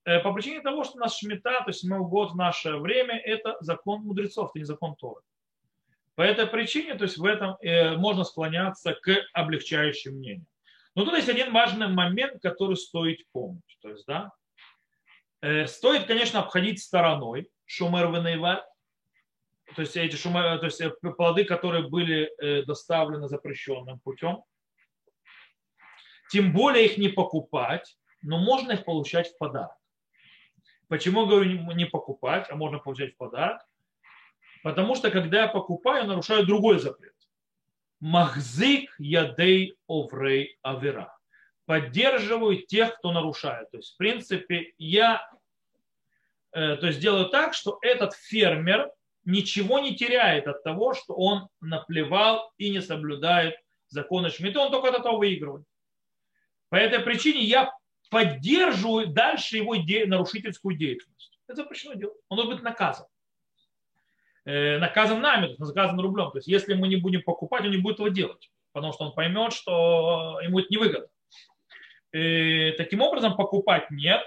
э, 0.04 0.20
по 0.20 0.32
причине 0.32 0.60
того, 0.60 0.84
что 0.84 0.98
наш 0.98 1.16
шмета, 1.18 1.60
то 1.60 1.68
есть 1.68 1.80
седьмой 1.80 2.00
год 2.00 2.32
в 2.32 2.36
наше 2.36 2.76
время, 2.76 3.18
это 3.18 3.56
закон 3.60 4.02
мудрецов, 4.02 4.50
это 4.50 4.58
не 4.58 4.64
закон 4.64 4.94
Торы. 4.96 5.22
По 6.14 6.22
этой 6.22 6.46
причине, 6.46 6.94
то 6.94 7.04
есть 7.04 7.18
в 7.18 7.24
этом 7.24 7.56
э, 7.60 7.96
можно 7.96 8.24
склоняться 8.24 8.94
к 8.94 9.10
облегчающим 9.32 10.16
мнениям. 10.16 10.46
Но 10.94 11.04
тут 11.04 11.14
есть 11.14 11.28
один 11.28 11.52
важный 11.52 11.88
момент, 11.88 12.42
который 12.42 12.76
стоит 12.76 13.20
помнить. 13.32 13.78
То 13.80 13.90
есть, 13.90 14.04
да, 14.06 14.32
э, 15.40 15.66
стоит, 15.66 16.06
конечно, 16.06 16.40
обходить 16.40 16.82
стороной 16.82 17.48
шумер 17.64 18.10
то 19.76 19.82
есть 19.82 19.96
эти 19.96 20.16
шумер, 20.16 20.58
то 20.58 20.66
есть 20.66 20.82
плоды, 21.16 21.44
которые 21.44 21.88
были 21.88 22.28
доставлены 22.64 23.28
запрещенным 23.28 24.00
путем. 24.00 24.42
Тем 26.30 26.52
более 26.52 26.86
их 26.86 26.96
не 26.96 27.08
покупать, 27.08 27.96
но 28.22 28.38
можно 28.38 28.72
их 28.72 28.84
получать 28.84 29.28
в 29.28 29.38
подарок. 29.38 29.76
Почему 30.86 31.26
говорю 31.26 31.72
не 31.72 31.86
покупать, 31.86 32.46
а 32.50 32.56
можно 32.56 32.78
получать 32.78 33.14
в 33.14 33.16
подарок? 33.16 33.60
Потому 34.62 34.94
что 34.94 35.10
когда 35.10 35.42
я 35.42 35.48
покупаю, 35.48 36.06
нарушаю 36.06 36.46
другой 36.46 36.78
запрет. 36.78 37.14
Махзик 37.98 38.94
ядей 38.98 39.76
оврей 39.88 40.56
авера. 40.62 41.16
Поддерживаю 41.66 42.62
тех, 42.66 42.96
кто 42.96 43.12
нарушает. 43.12 43.70
То 43.70 43.78
есть, 43.78 43.94
в 43.94 43.96
принципе, 43.96 44.74
я 44.78 45.28
э, 46.52 46.76
то 46.76 46.86
есть 46.86 47.00
делаю 47.00 47.28
так, 47.28 47.54
что 47.54 47.78
этот 47.82 48.14
фермер 48.14 48.90
ничего 49.24 49.80
не 49.80 49.96
теряет 49.96 50.46
от 50.46 50.62
того, 50.62 50.94
что 50.94 51.14
он 51.14 51.48
наплевал 51.60 52.52
и 52.56 52.70
не 52.70 52.80
соблюдает 52.80 53.54
законы 53.88 54.30
Шмидта, 54.30 54.60
он 54.60 54.70
только 54.70 54.88
от 54.88 55.00
этого 55.00 55.18
выигрывает. 55.18 55.64
По 56.70 56.76
этой 56.76 57.00
причине 57.00 57.42
я 57.42 57.72
поддерживаю 58.10 59.08
дальше 59.08 59.58
его 59.58 59.76
де- 59.76 60.06
нарушительскую 60.06 60.76
деятельность. 60.76 61.38
Это 61.46 61.56
запрещено 61.62 61.94
делать. 61.94 62.16
Он 62.28 62.36
должен 62.36 62.54
быть 62.54 62.62
наказан. 62.62 63.06
Э, 64.44 64.78
наказан 64.78 65.20
нами, 65.20 65.54
наказан 65.58 66.00
рублем. 66.00 66.30
То 66.30 66.38
есть 66.38 66.48
если 66.48 66.74
мы 66.74 66.88
не 66.88 66.96
будем 66.96 67.22
покупать, 67.22 67.64
он 67.64 67.72
не 67.72 67.76
будет 67.76 67.94
этого 67.94 68.10
делать. 68.10 68.50
Потому 68.72 68.92
что 68.92 69.04
он 69.04 69.14
поймет, 69.14 69.52
что 69.52 70.40
ему 70.42 70.60
это 70.60 70.68
невыгодно. 70.70 71.08
Э, 72.12 72.72
таким 72.72 73.00
образом, 73.02 73.36
покупать 73.36 73.90
нет, 73.90 74.24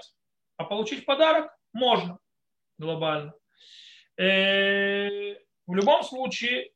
а 0.56 0.64
получить 0.64 1.06
подарок 1.06 1.50
можно 1.72 2.18
глобально. 2.78 3.32
Э, 4.16 5.34
в 5.66 5.74
любом 5.74 6.04
случае, 6.04 6.72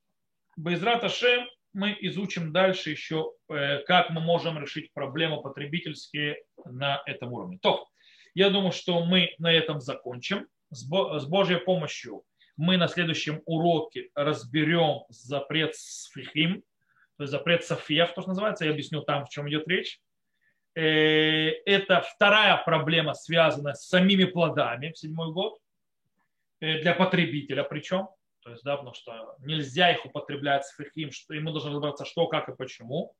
Байзрат 0.57 1.05
Ашем 1.05 1.47
мы 1.73 1.97
изучим 2.01 2.53
дальше 2.53 2.91
еще, 2.91 3.33
э, 3.49 3.83
как 3.87 4.11
мы 4.11 4.21
можем 4.21 4.59
решить 4.59 4.93
проблемы 4.93 5.43
потребительские 5.43 6.43
на 6.64 7.03
этом 7.07 7.33
уровне. 7.33 7.59
То, 7.61 7.87
я 8.35 8.51
думаю, 8.51 8.73
что 8.73 9.05
мы 9.05 9.35
на 9.39 9.53
этом 9.53 9.81
закончим. 9.81 10.47
С 10.71 10.85
Божьей 10.85 11.59
помощью 11.59 12.25
мы 12.57 12.77
на 12.77 12.89
следующем 12.89 13.41
уроке 13.47 14.11
разберем 14.14 15.05
запрет 15.09 15.75
сфихим, 15.77 16.62
то 17.16 17.25
есть 17.25 17.31
запрет 17.31 17.64
софиев, 17.64 18.12
то, 18.12 18.21
что 18.21 18.31
называется. 18.31 18.64
Я 18.64 18.73
объясню 18.73 19.03
там, 19.03 19.25
в 19.25 19.29
чем 19.29 19.49
идет 19.49 19.66
речь. 19.69 20.01
Э, 20.75 21.51
это 21.66 22.03
вторая 22.03 22.57
проблема, 22.64 23.14
связанная 23.14 23.75
с 23.75 23.89
самими 23.89 24.25
плодами 24.25 24.93
в 24.93 24.99
седьмой 24.99 25.33
год 25.33 25.59
э, 26.61 26.81
для 26.81 26.95
потребителя 26.95 27.64
причем. 27.64 28.09
То 28.49 28.53
есть, 28.53 28.64
да, 28.64 28.78
потому 28.78 28.94
что 28.94 29.36
нельзя 29.40 29.92
их 29.92 30.07
употреблять 30.07 30.64
с 30.64 30.74
фихим, 30.74 31.12
что 31.12 31.34
ему 31.34 31.51
должно 31.51 31.68
разобраться, 31.68 32.07
что, 32.07 32.28
как 32.28 32.49
и 32.49 32.57
почему, 32.57 33.14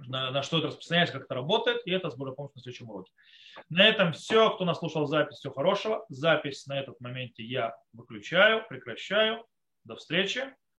на, 0.00 0.32
на 0.32 0.42
что 0.42 0.58
это 0.58 0.66
распространяется, 0.66 1.12
как 1.12 1.26
это 1.26 1.34
работает, 1.36 1.86
и 1.86 1.92
это 1.92 2.10
с 2.10 2.16
Божьей 2.16 2.34
помощью 2.34 2.56
на 2.56 2.62
следующем 2.62 2.90
уроке. 2.90 3.12
На 3.68 3.86
этом 3.86 4.12
все. 4.12 4.50
Кто 4.50 4.64
нас 4.64 4.80
слушал 4.80 5.06
запись, 5.06 5.36
всего 5.36 5.54
хорошего. 5.54 6.04
Запись 6.08 6.66
на 6.66 6.80
этот 6.80 7.00
моменте 7.00 7.44
я 7.44 7.76
выключаю, 7.92 8.66
прекращаю. 8.68 9.46
До 9.84 9.94
встречи. 9.94 10.52